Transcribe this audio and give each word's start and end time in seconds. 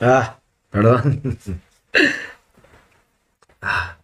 Ah, 0.00 0.38
perdón. 0.70 1.38
Ah. 3.60 3.98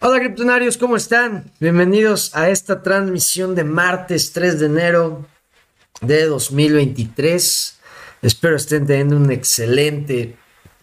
Hola 0.00 0.18
criptonarios, 0.18 0.76
¿cómo 0.76 0.96
están? 0.96 1.52
Bienvenidos 1.60 2.34
a 2.34 2.48
esta 2.48 2.82
transmisión 2.82 3.54
de 3.54 3.64
martes 3.64 4.32
3 4.32 4.58
de 4.58 4.66
enero 4.66 5.26
de 6.00 6.24
2023. 6.24 7.78
Espero 8.22 8.56
estén 8.56 8.86
teniendo 8.86 9.16
un 9.18 9.30
excelente 9.30 10.36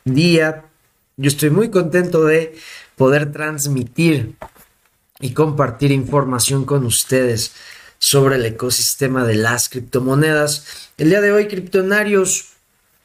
día. 0.06 0.64
Yo 1.18 1.28
estoy 1.28 1.50
muy 1.50 1.72
contento 1.72 2.24
de 2.24 2.56
poder 2.96 3.32
transmitir 3.34 4.36
y 5.20 5.34
compartir 5.34 5.92
información 5.92 6.64
con 6.64 6.86
ustedes 6.86 7.54
sobre 8.00 8.36
el 8.36 8.46
ecosistema 8.46 9.26
de 9.26 9.36
las 9.36 9.70
criptomonedas. 9.70 10.90
El 10.98 11.10
día 11.10 11.22
de 11.22 11.32
hoy, 11.32 11.48
criptonarios, 11.48 12.50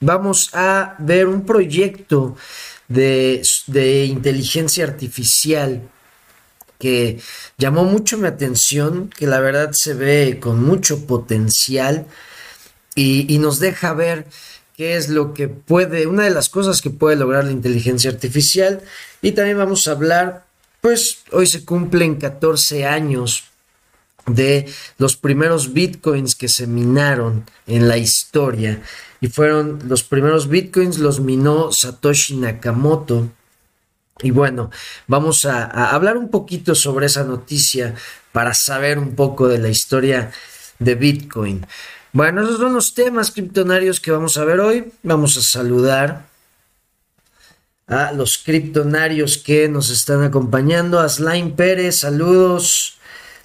vamos 0.00 0.50
a 0.52 0.96
ver 0.98 1.26
un 1.26 1.46
proyecto 1.46 2.36
de, 2.88 3.42
de 3.66 4.04
inteligencia 4.04 4.84
artificial 4.84 5.82
que 6.78 7.20
llamó 7.58 7.84
mucho 7.84 8.18
mi 8.18 8.26
atención, 8.26 9.08
que 9.08 9.26
la 9.26 9.38
verdad 9.40 9.70
se 9.72 9.94
ve 9.94 10.38
con 10.40 10.62
mucho 10.62 11.06
potencial 11.06 12.06
y, 12.96 13.32
y, 13.32 13.38
nos 13.38 13.60
deja 13.60 13.94
ver 13.94 14.26
qué 14.76 14.96
es 14.96 15.08
lo 15.08 15.32
que 15.32 15.46
puede, 15.46 16.08
una 16.08 16.24
de 16.24 16.30
las 16.30 16.48
cosas 16.48 16.82
que 16.82 16.90
puede 16.90 17.16
lograr 17.16 17.44
la 17.44 17.52
inteligencia 17.52 18.10
artificial. 18.10 18.82
Y 19.22 19.32
también 19.32 19.58
vamos 19.58 19.86
a 19.86 19.92
hablar, 19.92 20.44
pues 20.80 21.18
hoy 21.30 21.46
se 21.46 21.64
cumplen 21.64 22.16
14 22.16 22.84
años 22.84 23.51
de 24.26 24.66
los 24.98 25.16
primeros 25.16 25.72
bitcoins 25.72 26.34
que 26.34 26.48
se 26.48 26.66
minaron 26.66 27.44
en 27.66 27.88
la 27.88 27.96
historia. 27.96 28.82
Y 29.20 29.28
fueron 29.28 29.80
los 29.86 30.02
primeros 30.02 30.48
bitcoins, 30.48 30.98
los 30.98 31.20
minó 31.20 31.72
Satoshi 31.72 32.36
Nakamoto 32.36 33.30
y 34.22 34.30
bueno, 34.30 34.70
vamos 35.06 35.44
a, 35.44 35.64
hablar 35.64 36.16
un 36.16 36.28
poquito 36.30 36.74
sobre 36.74 37.06
esa 37.06 37.24
noticia 37.24 37.94
para 38.30 38.54
saber 38.54 38.98
un 38.98 39.14
poco 39.14 39.48
de 39.48 39.58
la 39.58 39.68
historia 39.68 40.30
de 40.78 40.94
Bitcoin. 40.94 41.66
Bueno, 42.12 42.42
esos 42.42 42.58
son 42.58 42.74
los 42.74 42.94
temas 42.94 43.30
criptonarios 43.30 44.00
que 44.00 44.12
vamos 44.12 44.36
a 44.36 44.44
ver 44.44 44.60
hoy. 44.60 44.92
Vamos 45.02 45.36
a 45.36 45.42
saludar 45.42 46.26
a 47.88 48.12
los 48.12 48.38
criptonarios 48.38 49.38
que 49.38 49.68
nos 49.68 49.90
están 49.90 50.22
acompañando. 50.22 51.00
Aslain 51.00 51.56
Pérez, 51.56 52.00
saludos. 52.00 52.98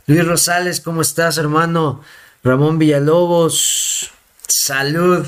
Luis 0.07 0.25
Rosales, 0.25 0.79
¿cómo 0.79 1.01
estás, 1.01 1.37
hermano? 1.37 2.01
Ramón 2.41 2.79
Villalobos, 2.79 4.09
salud. 4.47 5.27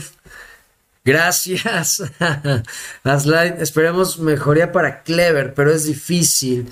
Gracias. 1.04 2.02
Esperemos 3.60 4.20
mejoría 4.20 4.72
para 4.72 5.04
Clever, 5.04 5.54
pero 5.54 5.72
es 5.72 5.84
difícil. 5.84 6.72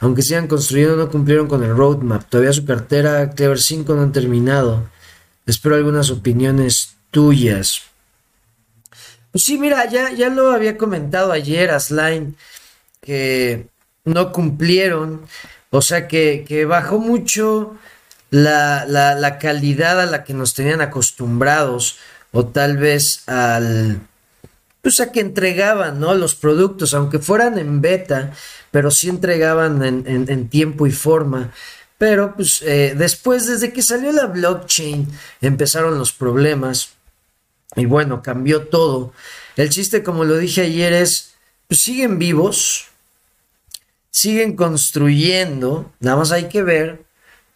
Aunque 0.00 0.20
sigan 0.20 0.48
construyendo, 0.48 0.96
no 0.96 1.10
cumplieron 1.10 1.48
con 1.48 1.64
el 1.64 1.74
roadmap. 1.74 2.24
Todavía 2.28 2.52
su 2.52 2.66
cartera 2.66 3.30
Clever 3.30 3.58
5 3.58 3.94
no 3.94 4.02
han 4.02 4.12
terminado. 4.12 4.90
Espero 5.46 5.76
algunas 5.76 6.10
opiniones 6.10 6.96
tuyas. 7.10 7.84
Pues 9.32 9.44
sí, 9.44 9.56
mira, 9.56 9.88
ya, 9.88 10.12
ya 10.12 10.28
lo 10.28 10.50
había 10.50 10.76
comentado 10.76 11.32
ayer, 11.32 11.70
Asline, 11.70 12.36
que 13.00 13.68
no 14.04 14.30
cumplieron. 14.30 15.22
O 15.70 15.82
sea 15.82 16.08
que, 16.08 16.44
que 16.46 16.64
bajó 16.64 16.98
mucho 16.98 17.76
la, 18.30 18.84
la, 18.86 19.14
la 19.14 19.38
calidad 19.38 20.00
a 20.00 20.06
la 20.06 20.24
que 20.24 20.34
nos 20.34 20.54
tenían 20.54 20.80
acostumbrados 20.80 21.98
o 22.32 22.46
tal 22.46 22.76
vez 22.76 23.28
al 23.28 24.00
pues 24.86 25.00
a 25.00 25.10
que 25.10 25.18
entregaban 25.18 25.98
¿no? 25.98 26.14
los 26.14 26.36
productos, 26.36 26.94
aunque 26.94 27.18
fueran 27.18 27.58
en 27.58 27.80
beta, 27.80 28.32
pero 28.70 28.92
sí 28.92 29.08
entregaban 29.08 29.82
en, 29.82 30.48
tiempo 30.48 30.86
y 30.86 30.92
forma. 30.92 31.50
Pero 31.98 32.36
pues 32.36 32.62
eh, 32.62 32.94
después, 32.96 33.48
desde 33.48 33.72
que 33.72 33.82
salió 33.82 34.12
la 34.12 34.26
blockchain, 34.26 35.08
empezaron 35.40 35.98
los 35.98 36.12
problemas. 36.12 36.90
Y 37.74 37.86
bueno, 37.86 38.22
cambió 38.22 38.68
todo. 38.68 39.12
El 39.56 39.70
chiste, 39.70 40.04
como 40.04 40.22
lo 40.22 40.36
dije 40.36 40.60
ayer, 40.60 40.92
es, 40.92 41.34
pues 41.66 41.80
siguen 41.80 42.20
vivos, 42.20 42.86
siguen 44.16 44.56
construyendo, 44.56 45.92
nada 46.00 46.16
más 46.16 46.32
hay 46.32 46.48
que 46.48 46.62
ver, 46.62 47.04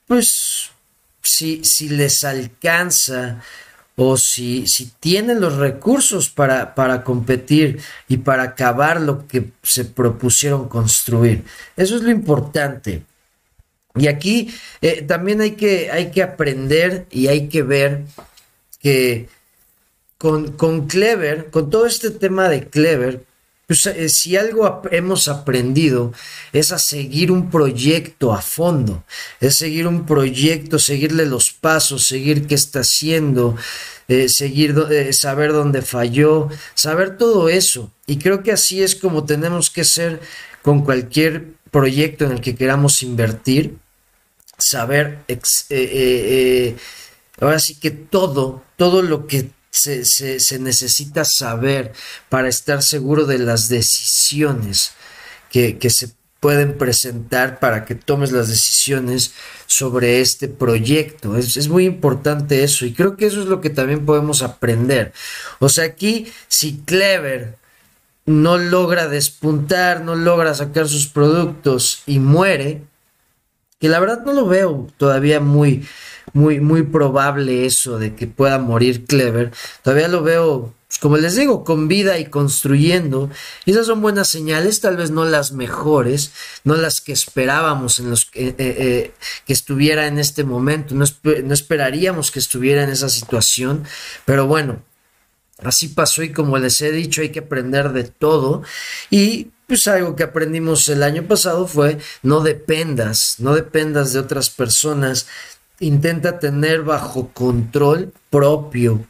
pues, 0.06 0.70
si, 1.22 1.64
si 1.64 1.88
les 1.88 2.22
alcanza 2.22 3.42
o 3.96 4.18
si, 4.18 4.66
si 4.66 4.92
tienen 5.00 5.40
los 5.40 5.56
recursos 5.56 6.28
para, 6.28 6.74
para, 6.74 7.02
competir 7.02 7.80
y 8.08 8.18
para 8.18 8.42
acabar 8.42 9.00
lo 9.00 9.26
que 9.26 9.52
se 9.62 9.86
propusieron 9.86 10.68
construir. 10.68 11.44
Eso 11.78 11.96
es 11.96 12.02
lo 12.02 12.10
importante. 12.10 13.04
Y 13.94 14.08
aquí 14.08 14.54
eh, 14.82 15.00
también 15.00 15.40
hay 15.40 15.52
que, 15.52 15.90
hay 15.90 16.10
que 16.10 16.22
aprender 16.22 17.06
y 17.10 17.28
hay 17.28 17.48
que 17.48 17.62
ver 17.62 18.02
que 18.80 19.30
con, 20.18 20.52
con 20.52 20.88
Clever, 20.88 21.50
con 21.50 21.70
todo 21.70 21.86
este 21.86 22.10
tema 22.10 22.50
de 22.50 22.68
Clever, 22.68 23.24
pues, 23.70 23.86
eh, 23.86 24.08
si 24.08 24.36
algo 24.36 24.82
hemos 24.90 25.28
aprendido 25.28 26.12
es 26.52 26.72
a 26.72 26.78
seguir 26.80 27.30
un 27.30 27.50
proyecto 27.50 28.32
a 28.32 28.42
fondo, 28.42 29.04
es 29.38 29.54
seguir 29.54 29.86
un 29.86 30.06
proyecto, 30.06 30.80
seguirle 30.80 31.24
los 31.24 31.52
pasos, 31.52 32.04
seguir 32.04 32.48
qué 32.48 32.56
está 32.56 32.80
haciendo, 32.80 33.56
eh, 34.08 34.28
seguir, 34.28 34.74
eh, 34.90 35.12
saber 35.12 35.52
dónde 35.52 35.82
falló, 35.82 36.48
saber 36.74 37.16
todo 37.16 37.48
eso. 37.48 37.92
Y 38.08 38.18
creo 38.18 38.42
que 38.42 38.50
así 38.50 38.82
es 38.82 38.96
como 38.96 39.24
tenemos 39.24 39.70
que 39.70 39.84
ser 39.84 40.20
con 40.62 40.84
cualquier 40.84 41.52
proyecto 41.70 42.24
en 42.24 42.32
el 42.32 42.40
que 42.40 42.56
queramos 42.56 43.04
invertir, 43.04 43.76
saber, 44.58 45.20
ahora 47.40 47.60
sí 47.60 47.76
que 47.76 47.92
todo, 47.92 48.64
todo 48.76 49.00
lo 49.02 49.28
que 49.28 49.50
se, 49.70 50.04
se, 50.04 50.58
necesita 50.58 51.24
saber 51.24 51.92
para 52.28 52.48
estar 52.48 52.82
seguro 52.82 53.24
de 53.24 53.38
las 53.38 53.68
decisiones 53.68 54.92
que, 55.50 55.78
que 55.78 55.90
se 55.90 56.10
pueden 56.40 56.78
presentar 56.78 57.60
para 57.60 57.84
que 57.84 57.94
tomes 57.94 58.32
las 58.32 58.48
decisiones 58.48 59.34
sobre 59.66 60.20
este 60.20 60.48
proyecto. 60.48 61.36
Es, 61.36 61.56
es, 61.56 61.68
muy 61.68 61.84
importante 61.84 62.64
eso 62.64 62.86
y 62.86 62.94
creo 62.94 63.16
que 63.16 63.26
eso 63.26 63.40
es 63.40 63.46
lo 63.46 63.60
que 63.60 63.70
también 63.70 64.06
podemos 64.06 64.42
aprender. 64.42 65.12
O 65.58 65.68
sea, 65.68 65.84
aquí 65.84 66.32
si 66.48 66.78
Clever 66.78 67.56
no 68.26 68.58
logra 68.58 69.08
despuntar, 69.08 70.02
no 70.02 70.14
logra 70.14 70.54
sacar 70.54 70.88
sus 70.88 71.06
productos 71.06 72.02
y 72.06 72.18
muere, 72.18 72.82
que 73.78 73.88
la 73.88 74.00
verdad 74.00 74.24
no 74.24 74.32
lo 74.32 74.46
veo 74.46 74.88
todavía 74.96 75.40
muy, 75.40 75.86
muy, 76.32 76.60
muy 76.60 76.82
probable 76.82 77.66
eso 77.66 77.98
de 77.98 78.14
que 78.14 78.26
pueda 78.26 78.58
morir 78.58 79.04
Clever. 79.04 79.52
Todavía 79.82 80.08
lo 80.08 80.22
veo, 80.22 80.74
pues, 80.86 80.98
como 80.98 81.16
les 81.16 81.36
digo, 81.36 81.64
con 81.64 81.88
vida 81.88 82.18
y 82.18 82.26
construyendo. 82.26 83.30
Y 83.64 83.72
esas 83.72 83.86
son 83.86 84.00
buenas 84.00 84.28
señales, 84.28 84.80
tal 84.80 84.96
vez 84.96 85.10
no 85.10 85.24
las 85.24 85.52
mejores, 85.52 86.32
no 86.64 86.74
las 86.76 87.00
que 87.00 87.12
esperábamos 87.12 88.00
en 88.00 88.10
los 88.10 88.30
eh, 88.34 88.54
eh, 88.58 89.12
que 89.46 89.52
estuviera 89.52 90.06
en 90.06 90.18
este 90.18 90.44
momento. 90.44 90.94
No, 90.94 91.04
no 91.44 91.54
esperaríamos 91.54 92.30
que 92.30 92.38
estuviera 92.38 92.82
en 92.84 92.90
esa 92.90 93.08
situación, 93.08 93.84
pero 94.24 94.46
bueno. 94.46 94.82
Así 95.62 95.88
pasó 95.88 96.22
y 96.22 96.32
como 96.32 96.56
les 96.56 96.80
he 96.80 96.90
dicho 96.90 97.20
hay 97.20 97.28
que 97.28 97.40
aprender 97.40 97.92
de 97.92 98.04
todo 98.04 98.62
y 99.10 99.50
pues 99.70 99.86
algo 99.86 100.16
que 100.16 100.24
aprendimos 100.24 100.88
el 100.88 101.02
año 101.04 101.28
pasado 101.28 101.68
fue 101.68 101.98
no 102.22 102.40
dependas, 102.40 103.36
no 103.38 103.54
dependas 103.54 104.12
de 104.12 104.18
otras 104.18 104.50
personas, 104.50 105.28
intenta 105.80 106.38
tener 106.38 106.82
bajo 106.82 107.28
control 107.32 108.12
propio 108.28 109.06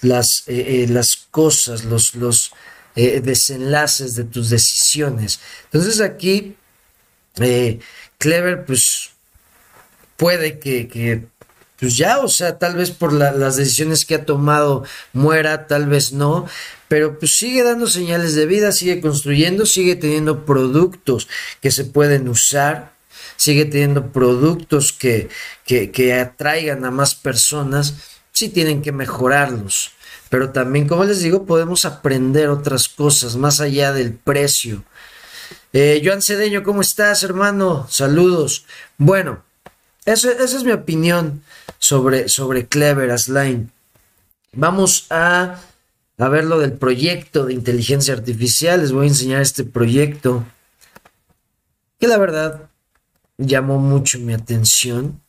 las, 0.00 0.44
eh, 0.48 0.82
eh, 0.82 0.86
las 0.88 1.16
cosas, 1.30 1.84
los, 1.84 2.14
los 2.16 2.52
eh, 2.96 3.20
desenlaces 3.20 4.14
de 4.16 4.24
tus 4.24 4.50
decisiones. 4.50 5.40
Entonces 5.64 6.00
aquí, 6.00 6.56
Clever, 8.18 8.64
pues 8.66 9.10
puede 10.16 10.58
que, 10.58 11.22
pues 11.78 11.96
ya, 11.96 12.18
o 12.18 12.28
sea, 12.28 12.58
tal 12.58 12.76
vez 12.76 12.90
por 12.90 13.12
las 13.12 13.56
decisiones 13.56 14.04
que 14.04 14.16
ha 14.16 14.26
tomado 14.26 14.84
muera, 15.12 15.66
tal 15.66 15.86
vez 15.86 16.12
no, 16.12 16.46
pero 16.88 17.18
pues 17.18 17.38
sigue 17.38 17.62
dando 17.62 17.86
señales 17.86 18.34
de 18.34 18.46
vida, 18.46 18.70
sigue 18.70 19.00
construyendo, 19.00 19.64
sigue 19.66 19.96
teniendo 19.96 20.44
productos 20.44 21.28
que 21.60 21.70
se 21.70 21.84
pueden 21.84 22.28
usar 22.28 22.91
sigue 23.42 23.64
teniendo 23.64 24.12
productos 24.12 24.92
que, 24.92 25.28
que, 25.64 26.14
atraigan 26.14 26.84
a 26.84 26.92
más 26.92 27.16
personas, 27.16 27.94
sí 28.30 28.48
tienen 28.48 28.82
que 28.82 28.92
mejorarlos. 28.92 29.90
Pero 30.28 30.50
también, 30.50 30.86
como 30.86 31.04
les 31.04 31.20
digo, 31.20 31.44
podemos 31.44 31.84
aprender 31.84 32.48
otras 32.48 32.88
cosas 32.88 33.34
más 33.36 33.60
allá 33.60 33.92
del 33.92 34.14
precio. 34.14 34.84
Eh, 35.72 36.00
Joan 36.04 36.22
Cedeño, 36.22 36.62
¿cómo 36.62 36.82
estás, 36.82 37.24
hermano? 37.24 37.86
Saludos. 37.90 38.64
Bueno, 38.96 39.42
esa 40.04 40.30
es 40.30 40.62
mi 40.62 40.70
opinión 40.70 41.42
sobre, 41.80 42.28
sobre 42.28 42.66
Clever 42.68 43.10
Asline. 43.10 43.72
Vamos 44.52 45.06
a, 45.10 45.58
a 46.16 46.28
ver 46.28 46.44
lo 46.44 46.60
del 46.60 46.74
proyecto 46.74 47.44
de 47.44 47.54
inteligencia 47.54 48.14
artificial. 48.14 48.80
Les 48.80 48.92
voy 48.92 49.06
a 49.06 49.08
enseñar 49.08 49.42
este 49.42 49.64
proyecto 49.64 50.44
que 51.98 52.06
la 52.06 52.18
verdad 52.18 52.68
llamó 53.38 53.78
mucho 53.78 54.18
mi 54.18 54.32
atención. 54.32 55.20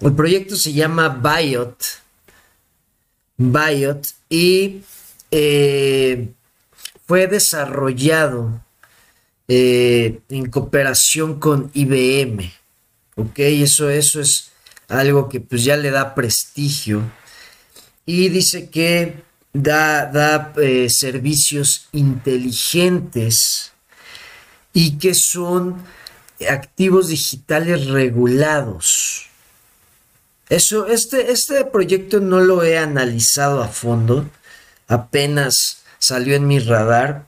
El 0.00 0.14
proyecto 0.14 0.56
se 0.56 0.72
llama 0.72 1.08
Biot. 1.08 1.84
Biot 3.36 4.14
y 4.28 4.82
eh, 5.30 6.28
fue 7.06 7.26
desarrollado 7.26 8.60
eh, 9.48 10.20
en 10.28 10.50
cooperación 10.50 11.38
con 11.40 11.70
IBM. 11.74 12.52
Ok, 13.16 13.38
eso, 13.38 13.90
eso 13.90 14.20
es 14.20 14.52
algo 14.88 15.28
que 15.28 15.40
pues 15.40 15.64
ya 15.64 15.76
le 15.76 15.90
da 15.90 16.14
prestigio. 16.14 17.02
Y 18.06 18.28
dice 18.28 18.70
que 18.70 19.22
da, 19.52 20.06
da 20.06 20.52
eh, 20.56 20.88
servicios 20.88 21.88
inteligentes 21.92 23.72
y 24.72 24.98
que 24.98 25.14
son 25.14 25.82
activos 26.46 27.08
digitales 27.08 27.86
regulados. 27.86 29.26
Eso, 30.48 30.86
este, 30.86 31.30
este 31.30 31.64
proyecto 31.64 32.20
no 32.20 32.40
lo 32.40 32.62
he 32.62 32.78
analizado 32.78 33.62
a 33.62 33.68
fondo, 33.68 34.28
apenas 34.86 35.82
salió 35.98 36.34
en 36.36 36.46
mi 36.46 36.58
radar 36.58 37.26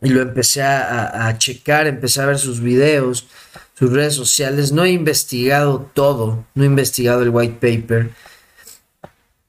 y 0.00 0.10
lo 0.10 0.20
empecé 0.20 0.62
a, 0.62 1.34
checar, 1.38 1.86
empecé 1.86 2.20
a 2.20 2.26
ver 2.26 2.38
sus 2.38 2.60
videos, 2.60 3.26
sus 3.76 3.90
redes 3.90 4.14
sociales. 4.14 4.70
No 4.70 4.84
he 4.84 4.90
investigado 4.90 5.90
todo, 5.94 6.44
no 6.54 6.62
he 6.62 6.66
investigado 6.66 7.22
el 7.22 7.30
white 7.30 7.54
paper, 7.54 8.10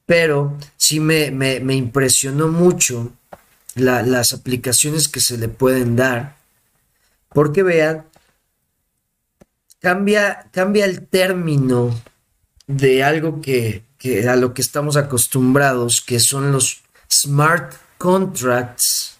pero 0.06 0.56
sí 0.76 0.98
me, 0.98 1.26
impresionó 1.74 2.48
mucho 2.48 3.12
las 3.74 4.32
aplicaciones 4.32 5.08
que 5.08 5.20
se 5.20 5.36
le 5.36 5.48
pueden 5.48 5.94
dar. 5.94 6.36
Porque 7.28 7.62
vean, 7.62 8.06
cambia, 9.80 10.48
cambia 10.52 10.84
el 10.84 11.06
término 11.06 11.94
de 12.66 13.04
algo 13.04 13.40
que, 13.40 13.82
a 14.28 14.36
lo 14.36 14.54
que 14.54 14.62
estamos 14.62 14.96
acostumbrados, 14.96 16.00
que 16.00 16.20
son 16.20 16.52
los 16.52 16.82
smart 17.10 17.74
contracts. 17.98 19.16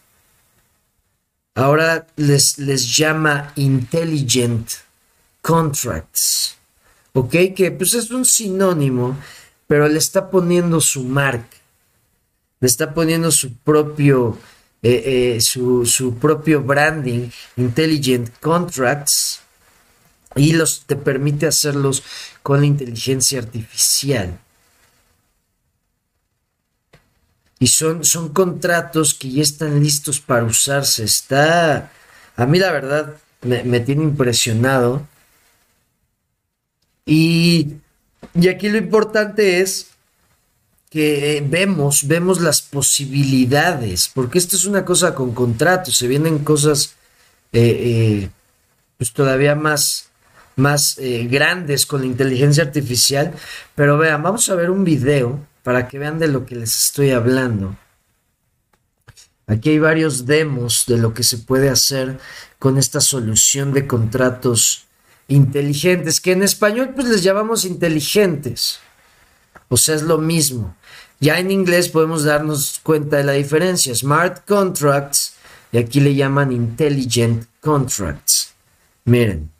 Ahora 1.55 2.07
les, 2.17 2.59
les 2.59 2.97
llama 2.97 3.53
intelligent 3.57 4.69
contracts. 5.41 6.57
¿Ok? 7.15 7.35
Que 7.57 7.71
pues 7.71 7.95
es 7.95 8.11
un 8.11 8.27
sinónimo, 8.27 9.17
pero 9.67 9.89
le 9.89 9.99
está 9.99 10.31
poniendo 10.31 10.81
su 10.81 11.03
marca. 11.03 11.57
Le 12.61 12.69
está 12.69 12.93
poniendo 12.93 13.31
su 13.31 13.55
propio, 13.55 14.39
eh, 14.83 15.37
eh, 15.37 15.41
su, 15.41 15.87
su 15.87 16.19
propio 16.19 16.63
branding, 16.63 17.31
intelligent 17.57 18.31
contracts 18.41 19.41
y 20.37 20.53
los 20.53 20.83
te 20.87 20.97
permite 20.97 21.47
hacerlos 21.47 22.03
con 22.43 22.61
la 22.61 22.67
inteligencia 22.67 23.41
artificial. 23.41 24.39
Y 27.59 27.69
son, 27.69 28.05
son 28.05 28.29
contratos 28.29 29.15
que 29.15 29.31
ya 29.31 29.43
están 29.43 29.83
listos 29.83 30.21
para 30.21 30.45
usarse. 30.45 31.05
Está, 31.05 31.91
a 32.37 32.47
mí 32.47 32.59
la 32.59 32.71
verdad, 32.71 33.17
me, 33.43 33.81
tiene 33.81 34.05
impresionado. 34.05 35.07
Y, 37.07 37.77
y, 38.35 38.49
aquí 38.49 38.69
lo 38.69 38.77
importante 38.77 39.61
es 39.61 39.89
que 40.91 41.43
vemos, 41.47 42.07
vemos 42.07 42.41
las 42.41 42.63
posibilidades, 42.63 44.11
porque 44.13 44.39
esto 44.39 44.57
es 44.57 44.67
una 44.67 44.85
cosa 44.85 45.15
con 45.15 45.33
contratos, 45.33 45.97
se 45.97 46.09
vienen 46.09 46.41
cosas 46.41 46.95
eh, 47.53 48.23
eh, 48.25 48.31
pues 48.99 49.13
todavía 49.13 49.55
más, 49.55 50.09
más 50.57 50.99
eh, 50.99 51.29
grandes 51.31 51.87
con 51.87 52.01
la 52.01 52.07
inteligencia 52.07 52.65
artificial. 52.65 53.33
Pero 53.75 53.99
vean, 53.99 54.23
vamos 54.23 54.49
a 54.49 54.55
ver 54.55 54.71
un 54.71 54.85
video 54.85 55.47
para 55.63 55.87
que 55.87 55.99
vean 55.99 56.19
de 56.19 56.29
lo 56.29 56.45
que 56.45 56.57
les 56.57 56.87
estoy 56.87 57.11
hablando. 57.11 57.77
Aquí 59.47 59.71
hay 59.71 59.79
varios 59.79 60.27
demos 60.27 60.85
de 60.87 60.99
lo 60.99 61.15
que 61.15 61.23
se 61.23 61.39
puede 61.39 61.69
hacer 61.69 62.19
con 62.59 62.79
esta 62.79 63.01
solución 63.01 63.73
de 63.73 63.87
contratos 63.87 64.87
inteligentes, 65.29 66.21
que 66.21 66.33
en 66.33 66.43
español 66.43 66.93
pues 66.95 67.07
les 67.09 67.23
llamamos 67.23 67.65
inteligentes. 67.65 68.81
O 69.69 69.77
sea, 69.77 69.95
es 69.95 70.03
lo 70.03 70.19
mismo. 70.19 70.77
Ya 71.21 71.39
en 71.39 71.51
inglés 71.51 71.89
podemos 71.89 72.25
darnos 72.25 72.81
cuenta 72.83 73.17
de 73.17 73.25
la 73.25 73.33
diferencia. 73.33 73.95
Smart 73.95 74.45
contracts 74.47 75.35
y 75.73 75.79
aquí 75.79 76.01
le 76.01 76.15
llaman 76.15 76.53
intelligent 76.53 77.47
contracts. 77.61 78.55
Miren. 79.05 79.56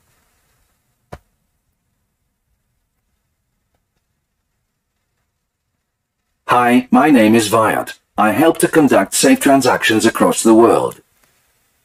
Hi, 6.49 6.87
my 6.91 7.09
name 7.11 7.35
is 7.35 7.49
Viat. 7.49 7.99
I 8.17 8.31
help 8.31 8.57
to 8.59 8.69
conduct 8.69 9.13
safe 9.13 9.41
transactions 9.41 10.05
across 10.05 10.43
the 10.43 10.53
world. 10.53 11.01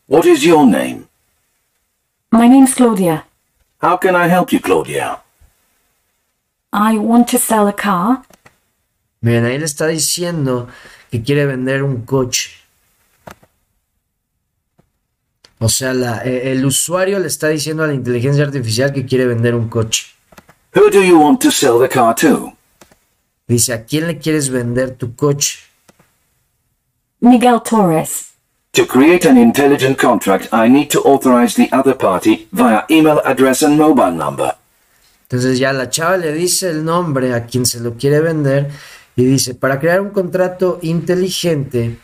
What 0.07 0.25
is 0.25 0.45
your 0.45 0.65
name? 0.65 1.09
My 2.31 2.47
name's 2.47 2.75
Claudia. 2.75 3.25
How 3.81 3.97
can 3.97 4.15
I 4.15 4.29
help 4.29 4.53
you, 4.53 4.61
Claudia? 4.61 5.19
I 6.73 6.97
want 6.97 7.27
to 7.31 7.39
sell 7.39 7.67
a 7.67 7.73
car. 7.73 8.23
Miren, 9.21 9.47
ahí 9.47 9.59
le 9.59 9.65
está 9.65 9.89
diciendo 9.89 10.69
que 11.11 11.25
quiere 11.25 11.45
vender 11.47 11.83
un 11.83 12.07
coche. 12.07 12.53
O 15.59 15.69
sea, 15.69 15.93
la, 15.93 16.19
el 16.19 16.65
usuario 16.65 17.19
le 17.19 17.27
está 17.27 17.49
diciendo 17.49 17.83
a 17.83 17.89
la 17.89 17.95
inteligencia 17.95 18.45
artificial 18.45 18.93
que 18.93 19.05
quiere 19.05 19.27
vender 19.27 19.57
un 19.57 19.69
coche. 19.69 20.15
Who 20.77 20.89
do 20.89 21.03
you 21.03 21.19
want 21.19 21.41
to 21.43 21.51
sell 21.51 21.81
the 21.81 21.89
car 21.89 22.15
to? 22.15 22.57
Dice, 23.53 23.75
¿a 23.75 23.85
quién 23.85 24.07
le 24.07 24.17
quieres 24.17 24.49
vender 24.49 24.93
tu 24.93 25.15
coche? 25.15 25.59
Miguel 27.21 27.61
Torres. 27.63 28.33
To 28.73 28.87
create 28.87 29.29
an 29.29 29.37
intelligent 29.37 29.99
contract, 29.99 30.49
I 30.55 30.71
need 30.71 30.89
to 30.89 31.01
authorize 31.01 31.55
the 31.55 31.69
other 31.71 31.95
party 31.95 32.49
via 32.51 32.87
email 32.89 33.21
address 33.27 33.63
and 33.63 33.77
mobile 33.77 34.11
number. 34.11 34.55
Entonces 35.25 35.59
ya 35.59 35.75
la 35.75 35.91
chava 35.91 36.17
le 36.17 36.33
dice 36.33 36.71
el 36.71 36.83
nombre 36.83 37.35
a 37.35 37.45
quien 37.45 37.67
se 37.67 37.81
lo 37.81 37.93
quiere 37.99 38.21
vender 38.21 38.71
y 39.17 39.25
dice, 39.25 39.55
para 39.55 39.79
crear 39.79 40.01
un 40.01 40.11
contrato 40.11 40.79
inteligente 40.81 41.99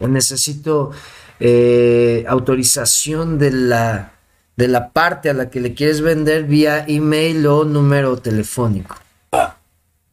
necesito 0.00 0.90
eh, 1.40 2.26
autorización 2.28 3.38
de 3.38 3.52
la, 3.52 4.12
de 4.54 4.68
la 4.68 4.90
parte 4.90 5.30
a 5.30 5.32
la 5.32 5.48
que 5.48 5.60
le 5.60 5.72
quieres 5.72 6.02
vender 6.02 6.44
vía 6.44 6.84
email 6.86 7.46
o 7.46 7.64
número 7.64 8.18
telefónico. 8.18 9.07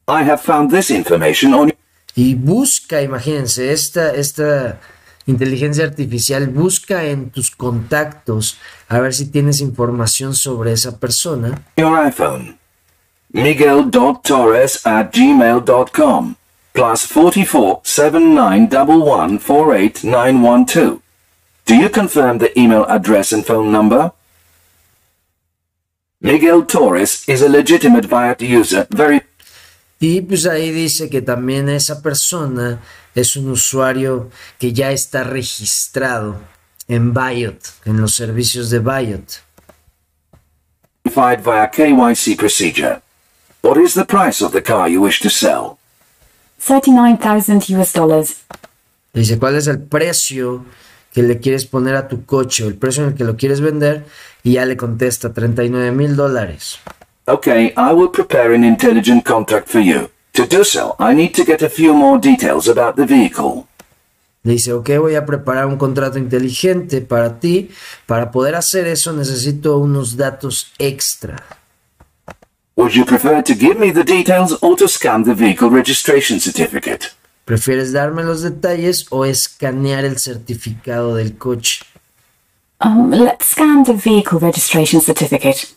I 0.07 0.24
have 0.24 0.41
found 0.41 0.71
this 0.71 0.91
information 0.91 1.53
on... 1.53 1.74
Y 2.15 2.35
busca, 2.35 3.01
imagínense, 3.01 3.71
esta, 3.71 4.13
esta 4.13 4.79
inteligencia 5.25 5.83
artificial 5.83 6.47
busca 6.47 7.03
en 7.05 7.31
tus 7.31 7.51
contactos 7.51 8.57
a 8.88 9.00
ver 9.00 9.13
si 9.13 9.25
tienes 9.25 9.62
información 9.62 10.35
sobre 10.35 10.71
esa 10.71 10.97
persona. 10.97 11.59
Your 11.77 11.97
iPhone. 11.97 12.57
Miguel.torres 13.31 14.85
at 14.85 15.12
gmail.com 15.12 16.35
plus 16.74 17.05
44 17.07 17.81
7911 17.83 19.39
48912. 19.39 21.01
Do 21.65 21.75
you 21.75 21.89
confirm 21.89 22.38
the 22.38 22.57
email 22.57 22.85
address 22.88 23.33
and 23.33 23.43
phone 23.43 23.71
number? 23.71 24.12
Miguel 26.21 26.63
Torres 26.65 27.27
is 27.27 27.41
a 27.41 27.50
legitimate 27.50 28.05
Viat 28.07 28.41
user, 28.41 28.88
very 28.91 29.21
Y 30.07 30.21
pues 30.21 30.45
ahí 30.45 30.69
dice 30.69 31.09
que 31.09 31.24
también 31.24 31.67
esa 31.67 32.00
persona 32.00 32.79
es 33.15 33.35
un 33.35 33.50
usuario 33.50 34.29
que 34.59 34.71
ya 34.71 34.91
está 34.91 35.24
registrado 35.24 36.38
en 36.88 37.12
Biot, 37.12 37.57
en 37.85 38.00
los 38.00 38.13
servicios 38.13 38.69
de 38.69 38.77
Biot. 38.77 39.41
via 41.05 41.71
KYC 41.71 42.38
procedure. 42.38 43.01
What 43.63 43.77
is 43.77 43.95
the 43.95 44.05
price 44.05 44.45
of 44.45 44.51
the 44.51 44.62
car 44.62 44.88
you 44.88 45.01
wish 45.01 45.21
to 45.21 45.29
sell? 45.31 45.79
39,000 46.59 47.75
US 47.75 47.91
dollars. 47.91 48.43
Dice, 49.12 49.39
¿cuál 49.39 49.55
es 49.55 49.65
el 49.65 49.79
precio 49.79 50.65
que 51.13 51.24
le 51.24 51.39
quieres 51.39 51.65
poner 51.65 51.95
a 51.95 52.07
tu 52.07 52.25
coche 52.25 52.63
o 52.63 52.67
el 52.67 52.75
precio 52.75 53.01
en 53.01 53.09
el 53.09 53.15
que 53.15 53.24
lo 53.24 53.38
quieres 53.38 53.59
vender? 53.59 54.05
Y 54.43 54.53
ya 54.53 54.67
le 54.67 54.77
contesta 54.77 55.33
39 55.33 55.91
mil 55.93 56.15
dólares. 56.15 56.77
Okay, 57.27 57.74
I 57.75 57.91
will 57.91 58.10
prepare 58.10 58.53
an 58.53 58.63
intelligent 58.63 59.25
contract 59.25 59.67
for 59.67 59.79
you. 59.79 60.10
To 60.34 60.46
do 60.46 60.63
so, 60.63 60.96
I 61.00 61.15
need 61.15 61.34
to 61.36 61.44
get 61.44 61.63
a 61.63 61.70
few 61.70 61.91
more 61.94 62.20
details 62.20 62.67
about 62.67 62.98
the 62.98 63.05
vehicle. 63.08 63.67
Dice, 64.44 64.74
ok, 64.74 65.00
voy 65.00 65.15
a 65.15 65.25
preparar 65.25 65.65
un 65.65 65.77
contrato 65.77 66.20
inteligente 66.20 67.01
para 67.01 67.39
ti. 67.39 67.72
Para 68.05 68.29
poder 68.29 68.53
hacer 68.53 68.86
eso 68.86 69.12
necesito 69.12 69.79
unos 69.79 70.17
datos 70.17 70.72
extra. 70.77 71.44
Would 72.75 72.94
you 72.94 73.05
prefer 73.05 73.41
to 73.41 73.55
give 73.55 73.79
me 73.79 73.91
the 73.91 74.03
details 74.03 74.60
or 74.62 74.75
to 74.75 74.88
scan 74.88 75.24
the 75.24 75.34
vehicle 75.34 75.70
registration 75.70 76.39
certificate? 76.39 77.08
¿Prefieres 77.46 77.91
darme 77.91 78.24
los 78.24 78.44
detalles 78.44 79.08
o 79.10 79.25
escanear 79.25 80.05
el 80.05 80.20
certificado 80.20 81.15
del 81.15 81.38
coche? 81.38 81.86
Um, 82.82 83.10
let's 83.10 83.48
scan 83.48 83.84
the 83.84 83.94
vehicle 83.94 84.38
registration 84.39 85.01
certificate. 85.01 85.74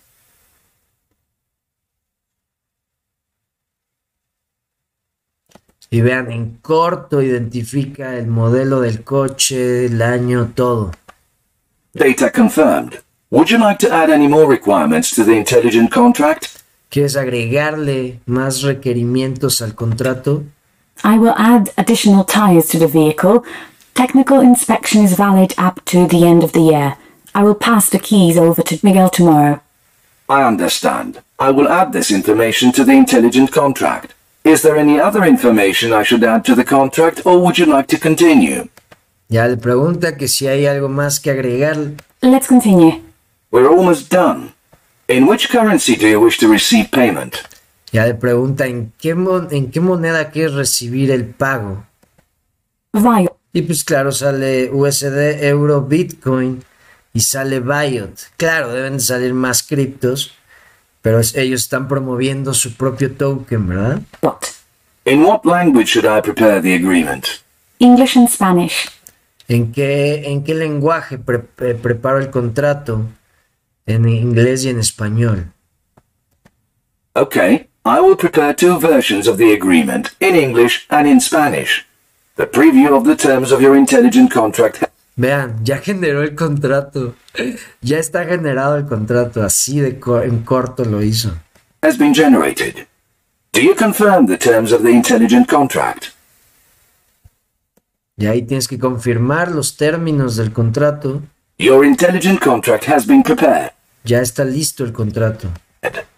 Y 5.91 6.01
vean, 6.03 6.31
en 6.31 6.59
corto 6.61 7.23
identifica 7.23 8.15
el 8.15 8.27
modelo 8.27 8.81
del 8.81 9.05
coche, 9.05 9.87
el 9.87 10.03
año, 10.03 10.53
todo. 10.55 10.93
Data 11.95 12.31
confirmed. 12.31 13.01
Would 13.31 13.51
you 13.51 13.59
like 13.59 13.79
to 13.87 13.93
add 13.93 14.11
any 14.11 14.29
more 14.29 14.47
requirements 14.47 15.15
to 15.15 15.25
the 15.25 15.33
intelligent 15.33 15.91
contract? 15.91 16.63
¿Quieres 16.91 17.17
agregarle 17.17 18.21
más 18.27 18.63
requerimientos 18.63 19.61
al 19.61 19.75
contrato? 19.75 20.45
I 21.05 21.19
will 21.19 21.35
add 21.37 21.71
additional 21.77 22.25
tyres 22.25 22.69
to 22.69 22.79
the 22.79 22.87
vehicle. 22.87 23.45
Technical 23.95 24.41
inspection 24.41 25.05
is 25.05 25.15
valid 25.15 25.53
up 25.59 25.85
to 25.87 26.07
the 26.07 26.25
end 26.25 26.43
of 26.43 26.53
the 26.53 26.61
year. 26.61 26.97
I 27.35 27.43
will 27.43 27.55
pass 27.55 27.91
the 27.91 27.99
keys 27.99 28.39
over 28.39 28.63
to 28.63 28.79
Miguel 28.83 29.11
tomorrow. 29.11 29.61
I 30.29 30.43
understand. 30.43 31.21
I 31.39 31.51
will 31.51 31.69
add 31.69 31.93
this 31.93 32.11
information 32.11 32.73
to 32.73 32.85
the 32.85 32.93
intelligent 32.93 33.53
contract. 33.53 34.15
Is 34.49 34.63
there 34.63 34.77
any 34.79 34.99
other 34.99 35.25
information 35.25 35.93
I 35.93 36.03
should 36.05 36.25
add 36.25 36.43
to 36.47 36.55
the 36.55 36.65
contract 36.65 37.21
or 37.27 37.39
would 37.43 37.59
you 37.59 37.67
like 37.67 37.87
to 37.89 37.99
continue? 37.99 38.69
Ya 39.29 39.47
le 39.47 39.57
pregunta 39.59 40.17
que 40.17 40.27
si 40.27 40.47
hay 40.47 40.65
algo 40.67 40.89
más 40.89 41.21
que 41.21 41.31
agregar. 41.31 41.77
Let's 42.23 42.47
continue. 42.49 43.03
We're 43.51 43.69
almost 43.69 44.11
done. 44.11 44.55
In 45.07 45.27
which 45.27 45.51
currency 45.51 45.97
do 45.97 46.07
you 46.09 46.19
wish 46.21 46.39
to 46.39 46.49
receive 46.49 46.91
payment? 46.91 47.43
Ya 47.93 48.07
le 48.07 48.15
pregunta 48.15 48.67
en 48.67 48.93
qué, 48.99 49.15
mon- 49.15 49.49
en 49.51 49.71
qué 49.71 49.81
moneda 49.81 50.31
quieres 50.31 50.55
recibir 50.55 51.11
el 51.11 51.27
pago. 51.27 51.85
Vio. 52.95 53.37
Y 53.53 53.63
pues 53.63 53.85
claro, 53.85 54.13
sale 54.13 54.71
USD, 54.73 55.45
Euro, 55.49 55.83
Bitcoin 55.83 56.63
y 57.13 57.21
sale 57.21 57.61
Biot. 57.61 58.31
Claro, 58.39 58.73
deben 58.73 58.95
de 58.95 59.01
salir 59.01 59.35
más 59.35 59.63
criptos, 59.63 60.33
pero 61.03 61.19
es- 61.21 61.35
ellos 61.37 61.63
están 61.63 61.89
promoviendo 61.89 62.53
su 62.55 62.75
propio 62.75 63.13
token, 63.13 63.69
¿verdad? 63.69 64.01
What? 64.23 64.39
In 65.05 65.23
what 65.25 65.45
language 65.45 65.89
should 65.93 66.05
I 66.07 66.21
prepare 66.21 66.61
the 66.61 66.75
agreement? 66.75 67.27
English 67.79 68.17
and 68.17 68.29
Spanish. 68.29 68.91
¿En 69.49 69.73
qué, 69.73 70.25
en 70.31 70.45
qué 70.45 70.55
lenguaje 70.55 71.17
pre- 71.19 71.39
pre- 71.39 71.75
preparo 71.75 72.19
el 72.19 72.29
contrato? 72.31 73.07
En 73.87 74.07
inglés 74.09 74.65
y 74.65 74.69
en 74.69 74.79
español. 74.79 75.47
Okay, 77.15 77.69
I 77.87 78.01
will 78.01 78.17
prepare 78.17 78.55
two 78.55 78.79
versions 78.79 79.27
of 79.27 79.39
the 79.39 79.53
agreement, 79.55 80.11
in 80.21 80.35
English 80.37 80.85
and 80.91 81.07
in 81.09 81.21
Spanish. 81.21 81.87
The 82.37 82.47
preview 82.47 82.95
of 82.95 83.05
the 83.05 83.17
terms 83.17 83.51
of 83.51 83.61
your 83.61 83.75
intelligent 83.77 84.31
contract 84.33 84.83
Vean, 85.19 85.57
ya 85.65 85.79
generó 85.79 86.23
el 86.23 86.35
contrato. 86.35 87.15
Ya 87.83 87.99
está 87.99 88.25
generado 88.25 88.77
el 88.77 88.87
contrato. 88.87 89.43
Así 89.43 89.81
de 89.81 89.99
co- 89.99 90.23
en 90.23 90.45
corto 90.45 90.85
lo 90.85 91.03
hizo. 91.03 91.33
has 91.83 91.99
been 91.99 92.15
generated. 92.15 92.87
Do 93.53 93.61
you 93.61 93.75
confirm 93.75 94.27
the 94.27 94.37
terms 94.39 94.73
of 94.73 94.83
the 94.83 94.91
intelligent 94.91 95.49
contract? 95.49 96.07
Y 98.17 98.27
ahí 98.27 98.43
tienes 98.43 98.67
que 98.69 98.79
confirmar 98.79 99.51
los 99.51 99.77
términos 99.77 100.37
del 100.37 100.53
contrato. 100.53 101.23
Your 101.59 101.85
intelligent 101.85 102.41
contract 102.41 102.87
has 102.89 103.07
been 103.07 103.23
prepared. 103.23 103.73
Ya 104.05 104.21
está 104.21 104.45
listo 104.45 104.85
el 104.85 104.93
contrato. 104.93 105.49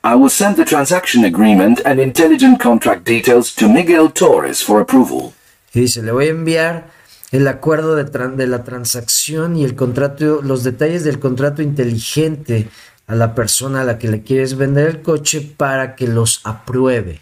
I 0.02 0.14
will 0.14 0.30
send 0.30 0.56
the 0.56 0.64
transaction 0.64 1.24
agreement 1.24 1.80
and 1.84 2.00
intelligent 2.00 2.60
contract 2.60 3.04
details 3.06 3.54
to 3.54 3.68
Miguel 3.68 4.10
Torres 4.12 4.62
for 4.62 4.80
approval. 4.80 5.32
Y 5.74 5.80
dice, 5.80 6.02
le 6.02 6.12
voy 6.12 6.26
a 6.26 6.30
enviar 6.30 6.90
el 7.30 7.46
acuerdo 7.46 7.96
de, 7.96 8.46
la 8.46 8.64
transacción 8.64 9.56
y 9.56 9.64
el 9.64 9.76
contrato, 9.76 10.42
los 10.42 10.64
detalles 10.64 11.04
del 11.04 11.20
contrato 11.20 11.62
inteligente 11.62 12.68
a 13.06 13.14
la 13.14 13.34
persona 13.34 13.82
a 13.82 13.84
la 13.84 13.98
que 13.98 14.08
le 14.08 14.22
quieres 14.22 14.56
vender 14.56 14.88
el 14.88 15.02
coche 15.02 15.40
para 15.56 15.94
que 15.94 16.08
los 16.08 16.40
apruebe. 16.44 17.20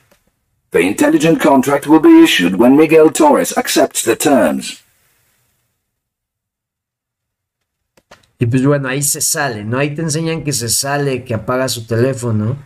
The 0.71 0.83
intelligent 0.83 1.43
contract 1.43 1.87
will 1.87 2.00
be 2.00 2.23
issued 2.23 2.55
when 2.55 2.77
Miguel 2.77 3.11
Torres 3.12 3.57
accepts 3.57 4.03
the 4.03 4.17
terms. 4.17 4.83
Y 8.38 8.47
pues 8.47 8.65
bueno, 8.65 8.88
ahí 8.88 9.03
se 9.03 9.21
sale, 9.21 9.65
¿no? 9.65 9.79
Ahí 9.79 9.95
te 9.95 10.03
enseñan 10.03 10.45
que 10.45 10.53
se 10.53 10.69
sale, 10.69 11.25
que 11.25 11.35
apaga 11.35 11.69
su 11.69 11.87
teléfono. 11.87 12.57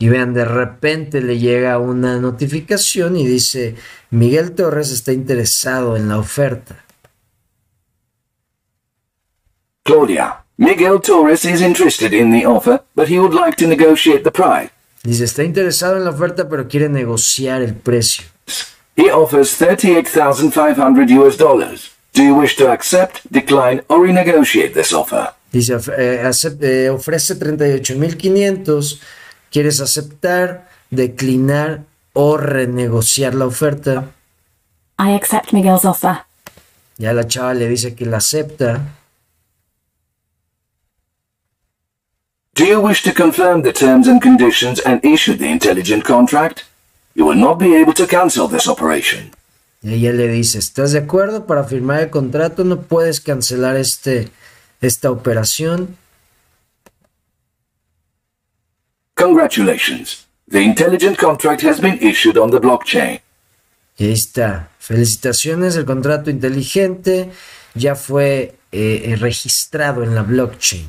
Y 0.00 0.08
vean, 0.08 0.32
de 0.32 0.44
repente 0.44 1.20
le 1.20 1.38
llega 1.38 1.78
una 1.78 2.18
notificación 2.18 3.16
y 3.16 3.26
dice, 3.26 3.74
Miguel 4.10 4.52
Torres 4.52 4.92
está 4.92 5.12
interesado 5.12 5.96
en 5.96 6.08
la 6.08 6.18
oferta. 6.18 6.84
Claudia, 9.82 10.44
Miguel 10.56 11.00
Torres 11.00 11.44
is 11.44 11.60
interested 11.60 12.12
in 12.12 12.30
the 12.30 12.46
offer, 12.46 12.80
but 12.94 13.08
he 13.08 13.18
would 13.18 13.34
like 13.34 13.56
to 13.56 13.66
negotiate 13.66 14.22
the 14.22 14.30
price. 14.30 14.70
Dice, 15.02 15.24
está 15.24 15.42
interesado 15.42 15.96
en 15.96 16.04
la 16.04 16.10
oferta, 16.10 16.48
pero 16.48 16.68
quiere 16.68 16.88
negociar 16.88 17.62
el 17.62 17.74
precio. 17.74 18.24
He 18.96 19.10
offers 19.10 19.56
38,500 19.56 21.10
US 21.18 21.36
dollars. 21.36 21.90
Do 22.12 22.22
you 22.22 22.34
wish 22.34 22.56
to 22.56 22.70
accept, 22.70 23.20
decline, 23.30 23.82
or 23.88 24.06
renegotiate 24.06 24.74
this 24.74 24.92
offer? 24.92 25.30
Dice, 25.52 25.74
eh, 25.96 26.30
eh, 26.60 26.90
ofrece 26.90 27.34
38.500. 27.36 29.00
¿Quieres 29.50 29.80
aceptar, 29.80 30.68
declinar 30.90 31.84
o 32.12 32.36
renegociar 32.36 33.34
la 33.34 33.46
oferta? 33.46 34.10
I 34.98 35.14
accept 35.14 35.52
Miguel's 35.52 35.84
offer. 35.84 36.24
Ya 36.98 37.12
la 37.12 37.26
chava 37.26 37.54
le 37.54 37.68
dice 37.68 37.94
que 37.94 38.04
la 38.04 38.16
acepta. 38.16 38.80
Do 42.54 42.64
you 42.64 42.80
wish 42.80 43.04
to 43.04 43.14
confirm 43.14 43.62
the 43.62 43.72
terms 43.72 44.08
and 44.08 44.20
conditions 44.20 44.80
and 44.84 45.04
issue 45.04 45.36
the 45.36 45.46
intelligent 45.46 46.04
contract? 46.04 46.64
You 47.14 47.24
will 47.24 47.38
not 47.38 47.58
be 47.58 47.76
able 47.76 47.94
to 47.94 48.06
cancel 48.06 48.48
this 48.48 48.66
operation. 48.66 49.30
Y 49.80 49.94
ella 49.94 50.12
le 50.12 50.26
dice, 50.26 50.58
¿estás 50.58 50.90
de 50.90 50.98
acuerdo 50.98 51.46
para 51.46 51.62
firmar 51.62 52.00
el 52.00 52.10
contrato? 52.10 52.64
No 52.64 52.80
puedes 52.82 53.20
cancelar 53.20 53.76
este, 53.76 54.28
esta 54.80 55.12
operación. 55.12 55.96
Congratulations. 59.18 60.26
The 60.46 60.60
intelligent 60.60 61.18
contract 61.18 61.62
has 61.62 61.80
been 61.80 61.98
issued 61.98 62.38
on 62.38 62.52
the 62.52 62.60
blockchain. 62.60 63.20
Ahí 63.98 64.12
está. 64.12 64.68
Felicitaciones, 64.78 65.74
el 65.76 65.84
contrato 65.84 66.30
inteligente 66.30 67.32
ya 67.74 67.96
fue 67.96 68.54
eh, 68.70 69.16
registrado 69.18 70.04
en 70.04 70.14
la 70.14 70.22
blockchain. 70.22 70.88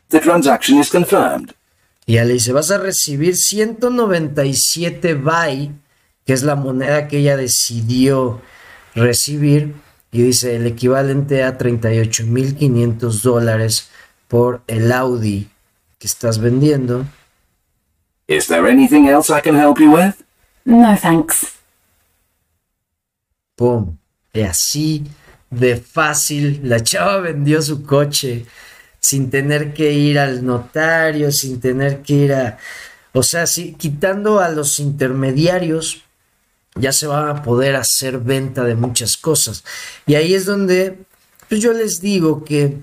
the 0.08 0.20
transaction 0.20 0.78
is 0.78 0.90
confirmed. 0.90 1.54
Y 2.06 2.14
ya 2.14 2.24
le 2.24 2.34
dice, 2.34 2.52
vas 2.52 2.70
a 2.70 2.78
recibir 2.78 3.36
197 3.36 5.14
BAI, 5.14 5.72
que 6.24 6.32
es 6.32 6.42
la 6.42 6.54
moneda 6.54 7.08
que 7.08 7.18
ella 7.18 7.36
decidió 7.36 8.40
recibir, 8.94 9.74
y 10.12 10.22
dice 10.22 10.56
el 10.56 10.66
equivalente 10.66 11.42
a 11.42 11.58
38.500 11.58 13.22
dólares 13.22 13.90
por 14.28 14.62
el 14.66 14.92
Audi 14.92 15.48
que 15.98 16.06
estás 16.06 16.38
vendiendo. 16.38 17.04
Is 18.28 18.46
there 18.46 18.70
anything 18.70 19.06
else 19.06 19.30
I 19.30 19.40
can 19.40 19.56
help 19.56 19.78
you 19.78 19.92
with? 19.92 20.14
No 20.64 20.96
thanks. 20.96 21.54
¡Pum! 23.56 23.96
Y 24.32 24.42
así 24.42 25.04
de 25.50 25.76
fácil, 25.76 26.60
la 26.64 26.82
chava 26.82 27.18
vendió 27.18 27.62
su 27.62 27.84
coche 27.84 28.46
sin 29.00 29.30
tener 29.30 29.74
que 29.74 29.92
ir 29.92 30.18
al 30.18 30.44
notario, 30.44 31.30
sin 31.32 31.60
tener 31.60 32.02
que 32.02 32.14
ir 32.14 32.32
a... 32.32 32.58
O 33.12 33.22
sea, 33.22 33.46
sí, 33.46 33.74
quitando 33.78 34.40
a 34.40 34.48
los 34.50 34.78
intermediarios, 34.78 36.02
ya 36.74 36.92
se 36.92 37.06
va 37.06 37.30
a 37.30 37.42
poder 37.42 37.76
hacer 37.76 38.18
venta 38.18 38.64
de 38.64 38.74
muchas 38.74 39.16
cosas. 39.16 39.64
Y 40.06 40.14
ahí 40.14 40.34
es 40.34 40.44
donde 40.44 40.98
pues 41.48 41.60
yo 41.60 41.72
les 41.72 42.00
digo 42.00 42.44
que 42.44 42.78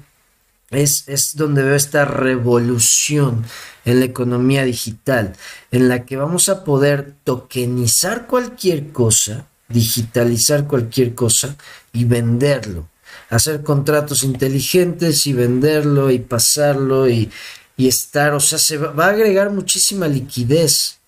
es, 0.72 1.04
es 1.08 1.36
donde 1.36 1.64
veo 1.64 1.76
esta 1.76 2.06
revolución 2.06 3.46
en 3.86 4.00
la 4.00 4.06
economía 4.06 4.64
digital, 4.64 5.36
en 5.72 5.90
la 5.90 6.06
que 6.06 6.16
vamos 6.16 6.50
a 6.50 6.64
poder 6.64 7.14
tokenizar 7.24 8.28
cualquier 8.28 8.92
cosa, 8.92 9.48
digitalizar 9.68 10.68
cualquier 10.68 11.14
cosa 11.14 11.58
y 11.92 12.06
venderlo. 12.06 12.88
Hacer 13.30 13.64
contratos 13.64 14.24
inteligentes 14.24 15.28
y 15.28 15.34
venderlo 15.34 16.12
y 16.12 16.20
pasarlo 16.20 17.10
y, 17.10 17.32
y 17.78 17.88
estar, 17.88 18.34
o 18.34 18.40
sea, 18.40 18.60
se 18.60 18.78
va, 18.78 19.06
a 19.06 19.10
agregar 19.10 19.52
muchísima 19.52 20.08
liquidez 20.08 21.00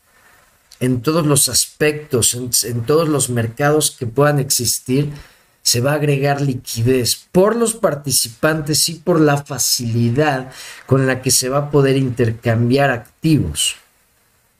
en 0.79 1.01
todos 1.01 1.25
los 1.25 1.49
aspectos, 1.49 2.33
en 2.33 2.83
todos 2.85 3.07
los 3.07 3.29
mercados 3.29 3.91
que 3.91 4.07
puedan 4.07 4.39
existir 4.39 5.11
se 5.65 5.81
va 5.81 5.93
a 5.93 5.95
agregar 5.95 6.41
liquidez 6.41 7.25
por 7.31 7.55
los 7.55 7.73
participantes 7.73 8.87
y 8.87 8.93
por 8.93 9.19
la 9.19 9.43
facilidad 9.43 10.51
con 10.85 11.07
la 11.07 11.23
que 11.23 11.31
se 11.31 11.49
va 11.49 11.57
a 11.57 11.71
poder 11.71 11.97
intercambiar 11.97 12.91
activos. 12.91 13.75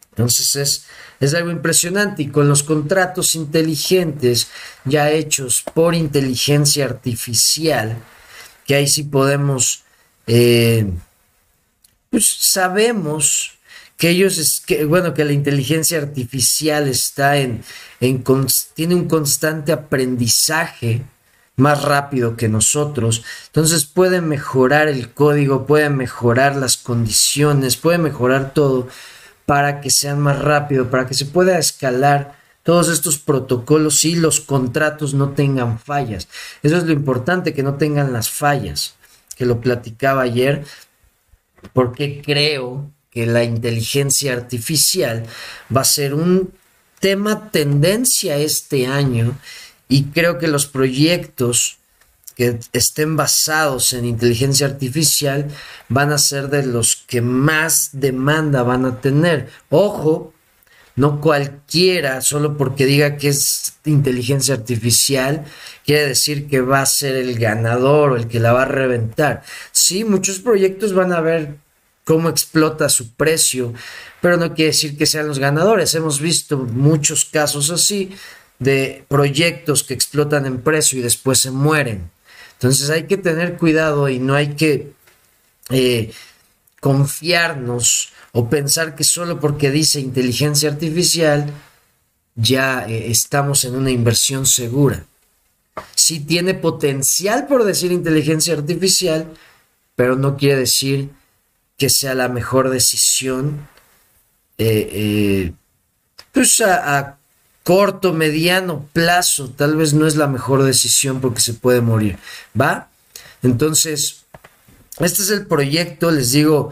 Entonces 0.09 0.55
es, 0.55 0.85
es 1.19 1.33
algo 1.33 1.51
impresionante 1.51 2.23
y 2.23 2.27
con 2.27 2.47
los 2.47 2.63
contratos 2.63 3.35
inteligentes 3.35 4.47
ya 4.83 5.11
hechos 5.11 5.63
por 5.73 5.95
inteligencia 5.95 6.85
artificial, 6.85 7.97
que 8.65 8.75
ahí 8.75 8.87
sí 8.87 9.03
podemos, 9.03 9.83
eh, 10.27 10.87
pues 12.09 12.27
sabemos 12.27 13.55
que 13.97 14.09
ellos, 14.09 14.37
es, 14.37 14.59
que, 14.59 14.85
bueno, 14.85 15.13
que 15.13 15.23
la 15.23 15.31
inteligencia 15.31 15.97
artificial 15.97 16.87
está 16.87 17.37
en, 17.37 17.63
en, 18.01 18.23
tiene 18.73 18.95
un 18.95 19.07
constante 19.07 19.71
aprendizaje 19.71 21.03
más 21.55 21.83
rápido 21.83 22.35
que 22.35 22.49
nosotros, 22.49 23.23
entonces 23.45 23.85
puede 23.85 24.19
mejorar 24.19 24.89
el 24.89 25.13
código, 25.13 25.65
puede 25.65 25.89
mejorar 25.89 26.57
las 26.57 26.75
condiciones, 26.75 27.77
puede 27.77 27.97
mejorar 27.97 28.53
todo 28.53 28.89
para 29.45 29.81
que 29.81 29.89
sean 29.89 30.19
más 30.19 30.39
rápido, 30.39 30.89
para 30.89 31.05
que 31.05 31.13
se 31.13 31.25
pueda 31.25 31.57
escalar 31.59 32.35
todos 32.63 32.89
estos 32.89 33.19
protocolos 33.19 34.03
y 34.05 34.15
los 34.15 34.41
contratos 34.41 35.13
no 35.13 35.29
tengan 35.29 35.77
fallas. 35.79 36.27
Eso 36.63 36.77
es 36.77 36.83
lo 36.83 36.93
importante, 36.93 37.53
que 37.53 37.61
no 37.61 37.75
tengan 37.75 38.11
las 38.11 38.29
fallas, 38.29 38.95
que 39.35 39.45
lo 39.45 39.61
platicaba 39.61 40.23
ayer, 40.23 40.65
porque 41.73 42.21
creo 42.25 42.89
que 43.11 43.27
la 43.27 43.43
inteligencia 43.43 44.33
artificial 44.33 45.25
va 45.75 45.81
a 45.81 45.85
ser 45.85 46.15
un 46.15 46.51
tema 46.99 47.51
tendencia 47.51 48.37
este 48.37 48.87
año 48.87 49.37
y 49.87 50.05
creo 50.05 50.39
que 50.39 50.47
los 50.47 50.65
proyectos 50.65 51.77
que 52.35 52.59
estén 52.73 53.15
basados 53.15 53.93
en 53.93 54.05
inteligencia 54.05 54.67
artificial 54.67 55.47
van 55.89 56.11
a 56.11 56.17
ser 56.17 56.49
de 56.49 56.65
los 56.65 56.95
que 56.95 57.21
más 57.21 57.89
demanda 57.93 58.63
van 58.63 58.85
a 58.85 58.99
tener. 59.01 59.49
Ojo, 59.69 60.33
no 60.95 61.19
cualquiera, 61.19 62.21
solo 62.21 62.57
porque 62.57 62.85
diga 62.85 63.17
que 63.17 63.29
es 63.29 63.73
inteligencia 63.85 64.55
artificial, 64.55 65.45
quiere 65.85 66.07
decir 66.07 66.47
que 66.47 66.61
va 66.61 66.81
a 66.81 66.85
ser 66.85 67.15
el 67.15 67.37
ganador 67.37 68.11
o 68.11 68.15
el 68.15 68.27
que 68.27 68.39
la 68.39 68.53
va 68.53 68.63
a 68.63 68.65
reventar. 68.65 69.43
Sí, 69.71 70.03
muchos 70.03 70.39
proyectos 70.39 70.93
van 70.93 71.11
a 71.11 71.21
ver 71.21 71.57
cómo 72.05 72.29
explota 72.29 72.87
su 72.87 73.13
precio, 73.13 73.73
pero 74.21 74.37
no 74.37 74.53
quiere 74.53 74.71
decir 74.71 74.97
que 74.97 75.05
sean 75.05 75.27
los 75.27 75.39
ganadores. 75.39 75.95
Hemos 75.95 76.21
visto 76.21 76.57
muchos 76.57 77.25
casos 77.25 77.71
así 77.71 78.11
de 78.59 79.03
proyectos 79.09 79.83
que 79.83 79.93
explotan 79.93 80.45
en 80.45 80.61
precio 80.61 80.99
y 80.99 81.01
después 81.01 81.39
se 81.39 81.51
mueren. 81.51 82.09
Entonces 82.55 82.89
hay 82.89 83.03
que 83.03 83.17
tener 83.17 83.57
cuidado 83.57 84.09
y 84.09 84.19
no 84.19 84.33
hay 84.33 84.55
que 84.55 84.93
eh, 85.69 86.11
confiarnos 86.79 88.11
o 88.31 88.49
pensar 88.49 88.95
que 88.95 89.03
solo 89.03 89.39
porque 89.39 89.71
dice 89.71 89.99
inteligencia 89.99 90.69
artificial 90.69 91.51
ya 92.35 92.85
eh, 92.87 93.11
estamos 93.11 93.63
en 93.65 93.75
una 93.75 93.91
inversión 93.91 94.45
segura. 94.45 95.05
Sí 95.93 96.21
tiene 96.21 96.53
potencial 96.53 97.47
por 97.47 97.63
decir 97.63 97.91
inteligencia 97.91 98.53
artificial, 98.53 99.33
pero 99.95 100.15
no 100.15 100.37
quiere 100.37 100.61
decir 100.61 101.09
que 101.77 101.89
sea 101.89 102.15
la 102.15 102.29
mejor 102.29 102.69
decisión 102.69 103.67
eh, 104.57 105.51
pues 106.35 106.59
a, 106.61 106.99
a, 106.99 107.14
corto, 107.65 108.13
mediano 108.13 108.87
plazo. 108.93 109.49
Tal 109.49 109.75
vez 109.75 109.93
no 109.93 110.05
es 110.05 110.15
la 110.15 110.27
mejor 110.27 110.63
decisión 110.63 111.19
porque 111.19 111.41
se 111.41 111.55
puede 111.55 111.81
morir. 111.81 112.17
¿Va? 112.59 112.89
Entonces, 113.41 114.23
este 114.99 115.23
es 115.23 115.31
el 115.31 115.47
proyecto, 115.47 116.11
les 116.11 116.31
digo. 116.31 116.69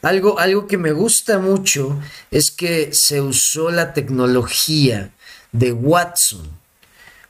Algo, 0.00 0.38
algo 0.38 0.68
que 0.68 0.78
me 0.78 0.92
gusta 0.92 1.40
mucho 1.40 2.00
es 2.30 2.52
que 2.52 2.94
se 2.94 3.20
usó 3.20 3.72
la 3.72 3.92
tecnología 3.92 5.10
de 5.50 5.72
Watson. 5.72 6.48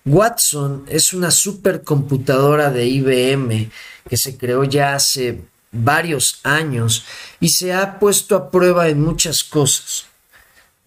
Watson 0.05 0.85
es 0.87 1.15
una 1.15 1.31
supercomputadora 1.31 2.71
de 2.71 2.87
IBM 2.87 3.71
que 4.07 4.17
se 4.19 4.37
creó 4.37 4.65
ya 4.65 4.95
hace 4.95 5.41
varios 5.73 6.41
años 6.43 7.05
y 7.41 7.49
se 7.49 7.73
ha 7.73 7.99
puesto 7.99 8.37
a 8.37 8.51
prueba 8.51 8.89
en 8.89 9.01
muchas 9.01 9.43
cosas. 9.43 10.08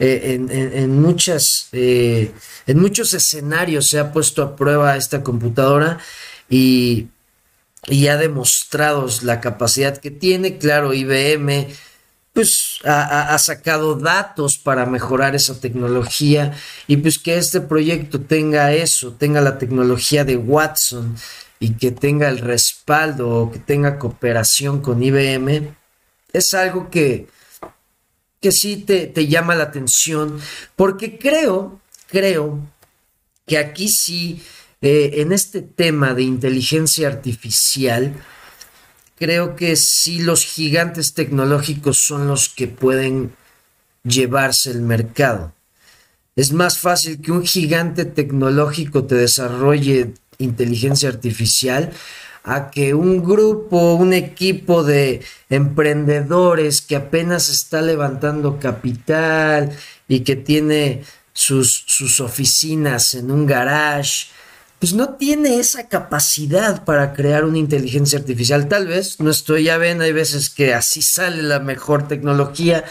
Eh, 0.04 0.40
en, 0.74 1.00
muchas, 1.00 1.70
eh, 1.74 2.32
en 2.66 2.80
muchos 2.80 3.14
escenarios 3.14 3.88
se 3.88 4.00
ha 4.00 4.12
puesto 4.12 4.42
a 4.42 4.56
prueba 4.56 4.98
esta 4.98 5.22
computadora 5.22 6.00
y, 6.50 7.10
y 7.88 8.08
ha 8.08 8.18
demostrado 8.18 9.06
la 9.22 9.40
capacidad 9.40 9.96
que 9.96 10.10
tiene. 10.10 10.58
Claro, 10.58 10.96
IBM 10.96 11.68
pues 12.34 12.80
ha, 12.84 13.32
ha, 13.32 13.38
sacado 13.38 13.94
datos 13.94 14.58
para 14.58 14.88
mejorar 14.88 15.36
esa 15.36 15.60
tecnología 15.60 16.58
y 16.88 16.98
pues 16.98 17.20
que 17.20 17.38
este 17.38 17.62
proyecto 17.62 18.22
tenga 18.22 18.74
eso, 18.74 19.14
tenga 19.14 19.40
la 19.40 19.60
tecnología 19.60 20.26
de 20.26 20.36
Watson 20.36 21.16
y 21.60 21.74
que 21.74 21.92
tenga 21.92 22.28
el 22.28 22.40
respaldo 22.40 23.30
o 23.30 23.52
que 23.52 23.60
tenga 23.60 24.00
cooperación 24.00 24.82
con 24.82 25.04
IBM, 25.04 25.76
es 26.34 26.54
algo 26.56 26.90
que, 26.90 27.28
que 28.42 28.52
sí 28.52 28.78
te, 28.78 29.08
te 29.08 29.28
llama 29.28 29.56
la 29.56 29.66
atención, 29.66 30.40
porque 30.76 31.18
creo, 31.18 31.80
creo 32.08 32.60
que 33.46 33.58
aquí 33.58 33.88
sí, 33.88 34.42
eh, 34.82 35.12
en 35.16 35.32
este 35.32 35.62
tema 35.62 36.14
de 36.14 36.24
inteligencia 36.24 37.08
artificial, 37.08 38.16
creo 39.18 39.56
que 39.56 39.76
sí 39.76 40.20
los 40.20 40.44
gigantes 40.44 41.14
tecnológicos 41.14 41.98
son 41.98 42.28
los 42.28 42.50
que 42.50 42.68
pueden 42.68 43.34
llevarse 44.04 44.72
el 44.72 44.82
mercado. 44.82 45.54
Es 46.36 46.52
más 46.52 46.80
fácil 46.80 47.22
que 47.22 47.32
un 47.32 47.46
gigante 47.46 48.06
tecnológico 48.06 49.04
te 49.04 49.16
desarrolle 49.16 50.14
inteligencia 50.40 51.10
artificial 51.10 51.92
a 52.44 52.72
que 52.72 52.94
un 52.94 53.24
grupo, 53.24 53.94
un 53.94 54.14
equipo 54.14 54.84
de 54.84 55.24
emprendedores 55.50 56.82
que 56.82 56.96
apenas 56.96 57.50
está 57.50 57.82
levantando 57.82 58.60
capital 58.60 59.72
y 60.08 60.22
que 60.22 60.36
tiene 60.36 61.04
sus, 61.34 61.84
sus 61.88 62.20
oficinas 62.20 63.14
en 63.14 63.32
un 63.32 63.46
garage, 63.46 64.28
pues 64.80 64.94
no 64.94 65.16
tiene 65.16 65.60
esa 65.60 65.88
capacidad 65.88 66.84
para 66.84 67.14
crear 67.14 67.46
una 67.46 67.60
inteligencia 67.60 68.18
artificial. 68.18 68.68
Tal 68.68 68.88
vez, 68.88 69.20
no 69.20 69.30
estoy, 69.30 69.66
ya 69.66 69.78
ven, 69.78 70.02
hay 70.02 70.12
veces 70.12 70.50
que 70.50 70.74
así 70.74 71.04
sale 71.04 71.44
la 71.44 71.60
mejor 71.60 72.08
tecnología, 72.08 72.84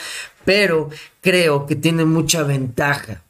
pero 0.44 0.90
creo 1.20 1.66
que 1.66 1.74
tiene 1.74 2.04
mucha 2.04 2.44
ventaja 2.44 3.24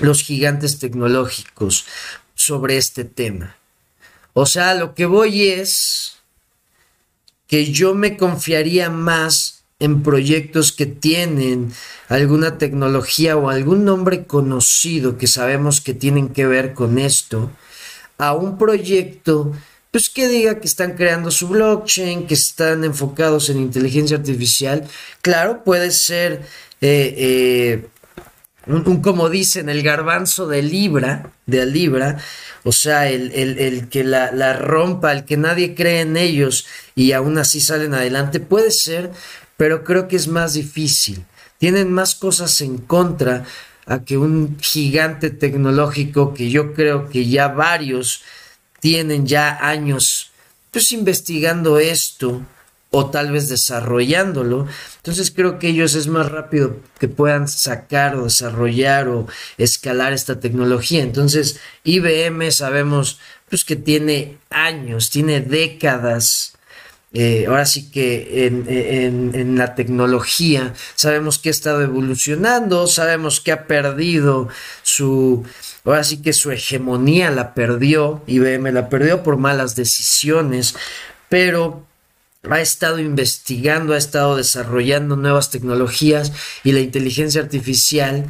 los 0.00 0.22
gigantes 0.22 0.78
tecnológicos 0.78 1.86
sobre 2.34 2.76
este 2.76 3.04
tema. 3.04 3.56
O 4.38 4.44
sea, 4.44 4.74
lo 4.74 4.94
que 4.94 5.06
voy 5.06 5.48
es 5.48 6.16
que 7.46 7.72
yo 7.72 7.94
me 7.94 8.18
confiaría 8.18 8.90
más 8.90 9.64
en 9.78 10.02
proyectos 10.02 10.72
que 10.72 10.84
tienen 10.84 11.72
alguna 12.10 12.58
tecnología 12.58 13.38
o 13.38 13.48
algún 13.48 13.86
nombre 13.86 14.26
conocido 14.26 15.16
que 15.16 15.26
sabemos 15.26 15.80
que 15.80 15.94
tienen 15.94 16.28
que 16.28 16.44
ver 16.44 16.74
con 16.74 16.98
esto, 16.98 17.50
a 18.18 18.34
un 18.34 18.58
proyecto 18.58 19.52
pues 19.90 20.10
que 20.10 20.28
diga 20.28 20.60
que 20.60 20.66
están 20.66 20.96
creando 20.96 21.30
su 21.30 21.48
blockchain, 21.48 22.26
que 22.26 22.34
están 22.34 22.84
enfocados 22.84 23.48
en 23.48 23.56
inteligencia 23.56 24.18
artificial. 24.18 24.86
Claro, 25.22 25.64
puede 25.64 25.90
ser 25.90 26.42
eh, 26.82 27.14
eh, 27.16 27.88
un, 28.66 29.02
como 29.02 29.28
dicen, 29.28 29.68
el 29.68 29.82
garbanzo 29.82 30.46
de 30.46 30.62
libra, 30.62 31.30
de 31.46 31.66
libra, 31.66 32.18
o 32.64 32.72
sea, 32.72 33.08
el, 33.08 33.32
el, 33.32 33.58
el 33.58 33.88
que 33.88 34.04
la, 34.04 34.32
la, 34.32 34.54
rompa, 34.54 35.12
el 35.12 35.24
que 35.24 35.36
nadie 35.36 35.74
cree 35.74 36.00
en 36.00 36.16
ellos 36.16 36.66
y 36.94 37.12
aún 37.12 37.38
así 37.38 37.60
salen 37.60 37.94
adelante, 37.94 38.40
puede 38.40 38.70
ser, 38.70 39.12
pero 39.56 39.84
creo 39.84 40.08
que 40.08 40.16
es 40.16 40.28
más 40.28 40.54
difícil. 40.54 41.24
Tienen 41.58 41.92
más 41.92 42.14
cosas 42.14 42.60
en 42.60 42.78
contra 42.78 43.44
a 43.86 44.00
que 44.04 44.18
un 44.18 44.58
gigante 44.60 45.30
tecnológico 45.30 46.34
que 46.34 46.50
yo 46.50 46.74
creo 46.74 47.08
que 47.08 47.28
ya 47.28 47.48
varios 47.48 48.22
tienen 48.80 49.26
ya 49.26 49.58
años 49.66 50.32
pues 50.76 50.92
investigando 50.92 51.78
esto 51.78 52.42
o 52.96 53.10
tal 53.10 53.30
vez 53.30 53.50
desarrollándolo. 53.50 54.66
Entonces 54.96 55.30
creo 55.30 55.58
que 55.58 55.68
ellos 55.68 55.94
es 55.94 56.06
más 56.08 56.32
rápido 56.32 56.78
que 56.98 57.08
puedan 57.08 57.46
sacar 57.46 58.16
o 58.16 58.24
desarrollar 58.24 59.08
o 59.08 59.26
escalar 59.58 60.14
esta 60.14 60.40
tecnología. 60.40 61.02
Entonces 61.02 61.60
IBM 61.84 62.50
sabemos 62.52 63.20
pues 63.50 63.66
que 63.66 63.76
tiene 63.76 64.38
años, 64.48 65.10
tiene 65.10 65.42
décadas. 65.42 66.54
Eh, 67.12 67.44
ahora 67.48 67.66
sí 67.66 67.90
que 67.90 68.46
en, 68.46 68.64
en, 69.34 69.58
la 69.58 69.74
tecnología 69.74 70.74
sabemos 70.94 71.38
que 71.38 71.50
ha 71.50 71.52
estado 71.52 71.82
evolucionando, 71.82 72.86
sabemos 72.86 73.40
que 73.40 73.52
ha 73.52 73.66
perdido 73.66 74.48
su, 74.82 75.44
ahora 75.84 76.02
sí 76.02 76.20
que 76.20 76.32
su 76.32 76.50
hegemonía 76.50 77.30
la 77.30 77.54
perdió, 77.54 78.22
IBM 78.26 78.72
la 78.72 78.88
perdió 78.88 79.22
por 79.22 79.36
malas 79.38 79.76
decisiones, 79.76 80.74
pero 81.28 81.85
ha 82.50 82.60
estado 82.60 82.98
investigando, 82.98 83.94
ha 83.94 83.98
estado 83.98 84.36
desarrollando 84.36 85.16
nuevas 85.16 85.50
tecnologías 85.50 86.32
y 86.64 86.72
la 86.72 86.80
inteligencia 86.80 87.40
artificial 87.40 88.26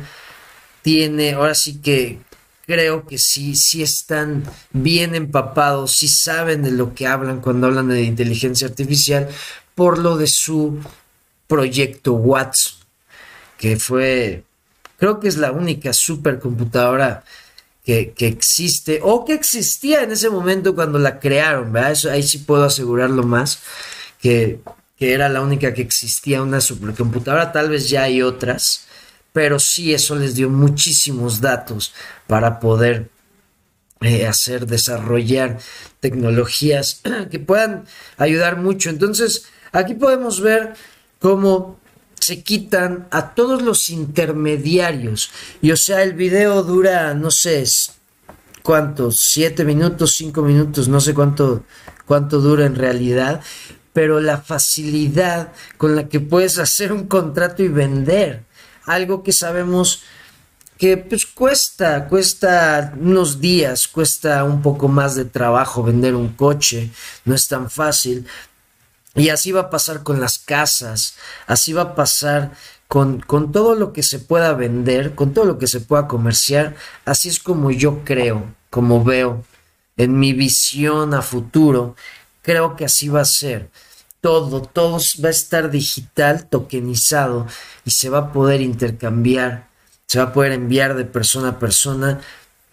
tiene, 0.83 1.33
ahora 1.33 1.55
sí 1.55 1.81
que 1.81 2.19
creo 2.67 3.07
que 3.07 3.19
sí, 3.19 3.55
sí 3.55 3.83
están 3.83 4.43
bien 4.73 5.15
empapados, 5.15 5.97
sí 5.97 6.09
saben 6.09 6.63
de 6.63 6.73
lo 6.73 6.95
que 6.95 7.07
hablan 7.07 7.41
cuando 7.41 7.69
hablan 7.69 7.89
de 7.89 8.03
inteligencia 8.03 8.67
artificial 8.67 9.29
por 9.75 9.99
lo 9.99 10.17
de 10.17 10.27
su 10.27 10.81
proyecto 11.47 12.15
Watson, 12.15 12.79
que 13.59 13.77
fue, 13.77 14.45
creo 14.99 15.21
que 15.21 15.29
es 15.29 15.37
la 15.37 15.53
única 15.53 15.93
supercomputadora 15.93 17.25
que, 17.85 18.13
que, 18.13 18.27
existe 18.27 19.01
o 19.03 19.25
que 19.25 19.35
existía 19.35 20.03
en 20.03 20.11
ese 20.11 20.29
momento 20.29 20.75
cuando 20.75 20.99
la 20.99 21.21
crearon, 21.21 21.73
¿verdad? 21.73 21.93
Eso, 21.93 22.11
ahí 22.11 22.23
sí 22.25 22.39
puedo 22.39 22.65
asegurarlo 22.65 23.23
más 23.23 23.61
que, 24.21 24.61
era 24.99 25.29
la 25.29 25.43
única 25.43 25.75
que 25.75 25.83
existía 25.83 26.41
una 26.43 26.61
supercomputadora, 26.61 27.53
tal 27.53 27.69
vez 27.69 27.91
ya 27.91 28.05
hay 28.05 28.23
otras, 28.23 28.87
pero 29.33 29.59
sí 29.59 29.93
eso 29.93 30.17
les 30.17 30.35
dio 30.35 30.49
muchísimos 30.49 31.43
datos 31.43 31.93
para 32.27 32.59
poder 32.61 33.11
eh, 34.01 34.27
hacer, 34.27 34.67
desarrollar 34.67 35.59
tecnologías 36.01 37.03
que 37.31 37.39
puedan 37.39 37.85
ayudar 38.17 38.57
mucho. 38.57 38.89
Entonces, 38.89 39.47
aquí 39.73 39.95
podemos 39.95 40.41
ver 40.41 40.73
cómo 41.19 41.79
se 42.19 42.43
quitan 42.43 43.07
a 43.11 43.35
todos 43.35 43.63
los 43.63 43.91
intermediarios. 43.91 45.31
Y 45.61 45.71
o 45.71 45.77
sea, 45.77 46.03
el 46.03 46.15
video 46.15 46.63
dura, 46.63 47.15
no 47.15 47.31
sé, 47.31 47.65
cuántos, 48.63 49.21
siete 49.21 49.65
minutos, 49.65 50.15
cinco 50.17 50.43
minutos, 50.43 50.89
no 50.89 51.01
sé 51.01 51.15
cuánto, 51.15 51.63
cuánto 52.05 52.41
dura 52.41 52.67
en 52.67 52.75
realidad 52.75 53.41
pero 53.97 54.21
la 54.21 54.37
facilidad 54.37 55.55
con 55.79 55.97
la 55.97 56.07
que 56.07 56.21
puedes 56.21 56.59
hacer 56.59 56.93
un 56.93 57.07
contrato 57.07 57.63
y 57.63 57.69
vender. 57.69 58.43
Algo 58.85 59.23
que 59.23 59.33
sabemos 59.33 60.03
que 60.77 60.99
pues 60.99 61.25
cuesta, 61.25 62.07
cuesta 62.07 62.93
unos 63.01 63.41
días, 63.41 63.89
cuesta 63.89 64.45
un 64.45 64.61
poco 64.61 64.89
más 64.89 65.15
de 65.15 65.25
trabajo 65.25 65.83
vender 65.83 66.15
un 66.15 66.35
coche, 66.35 66.91
no 67.25 67.35
es 67.35 67.49
tan 67.49 67.71
fácil. 67.71 68.27
Y 69.15 69.31
así 69.31 69.51
va 69.51 69.63
a 69.63 69.71
pasar 69.71 70.03
con 70.03 70.21
las 70.21 70.41
casas, 70.41 71.15
así 71.47 71.73
va 71.73 71.81
a 71.81 71.95
pasar 71.95 72.53
con, 72.89 73.21
con 73.21 73.51
todo 73.51 73.75
lo 73.75 73.95
que 73.95 74.03
se 74.03 74.19
pueda 74.19 74.53
vender, 74.53 75.15
con 75.15 75.33
todo 75.33 75.47
lo 75.47 75.57
que 75.57 75.69
se 75.69 75.81
pueda 75.81 76.07
comerciar, 76.07 76.77
así 77.07 77.31
es 77.31 77.41
como 77.41 77.71
yo 77.71 78.05
creo, 78.05 78.45
como 78.69 79.03
veo 79.03 79.43
en 79.97 80.19
mi 80.19 80.35
visión 80.35 81.15
a 81.15 81.23
futuro, 81.23 81.97
creo 82.43 82.77
que 82.77 82.85
así 82.85 83.09
va 83.09 83.23
a 83.23 83.25
ser 83.25 83.71
todo, 84.27 84.61
todo 84.61 84.99
va 85.23 85.29
a 85.29 85.31
estar 85.31 85.71
digital, 85.71 86.49
tokenizado 86.49 87.47
y 87.85 87.93
se 87.93 88.11
va 88.11 88.19
a 88.19 88.33
poder 88.33 88.61
intercambiar, 88.61 89.69
se 90.09 90.19
va 90.19 90.25
a 90.25 90.33
poder 90.33 90.51
enviar 90.51 90.97
de 90.97 91.05
persona 91.05 91.51
a 91.51 91.59
persona 91.61 92.21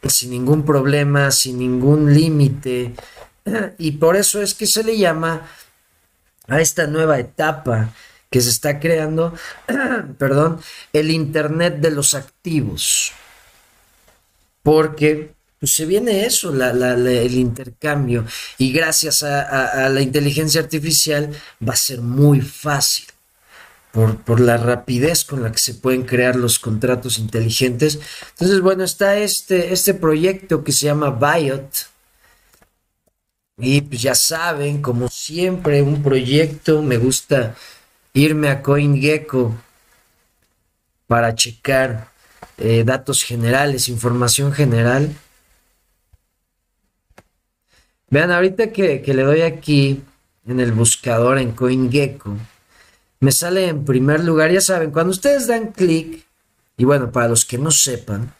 sin 0.08 0.32
ningún 0.32 0.66
problema, 0.66 1.30
sin 1.30 1.60
ningún 1.60 2.12
límite. 2.12 2.96
Y 3.78 3.92
por 3.92 4.16
eso 4.16 4.42
es 4.42 4.56
que 4.56 4.66
se 4.66 4.84
le 4.84 4.98
llama 4.98 5.48
a 6.48 6.60
esta 6.60 6.88
nueva 6.88 7.20
etapa 7.20 7.94
que 8.32 8.42
se 8.42 8.50
está 8.50 8.80
creando, 8.80 9.36
perdón, 10.18 10.60
el 10.92 11.12
Internet 11.12 11.76
de 11.76 11.92
los 11.92 12.16
activos. 12.16 13.12
Porque 14.64 15.36
pues 15.64 15.76
se 15.76 15.86
viene 15.86 16.26
eso, 16.26 16.52
el 16.54 17.34
intercambio. 17.36 18.26
Y 18.58 18.74
gracias 18.74 19.24
a, 19.24 19.88
la 19.88 20.02
inteligencia 20.02 20.60
artificial 20.60 21.30
va 21.66 21.72
a 21.72 21.78
ser 21.78 22.02
muy 22.02 22.42
fácil. 22.42 23.06
Por, 23.94 24.42
la 24.42 24.58
rapidez 24.58 25.24
con 25.24 25.42
la 25.42 25.54
que 25.54 25.60
se 25.60 25.76
pueden 25.76 26.04
crear 26.04 26.36
los 26.36 26.60
contratos 26.60 27.18
inteligentes. 27.18 27.98
Entonces, 28.32 28.60
bueno, 28.60 28.84
está 28.84 29.16
este, 29.16 29.72
este 29.72 29.94
proyecto 29.94 30.66
que 30.66 30.74
se 30.74 30.88
llama 30.88 31.12
Biot. 31.12 31.88
Y 33.58 33.80
pues 33.80 34.02
ya 34.02 34.16
saben, 34.16 34.82
como 34.82 35.08
siempre, 35.08 35.82
un 35.82 36.04
proyecto, 36.04 36.82
me 36.82 36.98
gusta 36.98 37.56
irme 38.12 38.50
a 38.50 38.62
CoinGecko 38.62 39.56
para 41.08 41.34
checar 41.36 42.10
eh, 42.58 42.84
datos 42.86 43.24
generales, 43.24 43.88
información 43.88 44.52
general. 44.52 45.16
Vean, 48.14 48.30
ahorita 48.30 48.72
que, 48.72 49.02
le 49.08 49.24
doy 49.24 49.42
aquí 49.42 50.04
en 50.46 50.60
el 50.60 50.72
buscador 50.72 51.40
en 51.40 51.54
CoinGecko, 51.54 52.38
me 53.22 53.32
sale 53.32 53.70
en 53.70 53.86
primer 53.86 54.24
lugar, 54.24 54.52
ya 54.52 54.62
saben, 54.62 54.92
cuando 54.92 55.10
ustedes 55.10 55.48
dan 55.48 55.72
clic, 55.72 56.24
y 56.78 56.86
bueno, 56.86 57.12
para 57.12 57.28
los 57.28 57.44
que 57.44 57.58
no 57.58 57.72
sepan, 57.72 58.32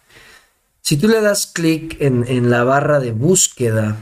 si 0.80 0.96
tú 0.98 1.08
le 1.08 1.22
das 1.22 1.48
clic 1.48 2.00
en, 2.00 2.24
en, 2.28 2.52
la 2.52 2.64
barra 2.64 3.00
de 3.00 3.14
búsqueda 3.14 3.98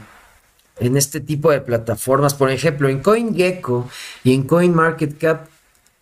en 0.78 0.98
este 0.98 1.20
tipo 1.20 1.50
de 1.50 1.62
plataformas, 1.62 2.34
por 2.34 2.50
ejemplo, 2.50 2.90
en 2.90 3.00
CoinGecko 3.00 3.88
y 4.24 4.34
en 4.34 4.42
CoinMarketCap, 4.42 5.48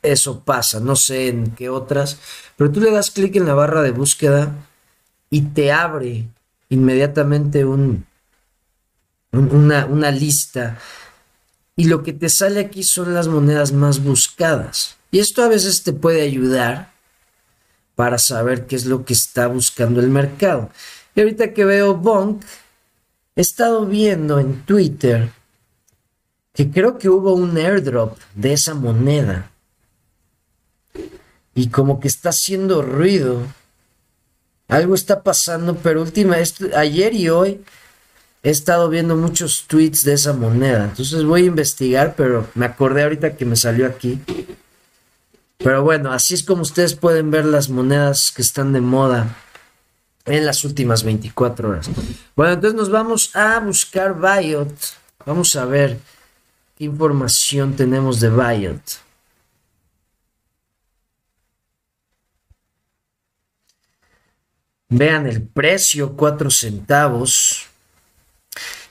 eso 0.03 0.41
pasa, 0.41 0.81
no 0.81 0.97
sé 0.97 1.29
en 1.29 1.53
qué 1.53 1.69
otras, 1.69 2.19
pero 2.57 2.73
tú 2.73 2.81
le 2.81 2.91
das 2.91 3.13
clic 3.13 3.37
en 3.37 3.47
la 3.47 3.55
barra 3.55 3.83
de 3.83 3.93
búsqueda 3.93 4.53
y 5.31 5.43
te 5.43 5.71
abre 5.71 6.27
inmediatamente 6.71 7.65
un, 7.65 8.05
una, 9.33 10.11
lista 10.11 10.79
y 11.77 11.85
lo 11.85 12.03
que 12.03 12.13
te 12.13 12.29
sale 12.29 12.61
aquí 12.61 12.83
son 12.83 13.15
las 13.15 13.29
monedas 13.29 13.73
más 13.73 14.03
buscadas. 14.03 14.97
Y 15.11 15.19
esto 15.19 15.43
a 15.43 15.49
veces 15.49 15.83
te 15.83 15.93
puede 15.93 16.23
ayudar 16.23 16.93
para 17.95 18.19
saber 18.19 18.67
qué 18.67 18.77
es 18.77 18.87
lo 18.87 19.05
que 19.05 19.13
está 19.13 19.47
buscando 19.47 20.01
el 20.01 20.09
mercado. 20.09 20.71
Y 21.15 21.21
ahorita 21.21 21.53
que 21.53 21.65
veo 21.65 21.97
Bonk, 21.97 22.43
he 23.37 23.41
estado 23.41 23.87
viendo 23.87 24.39
en 24.39 24.63
Twitter 24.63 25.31
que 26.53 26.71
creo 26.71 26.99
que 26.99 27.09
hubo 27.09 27.33
un 27.33 27.57
airdrop 27.57 28.19
de 28.35 28.53
esa 28.53 28.75
moneda. 28.75 29.51
Y 31.55 31.69
como 31.69 32.01
que 32.01 32.09
está 32.09 32.31
haciendo 32.31 32.83
ruido. 32.83 33.43
Algo 34.69 34.95
está 34.95 35.23
pasando, 35.23 35.77
pero 35.77 36.03
última, 36.03 36.37
ayer 36.77 37.15
y 37.15 37.29
hoy 37.29 37.65
he 38.43 38.51
estado 38.51 38.89
viendo 38.89 39.17
muchos 39.17 39.65
tweets 39.67 40.05
de 40.05 40.15
esa 40.15 40.33
moneda. 40.33 40.85
Entonces 40.85 41.25
voy 41.25 41.43
a 41.43 41.47
investigar, 41.47 42.15
pero 42.17 42.49
me 42.55 42.67
acordé 42.67 43.03
ahorita 43.03 43.37
que 43.37 43.45
me 43.45 43.57
salió 43.57 43.87
aquí. 43.87 44.21
Pero 45.59 45.83
bueno, 45.83 46.11
así 46.13 46.35
es 46.35 46.43
como 46.43 46.63
ustedes 46.63 46.95
pueden 46.95 47.31
ver 47.31 47.45
las 47.45 47.69
monedas 47.69 48.33
que 48.33 48.41
están 48.41 48.73
de 48.73 48.81
moda 48.81 49.37
en 50.25 50.47
las 50.47 50.65
últimas 50.65 51.03
24 51.03 51.69
horas. 51.69 51.91
Bueno, 52.35 52.55
entonces 52.55 52.79
nos 52.79 52.91
vamos 52.91 53.37
a 53.37 53.59
buscar 53.61 54.17
Biot. 54.19 54.73
Vamos 55.27 55.55
a 55.57 55.67
ver 55.67 55.99
qué 56.79 56.85
información 56.85 57.77
tenemos 57.77 58.21
de 58.21 58.31
Biot. 58.31 58.83
Vean 64.89 65.27
el 65.27 65.43
precio, 65.43 66.17
4 66.17 66.51
centavos. 66.51 67.70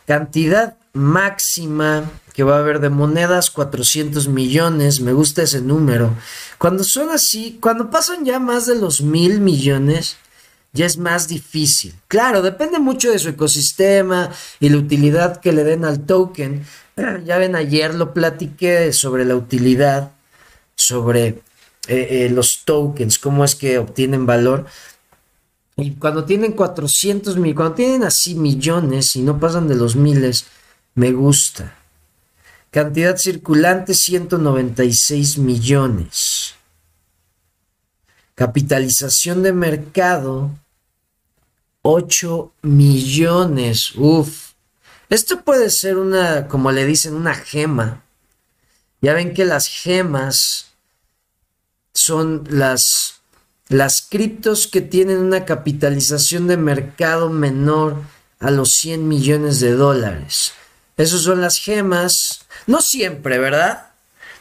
Cantidad 0.09 0.75
máxima 0.93 2.03
que 2.33 2.41
va 2.41 2.55
a 2.55 2.59
haber 2.61 2.79
de 2.79 2.89
monedas, 2.89 3.51
400 3.51 4.27
millones, 4.27 5.01
me 5.01 5.13
gusta 5.13 5.43
ese 5.43 5.61
número. 5.61 6.15
Cuando 6.57 6.83
son 6.83 7.11
así, 7.11 7.59
cuando 7.61 7.91
pasan 7.91 8.25
ya 8.25 8.39
más 8.39 8.65
de 8.65 8.73
los 8.73 9.03
mil 9.03 9.39
millones, 9.39 10.17
ya 10.73 10.87
es 10.87 10.97
más 10.97 11.27
difícil. 11.27 11.93
Claro, 12.07 12.41
depende 12.41 12.79
mucho 12.79 13.11
de 13.11 13.19
su 13.19 13.29
ecosistema 13.29 14.31
y 14.59 14.69
la 14.69 14.77
utilidad 14.77 15.41
que 15.41 15.51
le 15.51 15.63
den 15.63 15.85
al 15.85 16.03
token. 16.07 16.65
Ya 17.25 17.37
ven, 17.37 17.55
ayer 17.55 17.93
lo 17.93 18.11
platiqué 18.11 18.91
sobre 18.93 19.25
la 19.25 19.35
utilidad, 19.35 20.09
sobre 20.73 21.27
eh, 21.87 22.25
eh, 22.25 22.29
los 22.31 22.65
tokens, 22.65 23.19
cómo 23.19 23.45
es 23.45 23.55
que 23.55 23.77
obtienen 23.77 24.25
valor. 24.25 24.65
Y 25.81 25.95
cuando 25.95 26.25
tienen 26.25 26.53
400 26.53 27.37
mil, 27.37 27.55
cuando 27.55 27.75
tienen 27.75 28.03
así 28.03 28.35
millones 28.35 29.15
y 29.15 29.21
no 29.21 29.39
pasan 29.39 29.67
de 29.67 29.75
los 29.75 29.95
miles, 29.95 30.45
me 30.95 31.11
gusta. 31.11 31.75
Cantidad 32.71 33.17
circulante 33.17 33.93
196 33.93 35.37
millones. 35.37 36.55
Capitalización 38.35 39.43
de 39.43 39.53
mercado 39.53 40.51
8 41.81 42.51
millones. 42.61 43.95
Uf. 43.95 44.51
Esto 45.09 45.43
puede 45.43 45.69
ser 45.69 45.97
una, 45.97 46.47
como 46.47 46.71
le 46.71 46.85
dicen, 46.85 47.15
una 47.15 47.33
gema. 47.33 48.03
Ya 49.01 49.13
ven 49.13 49.33
que 49.33 49.45
las 49.45 49.67
gemas 49.67 50.73
son 51.93 52.43
las, 52.49 53.18
las 53.69 54.01
criptos 54.01 54.67
que 54.67 54.81
tienen 54.81 55.19
una 55.19 55.45
capitalización 55.45 56.47
de 56.47 56.57
mercado 56.57 57.29
menor 57.29 57.97
a 58.39 58.51
los 58.51 58.71
100 58.73 59.07
millones 59.07 59.59
de 59.59 59.73
dólares. 59.73 60.53
Esas 60.97 61.21
son 61.21 61.39
las 61.39 61.59
gemas. 61.59 62.41
No 62.67 62.81
siempre, 62.81 63.37
¿verdad? 63.37 63.89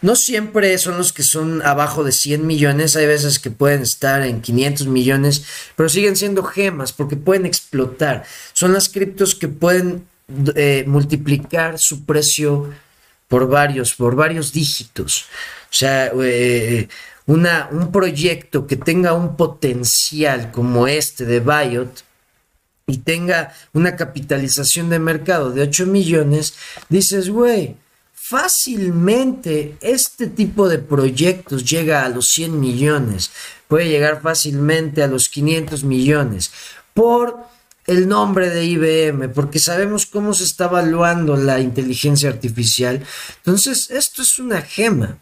No 0.01 0.17
siempre 0.17 0.77
son 0.79 0.97
los 0.97 1.13
que 1.13 1.23
son 1.23 1.61
abajo 1.63 2.05
de 2.05 2.13
100 2.13 2.47
millones, 2.47 2.97
hay 2.97 3.07
veces 3.07 3.39
que 3.39 3.51
pueden 3.51 3.83
estar 3.83 4.23
en 4.23 4.41
500 4.41 4.87
millones, 4.87 5.45
pero 5.75 5.89
siguen 5.89 6.17
siendo 6.17 6.45
gemas 6.45 6.93
porque 6.93 7.17
pueden 7.17 7.47
explotar. 7.47 8.25
Son 8.53 8.73
las 8.73 8.89
criptos 8.89 9.35
que 9.35 9.49
pueden 9.49 10.07
eh, 10.55 10.85
multiplicar 10.87 11.79
su 11.81 12.05
precio 12.05 12.73
por 13.27 13.49
varios, 13.49 13.95
por 13.95 14.15
varios 14.15 14.53
dígitos. 14.53 15.27
O 15.71 15.75
sea, 15.75 16.13
eh, 16.23 16.89
una, 17.29 17.69
un 17.71 17.93
proyecto 17.93 18.67
que 18.67 18.77
tenga 18.77 19.13
un 19.13 19.37
potencial 19.37 20.51
como 20.51 20.89
este 20.89 21.27
de 21.27 21.41
Biot 21.41 22.03
y 22.87 22.99
tenga 22.99 23.55
una 23.75 23.97
capitalización 23.97 24.89
de 24.89 24.99
mercado 24.99 25.51
de 25.51 25.61
8 25.61 25.87
millones, 25.87 26.55
dices, 26.89 27.29
güey, 27.29 27.77
fácilmente 28.15 29.77
este 29.83 30.29
tipo 30.29 30.71
de 30.71 30.79
proyectos 30.79 31.69
llega 31.69 32.05
a 32.05 32.09
los 32.09 32.29
100 32.29 32.59
millones, 32.59 33.31
puede 33.69 33.91
llegar 33.91 34.23
fácilmente 34.23 35.03
a 35.03 35.07
los 35.07 35.29
500 35.29 35.85
millones 35.85 36.51
por 36.95 37.37
el 37.87 38.09
nombre 38.09 38.49
de 38.49 38.65
IBM, 38.65 39.29
porque 39.35 39.59
sabemos 39.59 40.07
cómo 40.07 40.33
se 40.33 40.45
está 40.45 40.65
evaluando 40.65 41.37
la 41.37 41.61
inteligencia 41.61 42.31
artificial. 42.31 43.05
Entonces, 43.37 43.91
esto 43.91 44.23
es 44.23 44.39
una 44.39 44.63
gema. 44.63 45.19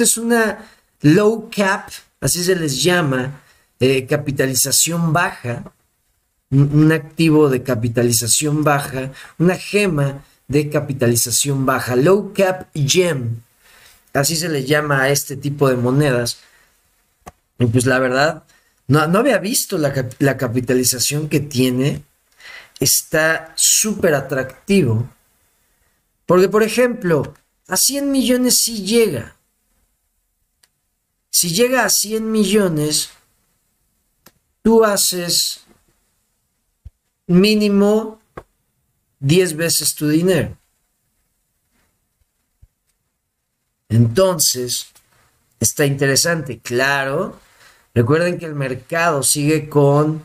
Es 0.00 0.16
una 0.16 0.70
low 1.02 1.50
cap, 1.54 1.90
así 2.20 2.42
se 2.42 2.56
les 2.56 2.82
llama, 2.82 3.42
eh, 3.78 4.06
capitalización 4.06 5.12
baja, 5.12 5.72
un 6.50 6.90
activo 6.90 7.48
de 7.48 7.62
capitalización 7.62 8.64
baja, 8.64 9.12
una 9.38 9.56
gema 9.56 10.24
de 10.48 10.68
capitalización 10.68 11.64
baja, 11.64 11.94
low 11.94 12.32
cap 12.34 12.68
gem, 12.74 13.42
así 14.12 14.34
se 14.34 14.48
le 14.48 14.64
llama 14.64 15.02
a 15.02 15.10
este 15.10 15.36
tipo 15.36 15.68
de 15.68 15.76
monedas. 15.76 16.38
Y 17.58 17.66
pues 17.66 17.86
la 17.86 17.98
verdad, 17.98 18.44
no, 18.88 19.06
no 19.06 19.20
había 19.20 19.38
visto 19.38 19.78
la, 19.78 20.08
la 20.18 20.36
capitalización 20.36 21.28
que 21.28 21.40
tiene, 21.40 22.02
está 22.80 23.52
súper 23.54 24.14
atractivo. 24.14 25.08
Porque, 26.26 26.48
por 26.48 26.62
ejemplo, 26.62 27.34
a 27.68 27.76
100 27.76 28.10
millones 28.10 28.58
sí 28.62 28.84
llega. 28.84 29.36
Si 31.30 31.54
llega 31.54 31.84
a 31.84 31.90
100 31.90 32.30
millones, 32.30 33.10
tú 34.62 34.84
haces 34.84 35.62
mínimo 37.26 38.20
10 39.20 39.56
veces 39.56 39.94
tu 39.94 40.08
dinero. 40.08 40.56
Entonces, 43.88 44.86
está 45.58 45.84
interesante, 45.84 46.58
claro. 46.60 47.38
Recuerden 47.94 48.38
que 48.38 48.46
el 48.46 48.54
mercado 48.54 49.22
sigue 49.22 49.68
con 49.68 50.22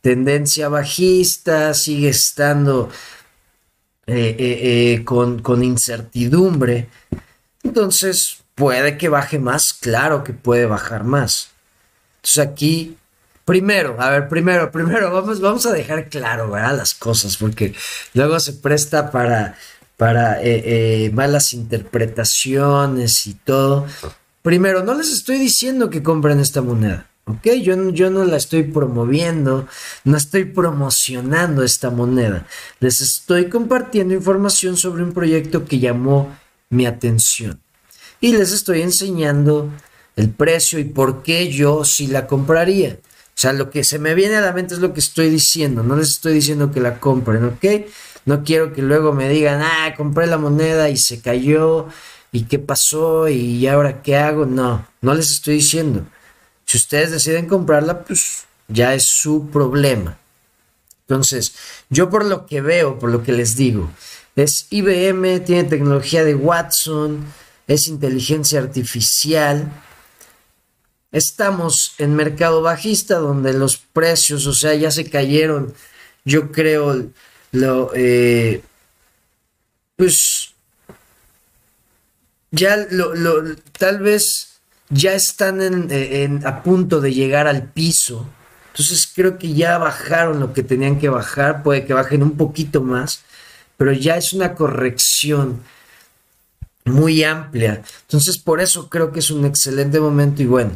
tendencia 0.00 0.68
bajista, 0.68 1.72
sigue 1.74 2.10
estando 2.10 2.90
eh, 4.06 4.36
eh, 4.38 4.94
eh, 4.98 5.04
con, 5.04 5.40
con 5.40 5.62
incertidumbre. 5.62 6.88
Entonces, 7.62 8.43
puede 8.54 8.96
que 8.98 9.08
baje 9.08 9.38
más, 9.38 9.72
claro 9.72 10.24
que 10.24 10.32
puede 10.32 10.66
bajar 10.66 11.04
más. 11.04 11.50
Entonces 12.16 12.38
aquí 12.38 12.96
Primero, 13.44 13.96
a 14.00 14.08
ver, 14.08 14.28
primero, 14.28 14.72
primero, 14.72 15.12
vamos, 15.12 15.40
vamos 15.40 15.66
a 15.66 15.72
dejar 15.72 16.08
claro. 16.08 16.56
Las 16.56 16.94
cosas, 16.94 17.36
porque 17.36 17.74
luego 18.14 18.40
se 18.40 18.54
presta 18.54 19.10
para, 19.10 19.56
para 19.98 20.40
eh, 20.42 20.62
eh, 21.04 21.10
malas 21.12 21.52
interpretaciones 21.52 23.26
y 23.26 23.34
todo. 23.34 23.86
Primero, 24.40 24.82
no 24.82 24.94
les 24.94 25.12
estoy 25.12 25.38
diciendo 25.38 25.90
que 25.90 26.02
compren 26.02 26.40
esta 26.40 26.62
moneda, 26.62 27.06
¿ok? 27.26 27.46
Yo, 27.62 27.90
yo 27.90 28.08
no 28.08 28.24
la 28.24 28.38
estoy 28.38 28.62
promoviendo, 28.62 29.68
no 30.04 30.16
estoy 30.16 30.46
promocionando 30.46 31.62
esta 31.62 31.90
moneda. 31.90 32.46
Les 32.80 33.02
estoy 33.02 33.50
compartiendo 33.50 34.14
información 34.14 34.78
sobre 34.78 35.02
un 35.02 35.12
proyecto 35.12 35.66
que 35.66 35.80
llamó 35.80 36.34
mi 36.70 36.86
atención. 36.86 37.63
Y 38.20 38.36
les 38.36 38.52
estoy 38.52 38.82
enseñando 38.82 39.70
el 40.16 40.30
precio 40.30 40.78
y 40.78 40.84
por 40.84 41.22
qué 41.22 41.50
yo 41.50 41.84
sí 41.84 42.06
la 42.06 42.26
compraría. 42.26 42.98
O 43.02 43.36
sea, 43.36 43.52
lo 43.52 43.70
que 43.70 43.82
se 43.82 43.98
me 43.98 44.14
viene 44.14 44.36
a 44.36 44.40
la 44.40 44.52
mente 44.52 44.74
es 44.74 44.80
lo 44.80 44.92
que 44.94 45.00
estoy 45.00 45.28
diciendo. 45.28 45.82
No 45.82 45.96
les 45.96 46.10
estoy 46.10 46.34
diciendo 46.34 46.70
que 46.70 46.80
la 46.80 47.00
compren, 47.00 47.44
¿ok? 47.44 47.64
No 48.26 48.44
quiero 48.44 48.72
que 48.72 48.80
luego 48.80 49.12
me 49.12 49.28
digan, 49.28 49.60
ah, 49.62 49.94
compré 49.96 50.26
la 50.26 50.38
moneda 50.38 50.88
y 50.88 50.96
se 50.96 51.20
cayó. 51.20 51.88
¿Y 52.32 52.44
qué 52.44 52.58
pasó? 52.58 53.28
¿Y 53.28 53.66
ahora 53.66 54.02
qué 54.02 54.16
hago? 54.16 54.46
No, 54.46 54.86
no 55.00 55.14
les 55.14 55.30
estoy 55.30 55.54
diciendo. 55.54 56.06
Si 56.64 56.78
ustedes 56.78 57.10
deciden 57.10 57.46
comprarla, 57.46 58.04
pues 58.04 58.44
ya 58.68 58.94
es 58.94 59.06
su 59.06 59.50
problema. 59.50 60.18
Entonces, 61.06 61.54
yo 61.90 62.08
por 62.08 62.24
lo 62.24 62.46
que 62.46 62.60
veo, 62.60 62.98
por 62.98 63.10
lo 63.10 63.22
que 63.22 63.32
les 63.32 63.56
digo, 63.56 63.90
es 64.36 64.66
IBM, 64.70 65.40
tiene 65.40 65.64
tecnología 65.64 66.24
de 66.24 66.34
Watson, 66.34 67.24
es 67.66 67.88
inteligencia 67.88 68.60
artificial, 68.60 69.70
estamos 71.12 71.94
en 71.98 72.14
mercado 72.14 72.60
bajista 72.62 73.16
donde 73.18 73.52
los 73.52 73.76
precios, 73.76 74.46
o 74.46 74.52
sea, 74.52 74.74
ya 74.74 74.90
se 74.90 75.08
cayeron, 75.08 75.72
yo 76.24 76.50
creo, 76.50 77.06
lo, 77.52 77.90
eh, 77.94 78.62
pues 79.96 80.54
ya 82.50 82.76
lo, 82.90 83.14
lo, 83.14 83.56
tal 83.78 84.00
vez 84.00 84.54
ya 84.88 85.14
están 85.14 85.60
en, 85.60 86.46
a 86.46 86.62
punto 86.62 87.00
de 87.00 87.12
llegar 87.12 87.46
al 87.46 87.70
piso. 87.70 88.28
Entonces 88.72 89.10
creo 89.14 89.38
que 89.38 89.54
ya 89.54 89.78
bajaron 89.78 90.40
lo 90.40 90.52
que 90.52 90.62
tenían 90.62 90.98
que 90.98 91.08
bajar, 91.08 91.62
puede 91.62 91.84
que 91.84 91.94
bajen 91.94 92.22
un 92.22 92.36
poquito 92.36 92.80
más, 92.80 93.22
pero 93.76 93.92
ya 93.92 94.16
es 94.16 94.32
una 94.32 94.54
corrección 94.54 95.62
muy 96.84 97.24
amplia. 97.24 97.82
Entonces 98.02 98.38
por 98.38 98.60
eso 98.60 98.88
creo 98.88 99.12
que 99.12 99.20
es 99.20 99.30
un 99.30 99.44
excelente 99.44 100.00
momento 100.00 100.42
y 100.42 100.46
bueno, 100.46 100.72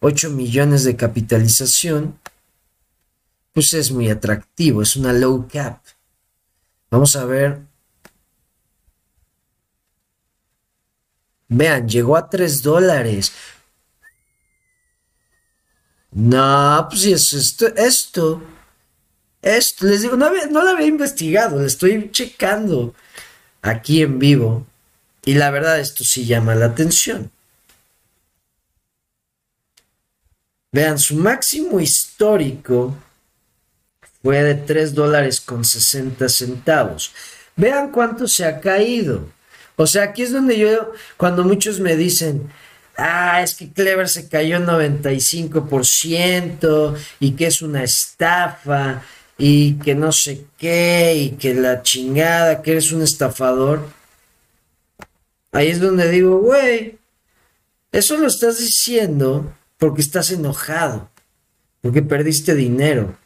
8 0.00 0.30
millones 0.30 0.84
de 0.84 0.96
capitalización, 0.96 2.18
pues 3.52 3.72
es 3.74 3.90
muy 3.90 4.08
atractivo, 4.10 4.82
es 4.82 4.96
una 4.96 5.12
low 5.12 5.48
cap. 5.52 5.80
Vamos 6.90 7.16
a 7.16 7.24
ver. 7.24 7.60
Vean, 11.48 11.88
llegó 11.88 12.16
a 12.16 12.28
3 12.28 12.62
dólares. 12.62 13.32
No, 16.10 16.86
pues 16.88 17.04
es 17.04 17.32
esto, 17.32 17.66
esto, 17.76 18.42
esto, 19.42 19.86
les 19.86 20.02
digo, 20.02 20.16
no, 20.16 20.30
no 20.50 20.62
lo 20.64 20.70
había 20.70 20.86
investigado, 20.86 21.64
estoy 21.64 22.10
checando 22.10 22.94
aquí 23.62 24.02
en 24.02 24.18
vivo. 24.18 24.66
Y 25.28 25.34
la 25.34 25.50
verdad, 25.50 25.78
esto 25.78 26.04
sí 26.04 26.24
llama 26.24 26.54
la 26.54 26.64
atención. 26.64 27.30
Vean, 30.72 30.98
su 30.98 31.16
máximo 31.16 31.80
histórico 31.80 32.96
fue 34.22 34.42
de 34.42 34.54
3 34.54 34.94
dólares 34.94 35.42
con 35.42 35.66
60 35.66 36.30
centavos. 36.30 37.12
Vean 37.56 37.90
cuánto 37.90 38.26
se 38.26 38.46
ha 38.46 38.58
caído. 38.58 39.28
O 39.76 39.86
sea, 39.86 40.04
aquí 40.04 40.22
es 40.22 40.32
donde 40.32 40.56
yo, 40.56 40.94
cuando 41.18 41.44
muchos 41.44 41.78
me 41.78 41.94
dicen, 41.94 42.50
ah, 42.96 43.42
es 43.42 43.54
que 43.54 43.70
Clever 43.70 44.08
se 44.08 44.30
cayó 44.30 44.58
95% 44.60 46.96
y 47.20 47.32
que 47.32 47.48
es 47.48 47.60
una 47.60 47.84
estafa 47.84 49.02
y 49.36 49.74
que 49.74 49.94
no 49.94 50.10
sé 50.10 50.46
qué 50.56 51.16
y 51.16 51.32
que 51.32 51.52
la 51.52 51.82
chingada, 51.82 52.62
que 52.62 52.70
eres 52.70 52.92
un 52.92 53.02
estafador. 53.02 53.98
Ahí 55.52 55.68
es 55.68 55.80
donde 55.80 56.10
digo, 56.10 56.38
güey, 56.38 56.98
eso 57.92 58.16
lo 58.16 58.26
estás 58.26 58.58
diciendo 58.58 59.54
porque 59.78 60.00
estás 60.00 60.30
enojado, 60.30 61.10
porque 61.80 62.02
perdiste 62.02 62.54
dinero. 62.54 63.16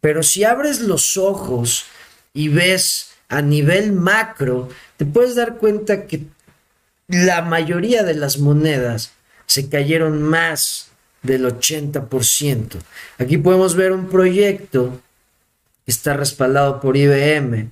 Pero 0.00 0.22
si 0.22 0.44
abres 0.44 0.80
los 0.80 1.16
ojos 1.16 1.86
y 2.34 2.48
ves 2.48 3.12
a 3.28 3.40
nivel 3.40 3.92
macro, 3.92 4.68
te 4.96 5.06
puedes 5.06 5.34
dar 5.34 5.56
cuenta 5.56 6.06
que 6.06 6.24
la 7.08 7.42
mayoría 7.42 8.02
de 8.02 8.14
las 8.14 8.38
monedas 8.38 9.12
se 9.46 9.68
cayeron 9.68 10.22
más 10.22 10.88
del 11.22 11.46
80%. 11.46 12.76
Aquí 13.18 13.38
podemos 13.38 13.74
ver 13.74 13.92
un 13.92 14.08
proyecto 14.08 15.00
que 15.84 15.90
está 15.90 16.14
respaldado 16.14 16.80
por 16.80 16.96
IBM. 16.96 17.70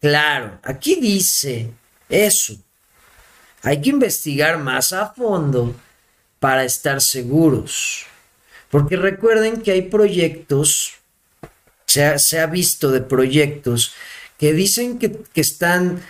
Claro, 0.00 0.58
aquí 0.62 0.96
dice 1.00 1.70
eso. 2.08 2.56
Hay 3.62 3.80
que 3.80 3.90
investigar 3.90 4.58
más 4.58 4.92
a 4.92 5.12
fondo 5.12 5.74
para 6.38 6.64
estar 6.64 7.00
seguros. 7.00 8.06
Porque 8.70 8.96
recuerden 8.96 9.60
que 9.60 9.72
hay 9.72 9.82
proyectos, 9.82 10.94
se 11.86 12.04
ha, 12.04 12.18
se 12.18 12.44
visto 12.46 12.90
de 12.90 13.00
proyectos 13.00 13.94
que 14.38 14.52
dicen 14.54 14.98
que, 14.98 15.24
están 15.34 16.00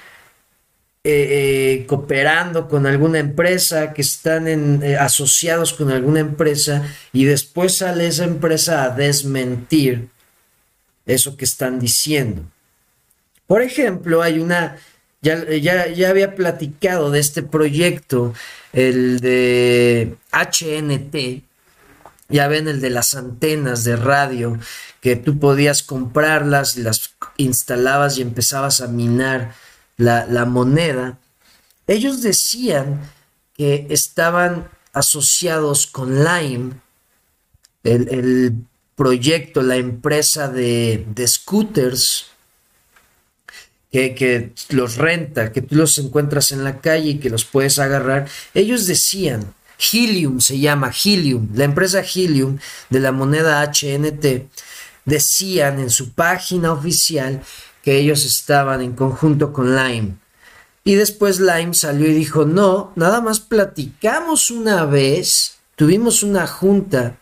eh, 1.02 1.80
eh, 1.82 1.86
cooperando 1.86 2.68
con 2.68 2.86
alguna 2.86 3.18
empresa, 3.18 3.92
que 3.92 4.02
están 4.02 4.46
eh, 4.84 4.96
asociados 4.96 5.72
con 5.72 5.90
alguna 5.90 6.20
empresa 6.20 6.86
y 7.12 7.24
después 7.24 7.78
sale 7.78 8.06
esa 8.06 8.24
empresa 8.24 8.84
a 8.84 8.90
desmentir 8.90 10.08
eso 11.06 11.36
que 11.36 11.44
están 11.44 11.80
diciendo. 11.80 12.42
Por 13.46 13.62
ejemplo, 13.62 14.22
hay 14.22 14.38
una, 14.38 14.76
ya, 15.22 15.44
ya, 15.48 15.88
ya 15.88 16.10
había 16.10 16.34
platicado 16.34 17.10
de 17.10 17.20
este 17.20 17.42
proyecto, 17.42 18.34
el 18.72 19.20
de 19.20 20.16
HNT, 20.32 21.44
ya 22.28 22.48
ven 22.48 22.68
el 22.68 22.80
de 22.80 22.90
las 22.90 23.14
antenas 23.14 23.84
de 23.84 23.96
radio, 23.96 24.58
que 25.00 25.16
tú 25.16 25.38
podías 25.38 25.82
comprarlas, 25.82 26.76
las 26.76 27.14
instalabas 27.36 28.18
y 28.18 28.22
empezabas 28.22 28.80
a 28.80 28.88
minar 28.88 29.54
la, 29.96 30.44
moneda. 30.44 31.18
Ellos 31.86 32.22
decían 32.22 33.00
que 33.56 33.86
estaban 33.90 34.68
asociados 34.92 35.86
con 35.86 36.24
Lime, 36.24 36.74
el, 37.82 38.64
proyecto, 38.94 39.62
la 39.62 39.76
empresa 39.76 40.48
de, 40.48 41.06
scooters, 41.26 42.29
que, 43.90 44.52
los 44.68 44.96
renta, 44.96 45.52
que 45.52 45.62
tú 45.62 45.74
los 45.74 45.98
encuentras 45.98 46.52
en 46.52 46.64
la 46.64 46.80
calle 46.80 47.10
y 47.10 47.18
que 47.18 47.30
los 47.30 47.44
puedes 47.44 47.78
agarrar. 47.78 48.28
Ellos 48.54 48.86
decían 48.86 49.52
Helium 49.92 50.40
se 50.40 50.58
llama 50.58 50.92
Helium, 50.92 51.48
la 51.54 51.64
empresa 51.64 52.02
Helium 52.02 52.58
de 52.90 53.00
la 53.00 53.12
moneda 53.12 53.62
HNT, 53.64 54.48
decían 55.04 55.80
en 55.80 55.90
su 55.90 56.12
página 56.12 56.72
oficial 56.72 57.42
que 57.82 57.98
ellos 57.98 58.24
estaban 58.24 58.82
en 58.82 58.92
conjunto 58.92 59.52
con 59.52 59.74
Lime. 59.74 60.16
Y 60.84 60.94
después 60.94 61.40
Lime 61.40 61.74
salió 61.74 62.08
y 62.08 62.14
dijo, 62.14 62.44
no, 62.44 62.92
nada 62.96 63.20
más 63.20 63.40
platicamos 63.40 64.50
una 64.50 64.84
vez, 64.84 65.58
tuvimos 65.76 66.22
una 66.22 66.46
junta 66.46 67.18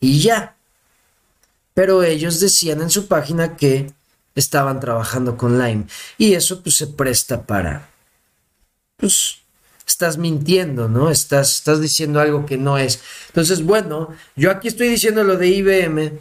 y 0.00 0.20
ya. 0.20 0.56
Pero 1.74 2.02
ellos 2.02 2.40
decían 2.40 2.82
en 2.82 2.90
su 2.90 3.08
página 3.08 3.56
que 3.56 3.92
estaban 4.34 4.80
trabajando 4.80 5.36
con 5.36 5.58
Lime. 5.58 5.86
Y 6.18 6.34
eso 6.34 6.62
pues 6.62 6.76
se 6.76 6.86
presta 6.88 7.42
para, 7.42 7.88
pues, 8.96 9.38
estás 9.86 10.16
mintiendo, 10.18 10.88
¿no? 10.88 11.10
Estás, 11.10 11.58
estás 11.58 11.80
diciendo 11.80 12.20
algo 12.20 12.46
que 12.46 12.56
no 12.56 12.78
es. 12.78 13.00
Entonces, 13.28 13.62
bueno, 13.62 14.08
yo 14.36 14.50
aquí 14.50 14.68
estoy 14.68 14.88
diciendo 14.88 15.24
lo 15.24 15.36
de 15.36 15.48
IBM, 15.48 16.18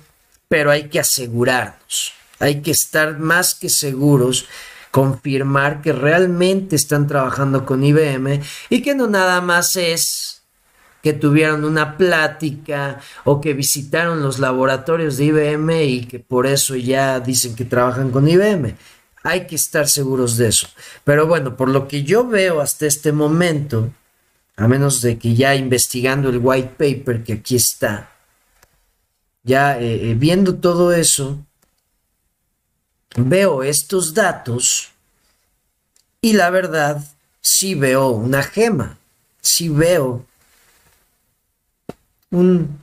pero 0.48 0.72
hay 0.72 0.90
que 0.90 1.00
asegurarnos, 1.00 2.14
hay 2.40 2.62
que 2.62 2.72
estar 2.72 3.18
más 3.18 3.56
que 3.56 3.70
seguros, 3.70 4.46
confirmar 4.92 5.82
que 5.82 5.92
realmente 5.94 6.76
están 6.76 7.08
trabajando 7.08 7.66
con 7.66 7.84
IBM 7.84 8.42
y 8.70 8.82
que 8.84 8.94
no 8.94 9.08
nada 9.08 9.42
más 9.42 9.76
es 9.76 10.33
que 11.04 11.12
tuvieron 11.12 11.66
una 11.66 11.98
plática 11.98 13.02
o 13.26 13.42
que 13.42 13.54
visitaron 13.54 14.24
los 14.24 14.40
laboratorios 14.40 15.18
de 15.18 15.26
IBM 15.26 15.84
y 15.84 16.06
que 16.06 16.20
por 16.20 16.48
eso 16.48 16.78
ya 16.78 17.20
dicen 17.20 17.58
que 17.58 17.66
trabajan 17.66 18.10
con 18.10 18.30
IBM. 18.30 18.74
Hay 19.24 19.46
que 19.46 19.56
estar 19.56 19.90
seguros 19.90 20.38
de 20.38 20.48
eso. 20.48 20.70
Pero 21.04 21.28
bueno, 21.28 21.58
por 21.58 21.68
lo 21.68 21.90
que 21.90 22.04
yo 22.04 22.26
veo 22.26 22.62
hasta 22.62 22.86
este 22.86 23.12
momento, 23.12 23.92
a 24.56 24.66
menos 24.70 25.02
de 25.02 25.18
que 25.18 25.36
ya 25.36 25.56
investigando 25.56 26.30
el 26.30 26.40
white 26.42 26.76
paper 26.78 27.22
que 27.26 27.34
aquí 27.34 27.58
está, 27.58 28.10
ya 29.44 29.78
eh, 29.78 30.12
eh, 30.12 30.16
viendo 30.18 30.56
todo 30.56 30.94
eso, 30.94 31.46
veo 33.18 33.62
estos 33.62 34.14
datos 34.14 34.92
y 36.22 36.32
la 36.32 36.50
verdad 36.50 37.04
sí 37.42 37.76
veo 37.76 38.08
una 38.08 38.42
gema, 38.42 38.98
sí 39.42 39.68
veo 39.68 40.26
un, 42.34 42.80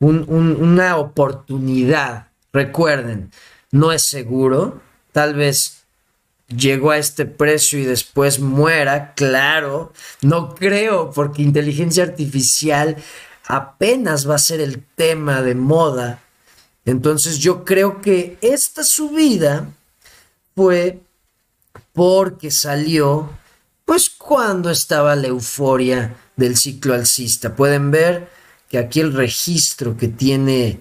una 0.00 0.96
oportunidad. 0.96 2.28
Recuerden, 2.52 3.30
no 3.70 3.92
es 3.92 4.02
seguro, 4.02 4.80
tal 5.12 5.34
vez 5.34 5.84
llegó 6.48 6.90
a 6.90 6.98
este 6.98 7.26
precio 7.26 7.78
y 7.78 7.84
después 7.84 8.40
muera, 8.40 9.14
claro, 9.14 9.92
no 10.22 10.54
creo, 10.54 11.10
porque 11.10 11.42
inteligencia 11.42 12.04
artificial 12.04 12.96
apenas 13.46 14.28
va 14.28 14.36
a 14.36 14.38
ser 14.38 14.60
el 14.60 14.82
tema 14.94 15.42
de 15.42 15.54
moda. 15.54 16.22
Entonces 16.84 17.38
yo 17.38 17.64
creo 17.64 18.00
que 18.00 18.38
esta 18.40 18.84
subida 18.84 19.68
fue 20.54 21.00
porque 21.92 22.50
salió 22.50 23.30
pues 23.84 24.10
cuando 24.10 24.70
estaba 24.70 25.14
la 25.16 25.28
euforia 25.28 26.16
del 26.36 26.56
ciclo 26.56 26.94
alcista. 26.94 27.54
Pueden 27.54 27.90
ver 27.90 28.28
que 28.68 28.78
aquí 28.78 29.00
el 29.00 29.12
registro 29.12 29.96
que 29.96 30.08
tiene 30.08 30.80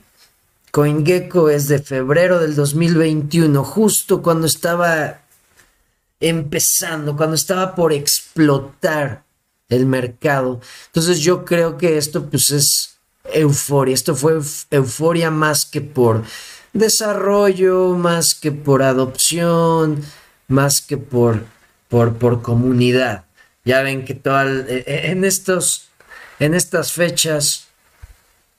CoinGecko 0.72 1.50
es 1.50 1.68
de 1.68 1.80
febrero 1.80 2.40
del 2.40 2.56
2021, 2.56 3.64
justo 3.64 4.22
cuando 4.22 4.48
estaba 4.48 5.22
empezando, 6.20 7.16
cuando 7.16 7.36
estaba 7.36 7.76
por 7.76 7.94
explotar 7.94 9.24
el 9.70 9.86
mercado. 9.86 10.60
Entonces 10.88 11.20
yo 11.20 11.46
creo 11.46 11.78
que 11.78 11.98
esto 11.98 12.30
pues 12.30 12.52
es 12.52 12.98
euforia, 13.34 13.94
esto 13.94 14.16
fue 14.16 14.40
euforia 14.72 15.32
más 15.32 15.66
que 15.66 15.82
por 15.82 16.24
desarrollo, 16.74 17.96
más 17.96 18.36
que 18.36 18.52
por 18.52 18.84
adopción, 18.84 20.04
más 20.48 20.82
que 20.82 20.98
por, 20.98 21.46
por, 21.88 22.16
por 22.16 22.42
comunidad. 22.42 23.26
Ya 23.64 23.82
ven 23.82 24.06
que 24.06 24.14
todo, 24.14 24.44
e, 24.44 24.84
e, 24.86 25.12
en, 25.12 25.24
estos, 25.24 25.88
en 26.40 26.54
estas 26.54 26.92
fechas 26.92 27.68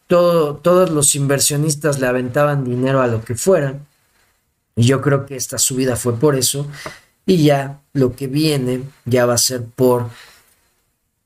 todos 0.07 0.91
los 0.91 1.15
inversionistas 1.15 1.99
le 1.99 2.07
aventaban 2.07 2.65
dinero 2.65 3.01
a 3.01 3.07
lo 3.07 3.25
que 3.25 3.35
fuera. 3.35 3.79
Y 4.77 4.85
yo 4.85 5.01
creo 5.01 5.27
que 5.27 5.37
esta 5.37 5.59
subida 5.59 5.97
fue 5.97 6.19
por 6.19 6.37
eso. 6.37 6.71
Y 7.25 7.45
ya 7.45 7.81
lo 7.93 8.15
que 8.15 8.27
viene 8.27 8.83
ya 9.05 9.27
va 9.27 9.35
a 9.35 9.39
ser 9.39 9.65
por, 9.65 10.11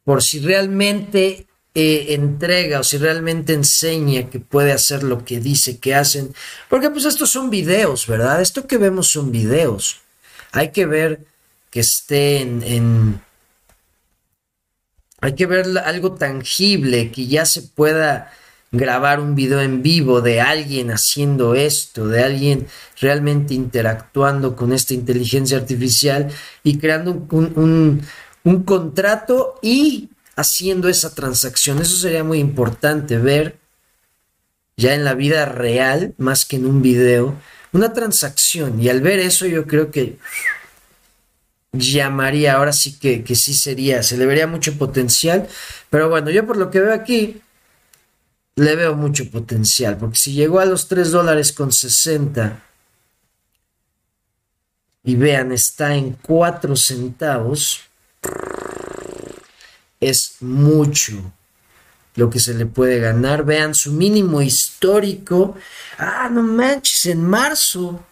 por 0.04 0.22
si 0.22 0.40
realmente 0.40 1.46
eh, 1.74 2.06
entrega 2.10 2.80
o 2.80 2.84
si 2.84 2.96
realmente 2.96 3.52
enseña 3.52 4.30
que 4.30 4.40
puede 4.40 4.72
hacer 4.72 5.02
lo 5.02 5.24
que 5.24 5.40
dice 5.40 5.78
que 5.78 5.94
hacen. 5.94 6.34
Porque 6.68 6.90
pues 6.90 7.04
estos 7.04 7.30
son 7.30 7.50
videos, 7.50 8.06
¿verdad? 8.06 8.40
Esto 8.40 8.66
que 8.66 8.78
vemos 8.78 9.08
son 9.08 9.30
videos. 9.30 10.00
Hay 10.52 10.70
que 10.70 10.86
ver 10.86 11.26
que 11.70 11.80
esté 11.80 12.40
en 12.40 13.20
hay 15.20 15.34
que 15.34 15.46
ver 15.46 15.66
algo 15.84 16.12
tangible, 16.12 17.12
que 17.12 17.26
ya 17.26 17.44
se 17.44 17.62
pueda 17.62 18.32
grabar 18.72 19.18
un 19.18 19.34
video 19.34 19.60
en 19.60 19.82
vivo 19.82 20.20
de 20.20 20.40
alguien 20.40 20.90
haciendo 20.92 21.54
esto, 21.54 22.06
de 22.06 22.22
alguien 22.22 22.68
realmente 23.00 23.54
interactuando 23.54 24.54
con 24.54 24.72
esta 24.72 24.94
inteligencia 24.94 25.58
artificial 25.58 26.28
y 26.62 26.78
creando 26.78 27.26
un, 27.30 28.02
contrato 28.64 29.58
y 29.60 30.10
haciendo 30.36 30.88
esa 30.88 31.14
transacción. 31.14 31.80
Eso 31.80 31.96
sería 31.96 32.22
muy 32.22 32.38
importante 32.38 33.18
ver 33.18 33.58
ya 34.76 34.94
en 34.94 35.04
la 35.04 35.14
vida 35.14 35.46
real, 35.46 36.14
más 36.16 36.44
que 36.44 36.56
en 36.56 36.66
un 36.66 36.80
video, 36.80 37.34
una 37.72 37.92
transacción. 37.92 38.80
Y 38.80 38.88
al 38.88 39.00
ver 39.00 39.18
eso 39.18 39.46
yo 39.46 39.66
creo 39.66 39.90
que 39.90 40.18
llamaría, 41.72 42.54
ahora 42.54 42.72
sí 42.72 42.98
que, 42.98 43.24
que 43.24 43.34
sí 43.34 43.52
sería, 43.52 44.02
se 44.02 44.16
le 44.16 44.26
vería 44.26 44.46
mucho 44.46 44.78
potencial. 44.78 45.48
Pero 45.90 46.08
bueno, 46.08 46.30
yo 46.30 46.46
por 46.46 46.56
lo 46.56 46.70
que 46.70 46.80
veo 46.80 46.94
aquí, 46.94 47.42
le 48.60 48.76
veo 48.76 48.94
mucho 48.94 49.28
potencial, 49.30 49.96
porque 49.96 50.18
si 50.18 50.34
llegó 50.34 50.60
a 50.60 50.66
los 50.66 50.86
3 50.86 51.10
dólares 51.10 51.50
con 51.52 51.72
60 51.72 52.62
y 55.04 55.16
vean, 55.16 55.52
está 55.52 55.94
en 55.94 56.12
4 56.12 56.76
centavos, 56.76 57.80
es 59.98 60.36
mucho 60.40 61.32
lo 62.16 62.28
que 62.28 62.38
se 62.38 62.52
le 62.52 62.66
puede 62.66 63.00
ganar. 63.00 63.44
Vean 63.44 63.74
su 63.74 63.92
mínimo 63.92 64.42
histórico. 64.42 65.56
Ah, 65.96 66.28
no 66.30 66.42
manches, 66.42 67.06
en 67.06 67.24
marzo. 67.24 68.04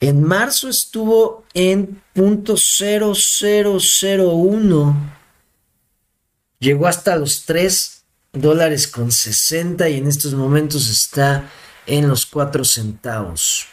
En 0.00 0.20
marzo 0.22 0.68
estuvo 0.68 1.44
en 1.54 2.02
.0001. 2.14 5.13
Llegó 6.64 6.86
hasta 6.86 7.14
los 7.16 7.44
3 7.44 8.04
dólares 8.32 8.88
con 8.88 9.12
60 9.12 9.86
y 9.90 9.98
en 9.98 10.06
estos 10.06 10.32
momentos 10.32 10.88
está 10.88 11.50
en 11.84 12.08
los 12.08 12.24
4 12.24 12.64
centavos. 12.64 13.66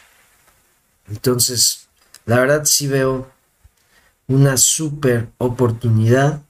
Entonces, 1.08 1.88
la 2.26 2.40
verdad 2.40 2.66
sí 2.66 2.86
veo 2.88 3.32
una 4.26 4.58
super 4.58 5.30
oportunidad. 5.38 6.42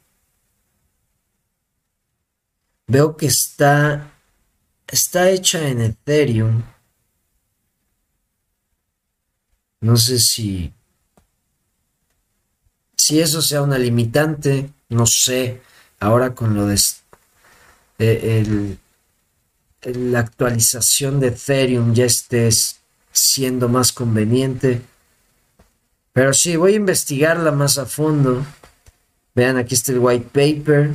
Veo 2.89 3.17
que 3.17 3.27
está, 3.27 4.13
está 4.89 5.31
hecha 5.31 5.69
en 5.69 5.81
Ethereum. 5.81 6.65
No 9.81 9.97
sé 9.97 10.19
si, 10.19 10.75
si 12.97 13.21
eso 13.21 13.41
sea 13.43 13.63
una 13.63 13.79
limitante, 13.79 14.73
no 14.89 15.07
sé. 15.07 15.63
Ahora 16.03 16.35
con 16.35 16.55
lo 16.57 16.67
de 16.67 16.81
eh, 18.01 18.77
la 19.85 20.19
actualización 20.19 21.21
de 21.21 21.29
Ethereum 21.29 21.95
ya 21.95 22.07
esté 22.07 22.51
siendo 23.13 23.69
más 23.69 23.93
conveniente. 23.93 24.83
Pero 26.13 26.35
sí, 26.35 26.57
voy 26.57 26.73
a 26.73 26.77
investigarla 26.77 27.53
más 27.53 27.79
a 27.79 27.87
fondo. 27.87 28.45
Vean, 29.37 29.57
aquí 29.59 29.77
está 29.77 29.93
el 29.93 30.01
white 30.01 30.27
paper. 30.33 30.91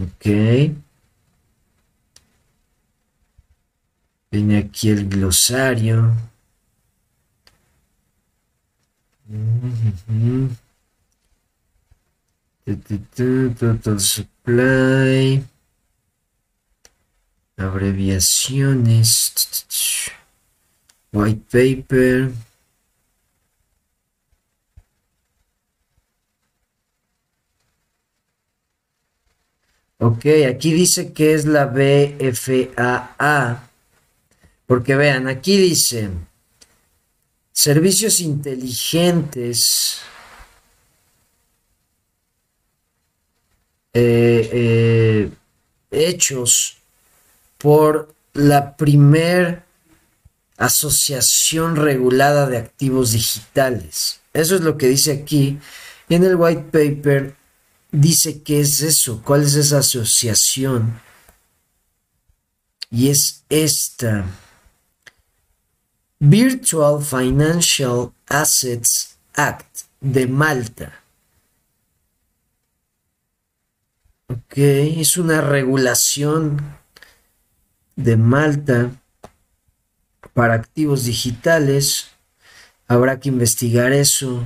Ok. 0.00 0.74
Viene 4.30 4.56
aquí 4.56 4.88
el 4.88 5.06
glosario. 5.10 6.14
Total 13.14 14.00
supply. 14.00 15.44
Abreviaciones. 17.58 19.34
White 21.12 21.42
paper. 21.50 22.32
Ok, 29.98 30.24
aquí 30.48 30.72
dice 30.72 31.12
que 31.12 31.34
es 31.34 31.44
la 31.44 31.66
BFAA. 31.66 33.68
Porque 34.66 34.94
vean, 34.94 35.28
aquí 35.28 35.58
dice 35.58 36.12
servicios 37.58 38.20
inteligentes. 38.20 39.98
Eh, 43.92 44.48
eh, 44.52 45.30
hechos 45.90 46.76
por 47.56 48.14
la 48.32 48.76
primer 48.76 49.64
asociación 50.56 51.74
regulada 51.74 52.46
de 52.46 52.58
activos 52.58 53.10
digitales. 53.10 54.20
Eso 54.32 54.54
es 54.54 54.60
lo 54.60 54.78
que 54.78 54.86
dice 54.86 55.10
aquí. 55.10 55.58
Y 56.08 56.14
en 56.14 56.22
el 56.22 56.36
white 56.36 56.70
paper 56.70 57.34
dice 57.90 58.40
qué 58.42 58.60
es 58.60 58.82
eso, 58.82 59.20
cuál 59.24 59.42
es 59.42 59.56
esa 59.56 59.78
asociación. 59.78 61.00
Y 62.88 63.08
es 63.08 63.42
esta. 63.48 64.26
Virtual 66.20 67.00
Financial 67.00 68.12
Assets 68.26 69.16
Act 69.34 69.86
de 70.00 70.26
Malta. 70.26 71.00
Ok, 74.26 74.54
es 74.56 75.16
una 75.16 75.40
regulación 75.40 76.76
de 77.94 78.16
Malta 78.16 78.90
para 80.34 80.54
activos 80.54 81.04
digitales. 81.04 82.10
Habrá 82.88 83.20
que 83.20 83.28
investigar 83.28 83.92
eso. 83.92 84.44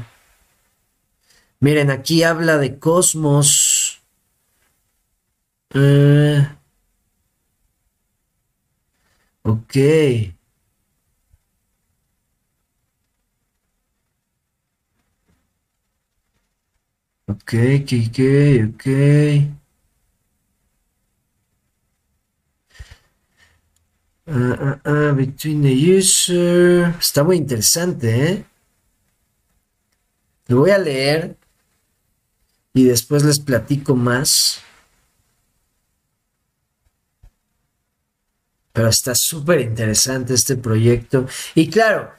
Miren, 1.58 1.90
aquí 1.90 2.22
habla 2.22 2.58
de 2.58 2.78
Cosmos. 2.78 4.02
Eh, 5.74 6.48
ok. 9.42 9.76
Ok, 17.32 17.54
ok, 17.80 17.90
ok, 18.08 18.18
ok. 18.68 18.86
Uh, 24.26 24.76
uh, 24.84 25.14
between 25.14 25.62
the 25.62 25.72
user. 25.72 26.94
Está 27.00 27.24
muy 27.24 27.36
interesante, 27.36 28.28
¿eh? 28.28 28.44
Lo 30.48 30.58
voy 30.58 30.70
a 30.72 30.78
leer 30.78 31.36
y 32.74 32.84
después 32.84 33.22
les 33.24 33.38
platico 33.38 33.96
más. 33.96 34.60
Pero 38.74 38.88
está 38.88 39.14
súper 39.14 39.60
interesante 39.60 40.34
este 40.34 40.56
proyecto. 40.56 41.26
Y 41.54 41.70
claro, 41.70 42.12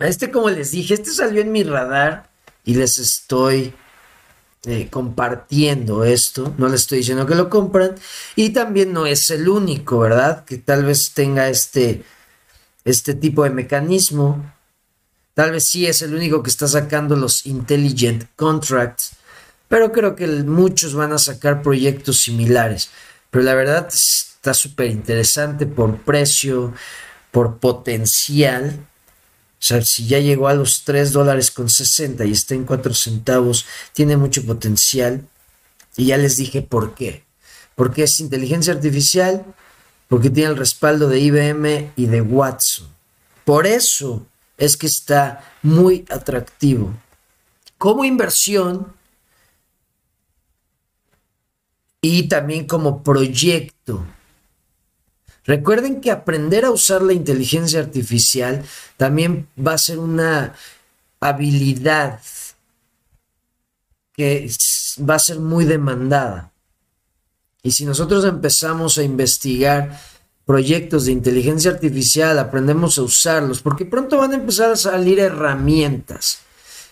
este 0.00 0.32
como 0.32 0.50
les 0.50 0.72
dije, 0.72 0.94
este 0.94 1.10
salió 1.10 1.42
en 1.42 1.52
mi 1.52 1.62
radar 1.62 2.28
y 2.64 2.74
les 2.74 2.98
estoy 2.98 3.74
eh, 4.66 4.88
compartiendo 4.90 6.04
esto, 6.04 6.54
no 6.56 6.68
le 6.68 6.76
estoy 6.76 6.98
diciendo 6.98 7.26
que 7.26 7.34
lo 7.34 7.50
compran 7.50 7.96
y 8.34 8.50
también 8.50 8.92
no 8.92 9.04
es 9.04 9.30
el 9.30 9.48
único, 9.48 9.98
¿verdad? 9.98 10.44
Que 10.44 10.56
tal 10.56 10.84
vez 10.84 11.12
tenga 11.12 11.48
este, 11.48 12.02
este 12.84 13.14
tipo 13.14 13.44
de 13.44 13.50
mecanismo, 13.50 14.42
tal 15.34 15.52
vez 15.52 15.66
sí 15.66 15.86
es 15.86 16.00
el 16.00 16.14
único 16.14 16.42
que 16.42 16.48
está 16.48 16.66
sacando 16.66 17.14
los 17.14 17.44
intelligent 17.44 18.24
contracts, 18.36 19.12
pero 19.68 19.92
creo 19.92 20.16
que 20.16 20.26
muchos 20.26 20.94
van 20.94 21.12
a 21.12 21.18
sacar 21.18 21.60
proyectos 21.60 22.20
similares, 22.20 22.88
pero 23.30 23.44
la 23.44 23.54
verdad 23.54 23.88
está 23.88 24.54
súper 24.54 24.90
interesante 24.90 25.66
por 25.66 25.98
precio, 25.98 26.72
por 27.30 27.58
potencial 27.58 28.86
sea, 29.64 29.82
si 29.82 30.06
ya 30.06 30.18
llegó 30.18 30.48
a 30.48 30.54
los 30.54 30.84
3 30.84 31.12
dólares 31.12 31.50
con 31.50 31.68
60 31.68 32.24
y 32.24 32.32
está 32.32 32.54
en 32.54 32.64
4 32.64 32.92
centavos, 32.94 33.66
tiene 33.92 34.16
mucho 34.16 34.44
potencial. 34.44 35.26
Y 35.96 36.06
ya 36.06 36.18
les 36.18 36.36
dije 36.36 36.62
por 36.62 36.94
qué. 36.94 37.24
Porque 37.74 38.02
es 38.02 38.20
inteligencia 38.20 38.72
artificial, 38.74 39.44
porque 40.08 40.30
tiene 40.30 40.50
el 40.50 40.56
respaldo 40.56 41.08
de 41.08 41.20
IBM 41.20 41.92
y 41.96 42.06
de 42.06 42.20
Watson. 42.20 42.88
Por 43.44 43.66
eso 43.66 44.26
es 44.58 44.76
que 44.76 44.86
está 44.86 45.52
muy 45.62 46.04
atractivo. 46.10 46.94
Como 47.78 48.04
inversión 48.04 48.92
y 52.00 52.28
también 52.28 52.66
como 52.66 53.02
proyecto. 53.02 54.04
Recuerden 55.44 56.00
que 56.00 56.10
aprender 56.10 56.64
a 56.64 56.70
usar 56.70 57.02
la 57.02 57.12
inteligencia 57.12 57.80
artificial 57.80 58.64
también 58.96 59.48
va 59.58 59.74
a 59.74 59.78
ser 59.78 59.98
una 59.98 60.54
habilidad 61.20 62.20
que 64.14 64.50
va 64.98 65.16
a 65.16 65.18
ser 65.18 65.40
muy 65.40 65.64
demandada. 65.64 66.52
Y 67.62 67.72
si 67.72 67.84
nosotros 67.84 68.24
empezamos 68.24 68.96
a 68.98 69.02
investigar 69.02 70.00
proyectos 70.46 71.06
de 71.06 71.12
inteligencia 71.12 71.70
artificial, 71.70 72.38
aprendemos 72.38 72.98
a 72.98 73.02
usarlos, 73.02 73.60
porque 73.60 73.84
pronto 73.84 74.18
van 74.18 74.32
a 74.32 74.36
empezar 74.36 74.70
a 74.70 74.76
salir 74.76 75.18
herramientas. 75.18 76.40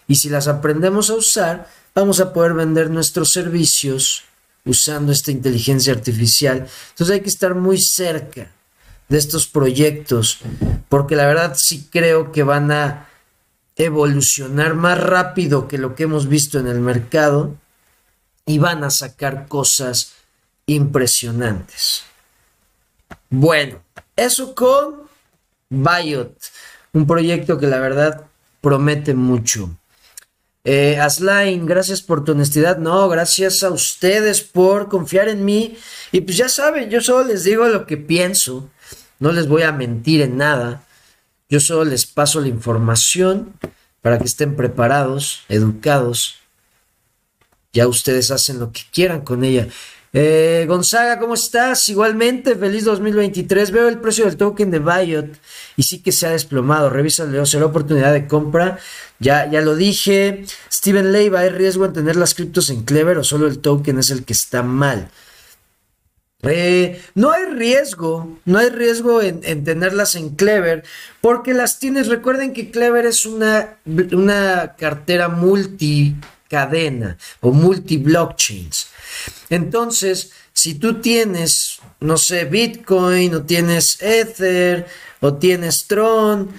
Y 0.09 0.17
si 0.17 0.29
las 0.29 0.49
aprendemos 0.49 1.11
a 1.11 1.15
usar, 1.15 1.69
vamos 1.95 2.21
a 2.21 2.33
poder 2.33 2.55
vender 2.55 2.91
nuestros 2.91 3.31
servicios 3.33 4.25
usando 4.65 5.13
esta 5.13 5.31
inteligencia 5.31 5.93
artificial. 5.93 6.69
Entonces 6.91 7.15
hay 7.15 7.21
que 7.21 7.29
estar 7.29 7.55
muy 7.55 7.79
cerca 7.79 8.51
de 9.09 9.19
estos 9.19 9.47
proyectos, 9.47 10.39
porque 10.89 11.17
la 11.17 11.27
verdad 11.27 11.55
sí 11.57 11.89
creo 11.91 12.33
que 12.33 12.43
van 12.43 12.71
a 12.73 13.09
evolucionar 13.77 14.75
más 14.75 14.99
rápido 14.99 15.69
que 15.69 15.79
lo 15.79 15.95
que 15.95 16.05
hemos 16.05 16.29
visto 16.29 16.59
en 16.59 16.67
el 16.67 16.81
mercado 16.81 17.57
y 18.47 18.59
van 18.59 18.85
a 18.85 18.91
sacar 18.91 19.49
cosas 19.49 20.15
impresionantes. 20.67 22.05
Bueno, 23.29 23.83
eso 24.17 24.55
con 24.55 25.03
Biot, 25.69 26.37
un 26.93 27.07
proyecto 27.07 27.59
que 27.59 27.67
la 27.67 27.79
verdad 27.79 28.27
promete 28.61 29.15
mucho. 29.15 29.77
Eh, 30.65 30.97
Asline, 31.01 31.67
gracias 31.67 32.03
por 32.03 32.25
tu 32.25 32.33
honestidad. 32.33 32.79
No, 32.79 33.09
gracias 33.09 33.63
a 33.63 33.71
ustedes 33.71 34.43
por 34.43 34.89
confiar 34.89 35.29
en 35.29 35.45
mí. 35.45 35.77
Y 36.13 36.21
pues 36.21 36.37
ya 36.37 36.49
saben, 36.49 36.91
yo 36.91 37.01
solo 37.01 37.25
les 37.25 37.45
digo 37.45 37.67
lo 37.69 37.87
que 37.87 37.97
pienso. 37.97 38.71
No 39.19 39.33
les 39.33 39.49
voy 39.49 39.63
a 39.63 39.73
mentir 39.73 40.21
en 40.21 40.37
nada. 40.37 40.85
Yo 41.49 41.61
solo 41.61 41.85
les 41.85 42.07
paso 42.07 42.41
la 42.41 42.49
información 42.49 43.53
para 44.01 44.19
que 44.19 44.25
estén 44.25 44.57
preparados, 44.57 45.45
educados. 45.49 46.39
Ya 47.73 47.87
ustedes 47.89 48.31
hacen 48.31 48.59
lo 48.59 48.73
que 48.73 48.83
quieran 48.93 49.23
con 49.23 49.45
ella. 49.45 49.69
Eh, 50.15 50.67
Gonzaga, 50.69 51.19
¿cómo 51.19 51.33
estás? 51.33 51.89
Igualmente, 51.89 52.55
feliz 52.55 52.85
2023. 52.85 53.71
Veo 53.71 53.89
el 53.89 53.99
precio 53.99 54.27
del 54.27 54.37
token 54.37 54.71
de 54.71 54.79
Biot 54.79 55.39
y 55.77 55.83
sí 55.85 56.03
que 56.03 56.13
se 56.13 56.27
ha 56.27 56.31
desplomado. 56.31 56.91
Revisa, 56.91 57.25
Leo, 57.25 57.47
será 57.47 57.67
oportunidad 57.67 58.13
de 58.13 58.27
compra. 58.27 58.79
Ya, 59.19 59.51
ya 59.51 59.63
lo 59.63 59.75
dije. 59.75 60.45
Steven 60.71 61.13
Leiva, 61.13 61.41
¿hay 61.41 61.49
riesgo 61.49 61.87
en 61.87 61.95
tener 61.95 62.17
las 62.17 62.35
criptos 62.35 62.69
en 62.69 62.85
Clever 62.85 63.17
o 63.19 63.25
solo 63.25 63.47
el 63.47 63.61
token 63.61 63.99
es 63.99 64.11
el 64.11 64.25
que 64.25 64.35
está 64.35 64.63
mal? 64.63 65.09
Eh, 66.43 67.01
no 67.15 67.31
hay 67.31 67.45
riesgo, 67.47 68.37
no 68.45 68.59
hay 68.59 68.69
riesgo 68.69 69.23
en, 69.23 69.65
tenerlas 69.65 70.17
en 70.17 70.31
Clever, 70.31 70.83
porque 71.21 71.55
las 71.55 71.79
tienes, 71.79 72.09
recuerden 72.09 72.53
que 72.53 72.73
Clever 72.73 73.07
es 73.07 73.27
una, 73.27 73.77
una 73.87 74.75
cartera 74.77 75.29
multicadena 76.53 77.17
o 77.41 77.53
multi-blockchains. 77.53 78.89
Entonces, 79.51 80.33
si 80.53 80.75
tú 80.75 81.01
tienes, 81.01 81.81
no 82.01 82.17
sé, 82.17 82.45
Bitcoin 82.45 83.35
o 83.35 83.43
tienes 83.43 84.01
Ether 84.03 84.87
o 85.21 85.35
tienes 85.35 85.87
Tron, 85.87 86.51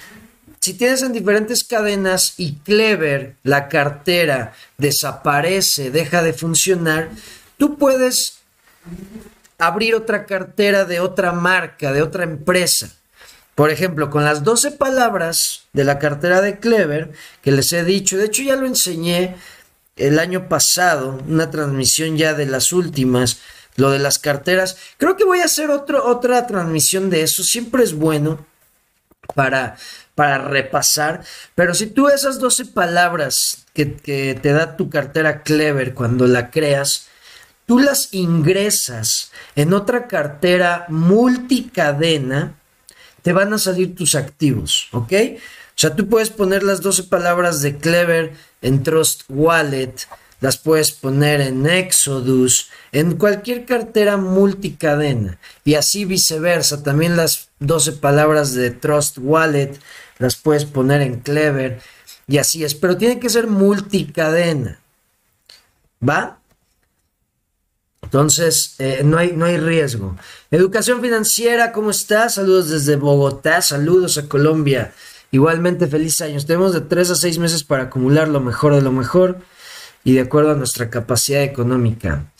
si 0.59 0.73
tienes 0.73 1.01
en 1.01 1.13
diferentes 1.13 1.63
cadenas 1.63 2.35
y 2.37 2.55
Clever, 2.63 3.35
la 3.43 3.67
cartera, 3.67 4.53
desaparece, 4.77 5.91
deja 5.91 6.23
de 6.23 6.33
funcionar, 6.33 7.09
tú 7.57 7.77
puedes 7.77 8.39
abrir 9.57 9.95
otra 9.95 10.25
cartera 10.25 10.85
de 10.85 10.99
otra 10.99 11.33
marca, 11.33 11.91
de 11.91 12.01
otra 12.01 12.23
empresa. 12.23 12.89
Por 13.55 13.69
ejemplo, 13.69 14.09
con 14.09 14.23
las 14.23 14.43
12 14.43 14.71
palabras 14.71 15.65
de 15.73 15.83
la 15.83 15.99
cartera 15.99 16.41
de 16.41 16.57
Clever, 16.57 17.11
que 17.43 17.51
les 17.51 17.71
he 17.71 17.83
dicho, 17.83 18.17
de 18.17 18.25
hecho 18.25 18.41
ya 18.41 18.55
lo 18.55 18.65
enseñé 18.65 19.35
el 19.95 20.19
año 20.19 20.49
pasado, 20.49 21.21
una 21.27 21.51
transmisión 21.51 22.17
ya 22.17 22.33
de 22.33 22.45
las 22.45 22.73
últimas, 22.73 23.39
lo 23.75 23.91
de 23.91 23.99
las 23.99 24.19
carteras. 24.19 24.77
Creo 24.97 25.17
que 25.17 25.25
voy 25.25 25.39
a 25.39 25.45
hacer 25.45 25.69
otra 25.69 26.47
transmisión 26.47 27.09
de 27.09 27.21
eso, 27.23 27.43
siempre 27.43 27.83
es 27.83 27.93
bueno 27.93 28.45
para, 29.35 29.77
para 30.15 30.37
repasar, 30.39 31.23
pero 31.55 31.73
si 31.73 31.87
tú 31.87 32.09
esas 32.09 32.39
12 32.39 32.65
palabras 32.67 33.65
que, 33.73 33.95
que 33.95 34.37
te 34.39 34.51
da 34.51 34.75
tu 34.75 34.89
cartera 34.89 35.43
Clever 35.43 35.93
cuando 35.93 36.27
la 36.27 36.51
creas, 36.51 37.07
tú 37.65 37.79
las 37.79 38.13
ingresas 38.13 39.31
en 39.55 39.73
otra 39.73 40.07
cartera 40.07 40.85
multicadena, 40.89 42.55
te 43.21 43.31
van 43.31 43.53
a 43.53 43.57
salir 43.57 43.95
tus 43.95 44.15
activos, 44.15 44.89
¿ok? 44.91 45.13
O 45.75 45.79
sea, 45.79 45.95
tú 45.95 46.07
puedes 46.07 46.29
poner 46.29 46.61
las 46.61 46.81
12 46.81 47.03
palabras 47.03 47.61
de 47.61 47.77
Clever 47.77 48.33
en 48.63 48.81
Trust 48.81 49.23
Wallet, 49.29 49.93
las 50.41 50.57
puedes 50.57 50.91
poner 50.91 51.39
en 51.39 51.67
Exodus, 51.67 52.69
en 52.91 53.15
cualquier 53.17 53.65
cartera 53.65 54.17
multicadena 54.17 55.37
y 55.63 55.75
así 55.75 56.05
viceversa. 56.05 56.83
También 56.83 57.15
las 57.15 57.49
12 57.59 57.93
palabras 57.93 58.53
de 58.53 58.71
Trust 58.71 59.19
Wallet 59.21 59.77
las 60.17 60.35
puedes 60.35 60.65
poner 60.65 61.01
en 61.01 61.19
Clever 61.19 61.81
y 62.27 62.39
así 62.39 62.63
es, 62.63 62.73
pero 62.75 62.97
tiene 62.97 63.19
que 63.19 63.29
ser 63.29 63.47
multicadena. 63.47 64.79
¿Va? 66.07 66.39
Entonces, 68.01 68.75
eh, 68.79 69.01
no, 69.03 69.17
hay, 69.17 69.31
no 69.31 69.45
hay 69.45 69.57
riesgo. 69.57 70.17
Educación 70.51 71.01
financiera, 71.01 71.71
¿cómo 71.71 71.89
estás? 71.89 72.35
Saludos 72.35 72.69
desde 72.69 72.95
Bogotá, 72.95 73.61
saludos 73.61 74.17
a 74.17 74.27
Colombia. 74.27 74.93
Igualmente, 75.33 75.87
feliz 75.87 76.21
años. 76.21 76.45
Tenemos 76.45 76.73
de 76.73 76.81
tres 76.81 77.09
a 77.09 77.15
seis 77.15 77.39
meses 77.39 77.63
para 77.63 77.85
acumular 77.85 78.27
lo 78.27 78.39
mejor 78.39 78.75
de 78.75 78.83
lo 78.83 78.91
mejor 78.91 79.39
y 80.03 80.13
de 80.13 80.21
acuerdo 80.21 80.51
a 80.51 80.55
nuestra 80.55 80.91
capacidad 80.91 81.41
económica. 81.41 82.31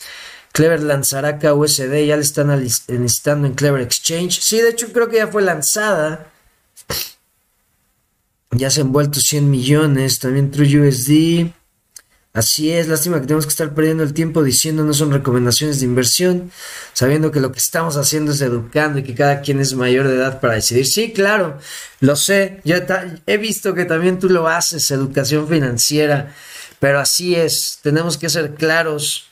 Clever 0.52 0.80
lanzará 0.80 1.40
KUSD, 1.40 2.06
ya 2.06 2.14
le 2.16 2.22
están 2.22 2.46
necesitando 2.46 3.48
en 3.48 3.54
Clever 3.54 3.80
Exchange. 3.80 4.40
Sí, 4.40 4.58
de 4.60 4.70
hecho 4.70 4.92
creo 4.92 5.08
que 5.08 5.16
ya 5.16 5.26
fue 5.26 5.42
lanzada. 5.42 6.30
Ya 8.52 8.70
se 8.70 8.82
han 8.82 8.92
vuelto 8.92 9.18
100 9.18 9.50
millones. 9.50 10.20
También 10.20 10.52
TrueUSD. 10.52 11.50
Así 12.34 12.72
es, 12.72 12.88
lástima 12.88 13.20
que 13.20 13.28
tenemos 13.28 13.46
que 13.46 13.50
estar 13.50 13.72
perdiendo 13.74 14.02
el 14.02 14.12
tiempo 14.12 14.42
diciendo 14.42 14.82
no 14.82 14.92
son 14.92 15.12
recomendaciones 15.12 15.78
de 15.78 15.86
inversión, 15.86 16.50
sabiendo 16.92 17.30
que 17.30 17.38
lo 17.38 17.52
que 17.52 17.60
estamos 17.60 17.96
haciendo 17.96 18.32
es 18.32 18.40
educando 18.40 18.98
y 18.98 19.04
que 19.04 19.14
cada 19.14 19.40
quien 19.40 19.60
es 19.60 19.74
mayor 19.74 20.08
de 20.08 20.16
edad 20.16 20.40
para 20.40 20.54
decidir. 20.54 20.84
Sí, 20.84 21.12
claro, 21.12 21.58
lo 22.00 22.16
sé, 22.16 22.60
ya 22.64 22.84
he 23.26 23.36
visto 23.36 23.72
que 23.74 23.84
también 23.84 24.18
tú 24.18 24.28
lo 24.28 24.48
haces, 24.48 24.90
educación 24.90 25.46
financiera, 25.46 26.34
pero 26.80 26.98
así 26.98 27.36
es, 27.36 27.78
tenemos 27.82 28.18
que 28.18 28.28
ser 28.28 28.54
claros 28.54 29.28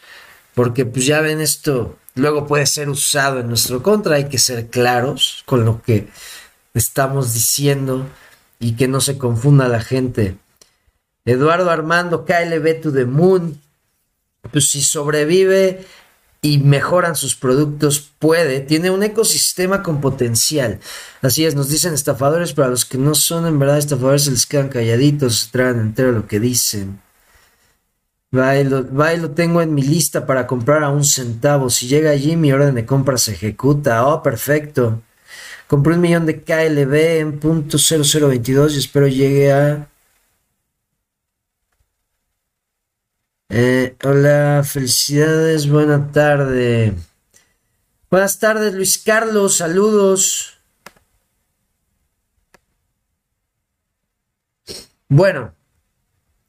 porque 0.55 0.87
pues 0.87 1.05
ya 1.05 1.21
ven 1.23 1.41
esto, 1.41 1.99
luego 2.15 2.47
puede 2.47 2.67
ser 2.67 2.89
usado 2.89 3.41
en 3.41 3.49
nuestro 3.49 3.83
contra, 3.83 4.15
hay 4.15 4.29
que 4.29 4.39
ser 4.39 4.69
claros 4.69 5.43
con 5.45 5.65
lo 5.65 5.83
que 5.83 6.07
estamos 6.73 7.35
diciendo 7.35 8.07
y 8.61 8.77
que 8.77 8.87
no 8.87 9.01
se 9.01 9.19
confunda 9.19 9.67
la 9.67 9.81
gente. 9.81 10.37
Eduardo 11.25 11.71
Armando, 11.71 12.25
KLB 12.25 12.81
to 12.81 12.93
the 12.93 13.05
Moon. 13.05 13.61
Pues 14.51 14.71
si 14.71 14.83
sobrevive 14.83 15.87
y 16.41 16.59
mejoran 16.59 17.15
sus 17.15 17.37
productos, 17.37 18.11
puede, 18.19 18.61
tiene 18.61 18.91
un 18.91 19.05
ecosistema 19.05 19.85
con 19.85 20.01
potencial. 20.01 20.81
Así 21.23 21.47
es, 21.47 21.55
nos 21.55 21.69
dicen 21.69 21.95
estafadores, 21.95 22.53
pero 22.53 22.67
a 22.67 22.71
los 22.71 22.85
que 22.85 22.99
no 22.99 23.15
son 23.15 23.47
en 23.47 23.61
verdad 23.61 23.79
estafadores 23.79 24.25
se 24.25 24.33
les 24.33 24.47
quedan 24.47 24.69
calladitos, 24.69 25.39
se 25.39 25.51
tragan 25.53 25.79
entero 25.81 26.11
lo 26.11 26.27
que 26.27 26.41
dicen. 26.41 27.01
Va 28.37 28.57
y, 28.57 28.65
lo, 28.65 28.81
lo 28.83 29.31
tengo 29.31 29.63
en 29.63 29.75
mi 29.75 29.83
lista 29.83 30.27
para 30.27 30.47
comprar 30.47 30.83
a 30.83 30.89
un 30.89 31.05
centavo. 31.05 31.71
Si 31.71 31.87
llega 31.87 32.11
allí, 32.11 32.35
mi 32.35 32.51
orden 32.51 32.75
de 32.75 32.87
compra 32.87 33.19
se 33.19 33.33
ejecuta. 33.33 34.07
Oh, 34.07 34.23
perfecto. 34.23 35.03
Compré 35.69 35.95
un 35.95 36.01
millón 36.01 36.27
de 36.27 36.43
KLB 36.43 36.95
en 37.21 37.39
punto 37.39 37.79
0022 37.79 38.75
y 38.75 38.79
espero 38.79 39.07
llegue 39.07 39.53
a 39.53 39.87
Eh, 43.55 43.99
hola, 44.03 44.63
felicidades, 44.65 45.69
buena 45.69 46.11
tarde. 46.11 46.95
Buenas 48.11 48.39
tardes, 48.39 48.73
Luis 48.73 48.97
Carlos, 48.97 49.59
saludos. 49.59 50.57
Bueno, 55.07 55.53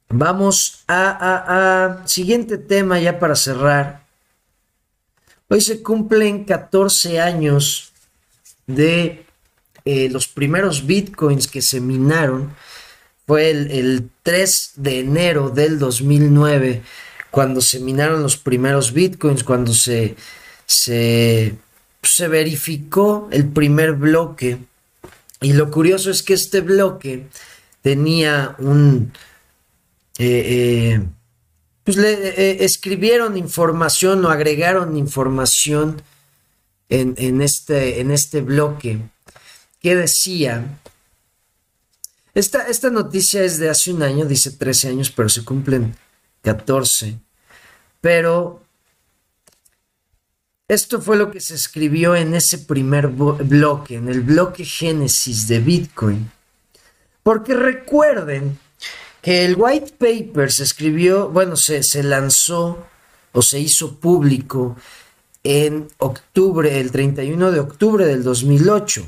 vamos 0.08 0.86
a, 0.88 2.04
siguiente 2.06 2.58
tema 2.58 3.02
ya 3.02 3.20
para 3.20 3.36
cerrar. 3.36 4.06
Hoy 5.50 5.60
se 5.60 5.84
cumplen 5.84 6.46
14 6.46 7.20
años 7.20 7.92
de 8.66 9.26
eh, 9.84 10.08
los 10.10 10.30
primeros 10.30 10.86
bitcoins 10.86 11.50
que 11.50 11.62
se 11.62 11.82
minaron 11.82 12.56
fue 13.26 13.50
el, 13.52 14.10
3 14.24 14.74
de 14.76 15.00
enero 15.00 15.50
del 15.50 15.80
2009 15.80 16.82
cuando 17.32 17.62
se 17.62 17.80
minaron 17.80 18.22
los 18.22 18.38
primeros 18.38 18.94
bitcoins, 18.94 19.44
cuando 19.44 19.74
se, 19.74 20.16
se, 20.66 21.56
se 22.02 22.28
verificó 22.28 23.28
el 23.32 23.48
primer 23.48 23.94
bloque. 23.94 24.60
Y 25.42 25.54
lo 25.54 25.72
curioso 25.72 26.12
es 26.12 26.22
que 26.22 26.34
este 26.34 26.62
bloque 26.62 27.28
tenía 27.82 28.56
un... 28.60 29.12
Eh, 30.20 31.00
eh, 31.00 31.04
pues 31.84 31.98
le 31.98 32.14
eh, 32.14 32.64
escribieron 32.64 33.36
información 33.36 34.24
o 34.24 34.30
agregaron 34.30 34.96
información 34.96 36.02
en, 36.88 37.16
en, 37.18 37.42
este, 37.42 38.00
en 38.00 38.12
este 38.12 38.42
bloque 38.42 39.00
que 39.82 39.96
decía 39.96 40.80
esta, 42.34 42.68
esta 42.68 42.90
noticia 42.90 43.44
es 43.44 43.60
de 43.60 43.70
hace 43.70 43.94
un 43.94 44.02
año, 44.02 44.26
dice 44.26 44.52
13 44.52 44.90
años, 44.90 45.12
pero 45.12 45.30
se 45.30 45.44
cumplen 45.46 45.96
14. 46.42 47.20
Pero 48.02 48.62
esto 50.68 51.00
fue 51.02 51.18
lo 51.18 51.30
que 51.30 51.40
se 51.40 51.54
escribió 51.54 52.16
en 52.16 52.34
ese 52.34 52.58
primer 52.58 53.08
bloque, 53.08 53.96
en 53.96 54.10
el 54.10 54.22
bloque 54.22 54.66
Génesis 54.66 55.48
de 55.48 55.60
Bitcoin. 55.60 56.32
Porque 57.22 57.54
recuerden 57.54 58.58
que 59.22 59.46
el 59.46 59.56
white 59.56 59.94
paper 59.98 60.52
se 60.52 60.64
escribió, 60.64 61.30
bueno, 61.30 61.56
se, 61.56 61.84
se 61.84 62.02
lanzó 62.02 62.88
o 63.32 63.42
se 63.42 63.60
hizo 63.60 64.00
público 64.00 64.76
en 65.44 65.88
octubre, 65.98 66.80
el 66.80 66.92
31 66.92 67.52
de 67.52 67.60
octubre 67.60 68.06
del 68.06 68.24
2008, 68.24 69.06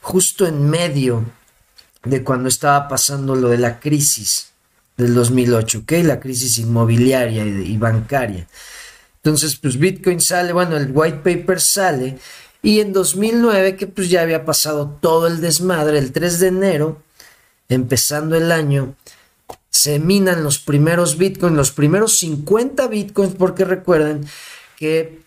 justo 0.00 0.46
en 0.46 0.68
medio 0.68 1.24
de 2.04 2.22
cuando 2.22 2.48
estaba 2.48 2.88
pasando 2.88 3.34
lo 3.34 3.48
de 3.48 3.58
la 3.58 3.80
crisis 3.80 4.50
del 4.96 5.14
2008, 5.14 5.80
¿ok? 5.80 5.92
La 6.04 6.20
crisis 6.20 6.58
inmobiliaria 6.58 7.44
y, 7.44 7.76
bancaria. 7.76 8.46
Entonces, 9.16 9.56
pues 9.56 9.78
Bitcoin 9.78 10.20
sale, 10.20 10.52
bueno, 10.52 10.76
el 10.76 10.90
white 10.92 11.18
paper 11.18 11.60
sale 11.60 12.18
y 12.62 12.80
en 12.80 12.92
2009, 12.92 13.76
que 13.76 13.86
pues 13.86 14.08
ya 14.08 14.22
había 14.22 14.44
pasado 14.44 14.98
todo 15.00 15.26
el 15.26 15.40
desmadre, 15.40 15.98
el 15.98 16.12
3 16.12 16.40
de 16.40 16.46
enero, 16.48 17.02
empezando 17.68 18.36
el 18.36 18.52
año, 18.52 18.94
se 19.70 19.98
minan 19.98 20.44
los 20.44 20.58
primeros 20.58 21.18
bitcoins, 21.18 21.56
los 21.56 21.72
primeros 21.72 22.16
50 22.18 22.86
bitcoins, 22.86 23.34
porque 23.34 23.64
recuerden 23.64 24.26
que 24.76 25.24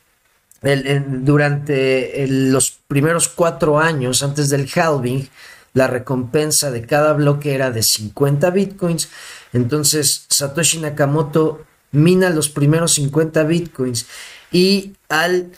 durante 0.97 2.25
los 2.27 2.79
primeros 2.87 3.27
cuatro 3.27 3.79
años 3.79 4.23
antes 4.23 4.49
del 4.49 4.67
halving, 4.73 5.29
la 5.77 5.85
recompensa 5.85 6.71
de 6.71 6.85
cada 6.87 7.13
bloque 7.13 7.53
era 7.53 7.69
de 7.69 7.83
50 7.83 8.49
bitcoins. 8.49 9.09
Entonces 9.53 10.25
Satoshi 10.27 10.79
Nakamoto 10.79 11.65
mina 11.91 12.31
los 12.31 12.49
primeros 12.49 12.95
50 12.95 13.43
bitcoins 13.43 14.07
y 14.51 14.93
al 15.07 15.51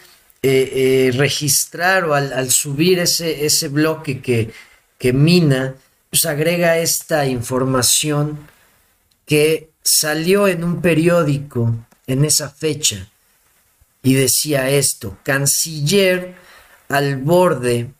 eh, 0.43 0.71
eh, 0.73 1.11
registrar 1.15 2.03
o 2.03 2.13
al, 2.13 2.51
subir 2.51 2.99
ese, 2.99 3.45
ese 3.45 3.69
bloque 3.69 4.21
que, 4.21 4.51
que 4.97 5.13
mina, 5.13 5.75
pues 6.09 6.25
agrega 6.25 6.77
esta 6.77 7.25
información 7.25 8.39
que 9.25 9.69
salió 9.81 10.47
en 10.49 10.65
un 10.65 10.81
periódico 10.81 11.75
en 12.07 12.25
esa 12.25 12.49
fecha 12.49 13.07
y 14.03 14.15
decía 14.15 14.69
esto, 14.69 15.17
canciller 15.23 16.35
al 16.89 17.17
borde 17.17 17.91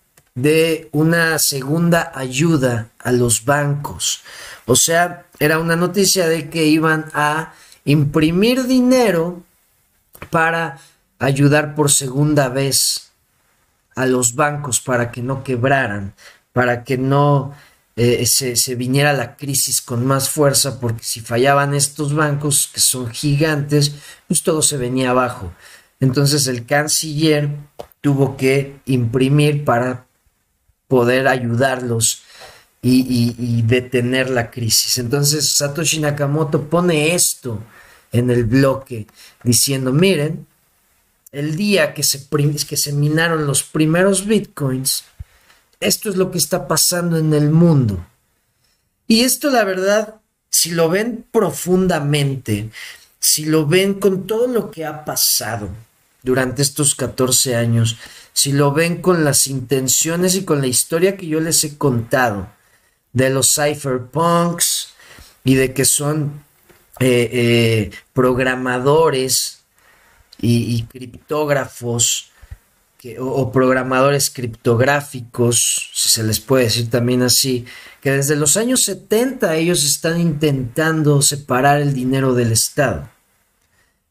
de 0.41 0.89
una 0.91 1.39
segunda 1.39 2.11
ayuda 2.15 2.89
a 2.99 3.11
los 3.11 3.45
bancos. 3.45 4.21
O 4.65 4.75
sea, 4.75 5.25
era 5.39 5.59
una 5.59 5.75
noticia 5.75 6.27
de 6.27 6.49
que 6.49 6.65
iban 6.65 7.05
a 7.13 7.53
imprimir 7.85 8.65
dinero 8.65 9.43
para 10.29 10.79
ayudar 11.17 11.75
por 11.75 11.91
segunda 11.91 12.49
vez 12.49 13.11
a 13.95 14.05
los 14.05 14.35
bancos 14.35 14.79
para 14.79 15.11
que 15.11 15.21
no 15.21 15.43
quebraran, 15.43 16.13
para 16.53 16.83
que 16.83 16.97
no 16.97 17.53
eh, 17.95 18.25
se, 18.25 18.75
viniera 18.75 19.11
la 19.11 19.35
crisis 19.35 19.81
con 19.81 20.05
más 20.05 20.29
fuerza, 20.29 20.79
porque 20.79 21.03
si 21.03 21.19
fallaban 21.19 21.73
estos 21.73 22.13
bancos, 22.15 22.69
que 22.73 22.79
son 22.79 23.09
gigantes, 23.11 23.95
pues 24.27 24.41
todo 24.43 24.61
se 24.61 24.77
venía 24.77 25.09
abajo. 25.09 25.51
Entonces 25.99 26.47
el 26.47 26.65
canciller 26.65 27.49
tuvo 27.99 28.37
que 28.37 28.79
imprimir 28.85 29.65
para 29.65 30.05
poder 30.89 31.27
ayudarlos 31.27 32.23
y, 32.81 33.61
detener 33.61 34.29
la 34.29 34.51
crisis. 34.51 34.97
Entonces 34.97 35.55
Satoshi 35.55 35.99
Nakamoto 35.99 36.63
pone 36.63 37.13
esto 37.15 37.61
en 38.11 38.29
el 38.31 38.43
bloque 38.43 39.07
diciendo, 39.43 39.93
miren, 39.93 40.47
el 41.31 41.55
día 41.55 41.93
que 41.93 42.03
se, 42.03 42.27
que 42.67 42.77
se 42.77 42.91
minaron 42.91 43.45
los 43.45 43.63
primeros 43.63 44.25
bitcoins, 44.25 45.05
esto 45.79 46.09
es 46.09 46.15
lo 46.15 46.31
que 46.31 46.39
está 46.39 46.67
pasando 46.67 47.17
en 47.17 47.33
el 47.33 47.51
mundo. 47.51 48.03
Y 49.07 49.21
esto, 49.21 49.51
la 49.51 49.63
verdad, 49.63 50.15
si 50.49 50.71
lo 50.71 50.89
ven 50.89 51.25
profundamente, 51.31 52.71
si 53.19 53.45
lo 53.45 53.67
ven 53.67 53.93
con 53.99 54.25
todo 54.25 54.47
lo 54.47 54.71
que 54.71 54.85
ha 54.85 55.05
pasado 55.05 55.69
durante 56.23 56.61
estos 56.61 56.95
14 56.95 57.55
años, 57.55 57.97
si 58.33 58.51
lo 58.51 58.71
ven 58.71 59.01
con 59.01 59.23
las 59.23 59.47
intenciones 59.47 60.35
y 60.35 60.45
con 60.45 60.61
la 60.61 60.67
historia 60.67 61.17
que 61.17 61.27
yo 61.27 61.39
les 61.39 61.63
he 61.63 61.77
contado 61.77 62.49
de 63.13 63.29
los 63.29 63.53
cypherpunks 63.53 64.93
y 65.43 65.55
de 65.55 65.73
que 65.73 65.85
son 65.85 66.43
eh, 66.99 67.29
eh, 67.31 67.91
programadores 68.13 69.61
y 70.41 70.83
criptógrafos 70.83 72.29
o, 73.19 73.51
programadores 73.51 74.29
criptográficos, 74.29 75.89
si 75.93 76.09
se 76.09 76.23
les 76.23 76.39
puede 76.39 76.65
decir 76.65 76.89
también 76.89 77.21
así, 77.21 77.65
que 78.01 78.11
desde 78.11 78.35
los 78.35 78.57
años 78.57 78.83
70 78.83 79.55
ellos 79.55 79.85
están 79.85 80.19
intentando 80.19 81.21
separar 81.21 81.79
el 81.79 81.93
dinero 81.93 82.33
del 82.33 82.51
Estado. 82.51 83.09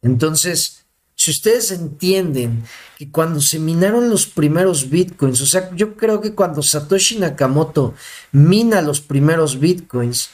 Entonces, 0.00 0.77
si 1.18 1.32
ustedes 1.32 1.72
entienden 1.72 2.62
que 2.96 3.10
cuando 3.10 3.40
se 3.40 3.58
minaron 3.58 4.08
los 4.08 4.28
primeros 4.28 4.88
bitcoins, 4.88 5.40
o 5.40 5.46
sea, 5.46 5.68
yo 5.74 5.96
creo 5.96 6.20
que 6.20 6.32
cuando 6.32 6.62
Satoshi 6.62 7.18
Nakamoto 7.18 7.94
mina 8.30 8.80
los 8.82 9.00
primeros 9.00 9.58
bitcoins, 9.58 10.30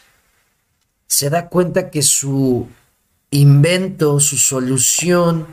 se 1.06 1.30
da 1.30 1.48
cuenta 1.48 1.90
que 1.90 2.02
su 2.02 2.68
invento, 3.30 4.20
su 4.20 4.36
solución, 4.36 5.46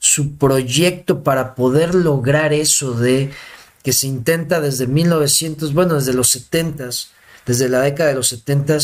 su 0.00 0.36
proyecto 0.36 1.22
para 1.22 1.54
poder 1.54 1.94
lograr 1.94 2.52
eso 2.52 2.94
de 2.94 3.30
que 3.84 3.92
se 3.92 4.08
intenta 4.08 4.60
desde 4.60 4.88
1900, 4.88 5.72
bueno, 5.72 5.94
desde 5.94 6.14
los 6.14 6.30
70, 6.30 6.90
desde 7.46 7.68
la 7.68 7.80
década 7.82 8.08
de 8.10 8.16
los 8.16 8.28
70, 8.28 8.78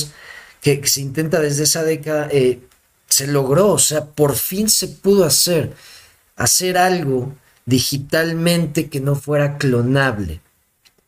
que, 0.61 0.87
se 0.87 1.01
intenta 1.01 1.41
desde 1.41 1.65
esa 1.65 1.83
década, 1.83 2.29
eh, 2.31 2.61
se 3.15 3.29
logró, 3.29 3.69
o 3.69 3.79
sea, 3.79 4.07
por 4.07 4.35
fin 4.35 4.69
se 4.69 4.89
pudo 4.89 5.25
hacer, 5.25 5.73
hacer 6.35 6.77
algo 6.77 7.33
digitalmente 7.65 8.89
que 8.89 8.99
no 8.99 9.15
fuera 9.15 9.57
clonable. 9.57 10.41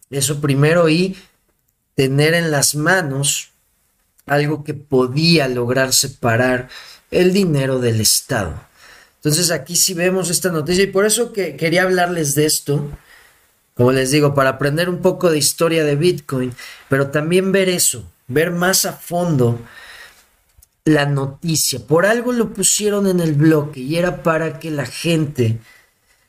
Eso 0.08 0.40
primero 0.40 0.88
y 0.88 1.16
tener 1.96 2.34
en 2.34 2.52
las 2.52 2.76
manos 2.76 3.50
algo 4.24 4.62
que 4.62 4.74
podía 4.74 5.48
lograr 5.48 5.92
separar 5.92 6.68
el 7.10 7.32
dinero 7.32 7.80
del 7.80 8.00
Estado. 8.00 8.54
Entonces 9.16 9.50
aquí 9.50 9.74
sí 9.74 9.92
vemos 9.92 10.30
esta 10.30 10.50
noticia 10.50 10.84
y 10.84 10.88
por 10.88 11.06
eso 11.06 11.32
que 11.32 11.56
quería 11.56 11.82
hablarles 11.82 12.36
de 12.36 12.46
esto, 12.46 12.88
como 13.74 13.90
les 13.90 14.12
digo, 14.12 14.32
para 14.32 14.50
aprender 14.50 14.88
un 14.88 15.02
poco 15.02 15.28
de 15.28 15.38
historia 15.38 15.82
de 15.82 15.96
Bitcoin, 15.96 16.54
pero 16.88 17.10
también 17.10 17.50
ver 17.50 17.68
eso, 17.68 18.08
ver 18.28 18.52
más 18.52 18.84
a 18.84 18.92
fondo 18.92 19.58
la 20.86 21.04
noticia. 21.04 21.80
Por 21.86 22.06
algo 22.06 22.32
lo 22.32 22.54
pusieron 22.54 23.06
en 23.06 23.20
el 23.20 23.34
bloque 23.34 23.80
y 23.80 23.96
era 23.96 24.22
para 24.22 24.58
que 24.58 24.70
la 24.70 24.86
gente 24.86 25.58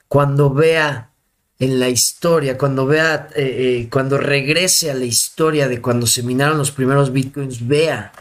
cuando 0.10 0.54
vea 0.54 1.12
en 1.60 1.80
la 1.80 1.88
historia, 1.88 2.58
cuando 2.58 2.86
vea, 2.86 3.30
eh, 3.36 3.46
eh, 3.84 3.90
cuando 3.90 4.18
regrese 4.18 4.92
a 4.92 4.96
la 4.96 5.06
historia 5.06 5.70
de 5.70 5.82
cuando 5.82 6.06
se 6.06 6.24
minaron 6.24 6.58
los 6.58 6.72
primeros 6.72 7.14
bitcoins, 7.14 7.66
vea 7.66 8.12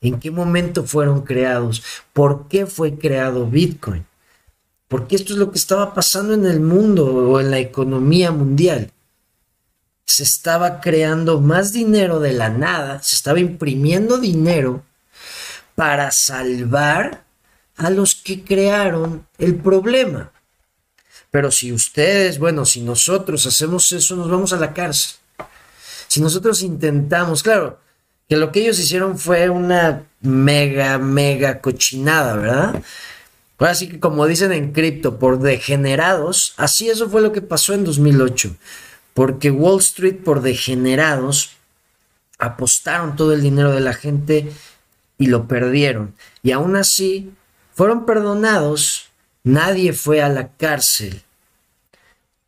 en 0.00 0.20
qué 0.20 0.30
momento 0.30 0.84
fueron 0.84 1.22
creados, 1.22 1.82
por 2.12 2.46
qué 2.46 2.66
fue 2.66 2.96
creado 2.96 3.46
Bitcoin 3.46 4.06
porque 4.88 5.16
esto 5.16 5.34
es 5.34 5.38
lo 5.38 5.52
que 5.52 5.58
estaba 5.58 5.94
pasando 5.94 6.32
en 6.32 6.46
el 6.46 6.60
mundo 6.60 7.06
o 7.06 7.40
en 7.40 7.50
la 7.50 7.58
economía 7.58 8.32
mundial. 8.32 8.90
Se 10.06 10.22
estaba 10.22 10.80
creando 10.80 11.40
más 11.40 11.74
dinero 11.74 12.18
de 12.18 12.32
la 12.32 12.48
nada, 12.48 13.02
se 13.02 13.14
estaba 13.14 13.38
imprimiendo 13.38 14.16
dinero 14.16 14.82
para 15.78 16.10
salvar 16.10 17.22
a 17.76 17.88
los 17.90 18.16
que 18.16 18.42
crearon 18.42 19.28
el 19.38 19.54
problema. 19.54 20.32
Pero 21.30 21.52
si 21.52 21.72
ustedes, 21.72 22.40
bueno, 22.40 22.64
si 22.64 22.80
nosotros 22.80 23.46
hacemos 23.46 23.92
eso, 23.92 24.16
nos 24.16 24.28
vamos 24.28 24.52
a 24.52 24.56
la 24.56 24.74
cárcel. 24.74 25.18
Si 26.08 26.20
nosotros 26.20 26.62
intentamos, 26.62 27.44
claro, 27.44 27.78
que 28.28 28.36
lo 28.36 28.50
que 28.50 28.62
ellos 28.62 28.80
hicieron 28.80 29.20
fue 29.20 29.50
una 29.50 30.02
mega, 30.20 30.98
mega 30.98 31.60
cochinada, 31.60 32.34
¿verdad? 32.34 32.82
Ahora 33.56 33.76
sí 33.76 33.88
que 33.88 34.00
como 34.00 34.26
dicen 34.26 34.50
en 34.50 34.72
cripto, 34.72 35.20
por 35.20 35.38
degenerados, 35.38 36.54
así 36.56 36.90
eso 36.90 37.08
fue 37.08 37.22
lo 37.22 37.30
que 37.30 37.40
pasó 37.40 37.72
en 37.72 37.84
2008, 37.84 38.56
porque 39.14 39.52
Wall 39.52 39.78
Street 39.78 40.24
por 40.24 40.42
degenerados 40.42 41.50
apostaron 42.36 43.14
todo 43.14 43.32
el 43.32 43.42
dinero 43.42 43.70
de 43.70 43.80
la 43.80 43.94
gente 43.94 44.50
y 45.18 45.26
lo 45.26 45.48
perdieron. 45.48 46.14
Y 46.42 46.52
aún 46.52 46.76
así 46.76 47.32
fueron 47.74 48.06
perdonados, 48.06 49.10
nadie 49.44 49.92
fue 49.92 50.22
a 50.22 50.28
la 50.28 50.48
cárcel 50.48 51.22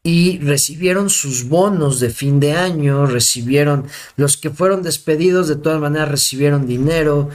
y 0.02 0.38
recibieron 0.38 1.10
sus 1.10 1.48
bonos 1.48 2.00
de 2.00 2.10
fin 2.10 2.40
de 2.40 2.52
año, 2.54 3.06
recibieron, 3.06 3.86
los 4.16 4.36
que 4.36 4.50
fueron 4.50 4.82
despedidos 4.82 5.48
de 5.48 5.56
todas 5.56 5.80
maneras 5.80 6.08
recibieron 6.08 6.66
dinero 6.66 7.28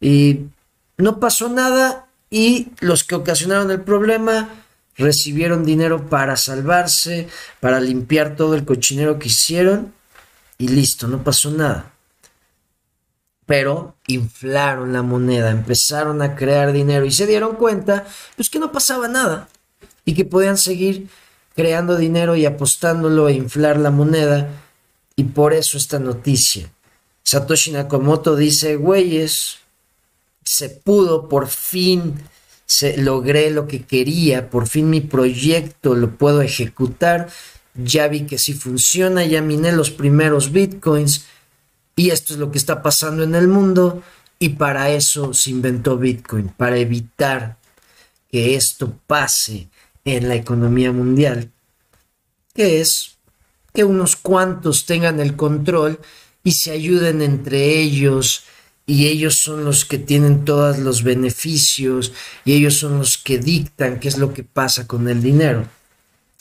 y 0.00 0.46
no 0.96 1.20
pasó 1.20 1.48
nada 1.48 2.06
y 2.28 2.68
los 2.80 3.04
que 3.04 3.14
ocasionaron 3.14 3.70
el 3.70 3.82
problema 3.82 4.48
recibieron 4.96 5.64
dinero 5.64 6.08
para 6.08 6.36
salvarse, 6.36 7.28
para 7.60 7.80
limpiar 7.80 8.36
todo 8.36 8.54
el 8.54 8.64
cochinero 8.64 9.18
que 9.18 9.28
hicieron 9.28 9.94
y 10.58 10.68
listo, 10.68 11.06
no 11.06 11.22
pasó 11.22 11.50
nada. 11.50 11.91
Pero 13.46 13.96
inflaron 14.06 14.92
la 14.92 15.02
moneda, 15.02 15.50
empezaron 15.50 16.22
a 16.22 16.34
crear 16.36 16.72
dinero 16.72 17.04
y 17.04 17.10
se 17.10 17.26
dieron 17.26 17.56
cuenta 17.56 18.06
pues 18.36 18.48
que 18.48 18.58
no 18.58 18.72
pasaba 18.72 19.08
nada 19.08 19.48
y 20.04 20.14
que 20.14 20.24
podían 20.24 20.56
seguir 20.56 21.08
creando 21.54 21.96
dinero 21.96 22.36
y 22.36 22.46
apostándolo 22.46 23.26
a 23.26 23.32
inflar 23.32 23.78
la 23.78 23.90
moneda 23.90 24.48
y 25.16 25.24
por 25.24 25.52
eso 25.52 25.76
esta 25.76 25.98
noticia. 25.98 26.70
Satoshi 27.22 27.72
Nakamoto 27.72 28.36
dice, 28.36 28.76
güeyes, 28.76 29.58
se 30.44 30.70
pudo, 30.70 31.28
por 31.28 31.48
fin 31.48 32.14
se, 32.66 32.96
logré 32.96 33.50
lo 33.50 33.66
que 33.66 33.82
quería, 33.84 34.50
por 34.50 34.66
fin 34.66 34.90
mi 34.90 35.00
proyecto 35.00 35.94
lo 35.94 36.16
puedo 36.16 36.42
ejecutar, 36.42 37.28
ya 37.74 38.08
vi 38.08 38.26
que 38.26 38.38
sí 38.38 38.54
funciona, 38.54 39.24
ya 39.24 39.40
miné 39.40 39.72
los 39.72 39.90
primeros 39.90 40.52
bitcoins 40.52 41.26
y 41.96 42.10
esto 42.10 42.34
es 42.34 42.38
lo 42.38 42.50
que 42.50 42.58
está 42.58 42.82
pasando 42.82 43.22
en 43.22 43.34
el 43.34 43.48
mundo 43.48 44.02
y 44.38 44.50
para 44.50 44.90
eso 44.90 45.32
se 45.34 45.50
inventó 45.50 45.98
Bitcoin, 45.98 46.48
para 46.48 46.76
evitar 46.76 47.56
que 48.30 48.54
esto 48.54 48.98
pase 49.06 49.68
en 50.04 50.28
la 50.28 50.34
economía 50.34 50.90
mundial, 50.90 51.50
que 52.54 52.80
es 52.80 53.18
que 53.72 53.84
unos 53.84 54.16
cuantos 54.16 54.84
tengan 54.84 55.20
el 55.20 55.36
control 55.36 56.00
y 56.42 56.52
se 56.52 56.72
ayuden 56.72 57.22
entre 57.22 57.78
ellos 57.78 58.44
y 58.84 59.06
ellos 59.06 59.36
son 59.36 59.64
los 59.64 59.84
que 59.84 59.98
tienen 59.98 60.44
todos 60.44 60.78
los 60.78 61.02
beneficios 61.02 62.12
y 62.44 62.54
ellos 62.54 62.74
son 62.74 62.98
los 62.98 63.16
que 63.16 63.38
dictan 63.38 64.00
qué 64.00 64.08
es 64.08 64.18
lo 64.18 64.34
que 64.34 64.42
pasa 64.42 64.86
con 64.86 65.08
el 65.08 65.22
dinero. 65.22 65.66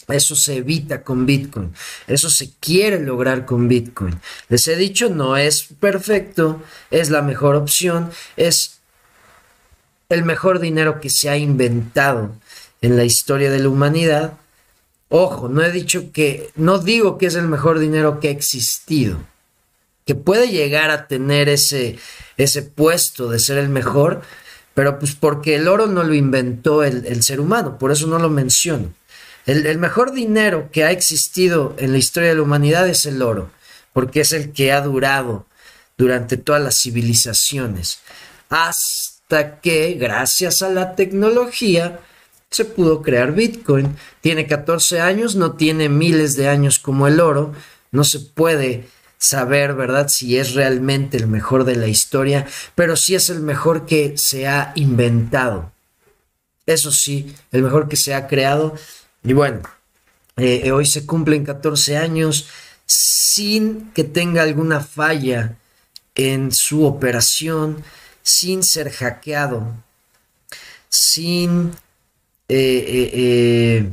Eso 0.08 0.36
se 0.36 0.58
evita 0.58 1.04
con 1.04 1.26
Bitcoin. 1.26 1.74
Eso 2.08 2.30
se 2.30 2.52
quiere 2.60 3.00
lograr 3.00 3.46
con 3.46 3.68
Bitcoin. 3.68 4.20
Les 4.50 4.68
he 4.68 4.76
dicho, 4.76 5.10
no 5.10 5.38
es 5.38 5.68
perfecto, 5.80 6.62
es 6.90 7.10
la 7.10 7.22
mejor 7.22 7.56
opción, 7.56 8.10
es 8.36 8.80
el 10.10 10.24
mejor 10.24 10.60
dinero 10.60 11.00
que 11.00 11.10
se 11.10 11.30
ha 11.30 11.38
inventado 11.38 12.36
en 12.82 12.98
la 12.98 13.06
historia 13.06 13.50
de 13.50 13.60
la 13.60 13.70
humanidad. 13.70 14.34
Ojo, 15.10 15.48
no 15.48 15.62
he 15.64 15.72
dicho 15.72 16.12
que, 16.12 16.52
no 16.56 16.80
digo 16.80 17.18
que 17.18 17.28
es 17.28 17.36
el 17.36 17.48
mejor 17.48 17.80
dinero 17.80 18.20
que 18.20 18.28
ha 18.28 18.32
existido, 18.32 19.20
que 20.06 20.16
puede 20.16 20.50
llegar 20.50 20.90
a 20.90 21.08
tener 21.08 21.48
ese, 21.50 21.98
ese 22.38 22.62
puesto 22.62 23.30
de 23.30 23.40
ser 23.40 23.58
el 23.58 23.70
mejor, 23.70 24.22
pero 24.74 25.00
pues 25.00 25.16
porque 25.16 25.56
el 25.56 25.68
oro 25.68 25.88
no 25.88 26.04
lo 26.04 26.14
inventó 26.14 26.84
el, 26.84 27.06
el 27.06 27.24
ser 27.24 27.40
humano, 27.40 27.78
por 27.78 27.92
eso 27.92 28.08
no 28.08 28.20
lo 28.20 28.30
menciono. 28.30 28.94
El, 29.46 29.78
mejor 29.80 30.14
dinero 30.14 30.70
que 30.72 30.84
ha 30.84 30.92
existido 30.92 31.76
en 31.80 31.92
la 31.92 31.98
historia 31.98 32.30
de 32.30 32.36
la 32.36 32.44
humanidad 32.44 32.88
es 32.88 33.06
el 33.06 33.22
oro, 33.22 33.50
porque 33.94 34.22
es 34.22 34.34
el 34.34 34.52
que 34.52 34.72
ha 34.72 34.82
durado 34.82 35.46
durante 35.98 36.38
todas 36.38 36.62
las 36.62 36.80
civilizaciones, 36.82 38.00
hasta 38.50 39.60
que, 39.60 39.94
gracias 39.94 40.62
a 40.62 40.70
la 40.70 40.96
tecnología, 40.96 42.00
se 42.50 42.66
pudo 42.66 43.02
crear 43.02 43.32
Bitcoin. 43.32 43.96
Tiene 44.20 44.46
14 44.46 45.00
años, 45.00 45.36
no 45.36 45.54
tiene 45.54 45.90
miles 45.90 46.36
de 46.36 46.50
años 46.50 46.80
como 46.80 47.08
el 47.08 47.20
oro, 47.20 47.54
no 47.92 48.04
se 48.04 48.20
puede 48.20 48.88
saber, 49.18 49.74
¿verdad?, 49.74 50.08
si 50.10 50.38
es 50.38 50.54
realmente 50.54 51.18
el 51.18 51.28
mejor 51.28 51.64
de 51.64 51.76
la 51.76 51.88
historia, 51.88 52.46
pero 52.76 52.96
sí 52.96 53.16
es 53.16 53.30
el 53.30 53.40
mejor 53.40 53.86
que 53.86 54.18
se 54.18 54.48
ha 54.48 54.74
inventado. 54.76 55.72
Eso 56.66 56.92
sí, 56.92 57.36
el 57.52 57.64
mejor 57.64 57.88
que 57.88 57.96
se 57.96 58.14
ha 58.14 58.28
creado 58.28 58.76
y 59.24 59.34
bueno, 59.34 59.62
eh, 60.38 60.62
eh, 60.66 60.72
hoy 60.72 60.86
se 60.86 61.06
cumplen 61.06 61.46
14 61.46 61.98
años 61.98 62.48
sin 62.86 63.92
que 63.92 64.04
tenga 64.04 64.42
alguna 64.42 64.80
falla 64.82 65.58
en 66.16 66.52
su 66.52 66.86
operación, 66.86 67.84
sin 68.24 68.64
ser 68.64 68.92
hackeado, 68.92 69.76
sin, 70.90 71.72
eh, 72.50 73.92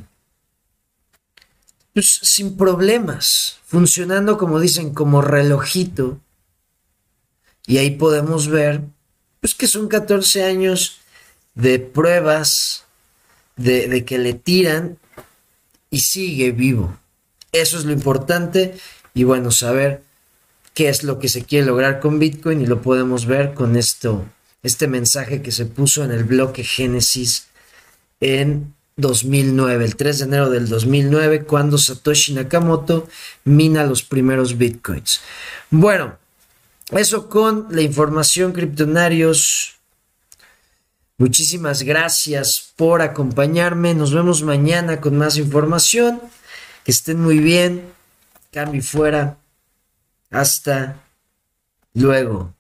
pues, 1.93 2.19
sin 2.23 2.57
problemas, 2.57 3.59
funcionando 3.67 4.39
como 4.39 4.59
dicen, 4.59 4.95
como 4.95 5.21
relojito. 5.21 6.21
Y 7.67 7.77
ahí 7.77 7.91
podemos 7.91 8.49
ver, 8.49 8.81
pues 9.41 9.55
que 9.55 9.67
son 9.67 9.89
14 9.89 10.45
años 10.45 11.01
de 11.55 11.79
pruebas, 11.79 12.87
de, 13.57 13.89
de 13.89 14.05
que 14.07 14.19
le 14.19 14.33
tiran 14.33 14.99
y 15.91 16.01
sigue 16.01 16.53
vivo. 16.53 16.97
Eso 17.53 17.79
es 17.79 17.85
lo 17.85 17.93
importante 17.93 18.77
y 19.15 19.25
bueno, 19.25 19.51
saber 19.51 20.03
qué 20.75 20.89
es 20.89 21.03
lo 21.03 21.19
que 21.19 21.29
se 21.29 21.45
quiere 21.45 21.67
lograr 21.67 22.01
con 22.01 22.19
Bitcoin 22.19 22.61
y 22.61 22.67
lo 22.67 22.83
podemos 22.83 23.27
ver 23.27 23.55
con 23.55 23.77
esto, 23.77 24.25
este 24.63 24.87
mensaje 24.87 25.43
que 25.43 25.53
se 25.53 25.67
puso 25.67 26.05
en 26.05 26.13
el 26.13 26.25
bloque 26.25 26.63
Génesis 26.63 27.49
en 28.21 28.75
2009, 28.97 29.85
el 29.85 29.97
3 29.97 30.19
de 30.19 30.25
enero 30.25 30.51
del 30.51 30.69
2009, 30.69 31.45
cuando 31.45 31.79
Satoshi 31.79 32.35
Nakamoto 32.35 33.09
mina 33.45 33.85
los 33.87 34.03
primeros 34.03 34.59
Bitcoins. 34.59 35.21
Bueno, 35.71 36.19
eso 36.91 37.29
con 37.29 37.67
la 37.71 37.83
información 37.83 38.53
criptonarios 38.53 39.78
Muchísimas 41.19 41.83
gracias 41.83 42.73
por 42.77 43.03
acompañarme. 43.03 43.93
Nos 43.93 44.15
vemos 44.15 44.45
mañana 44.45 45.01
con 45.01 45.17
más 45.19 45.37
información. 45.37 46.21
Que 46.85 46.93
estén 46.93 47.21
muy 47.21 47.41
bien. 47.41 47.93
Cambio 48.53 48.83
fuera. 48.83 49.37
Hasta 50.31 51.03
luego. 51.93 52.55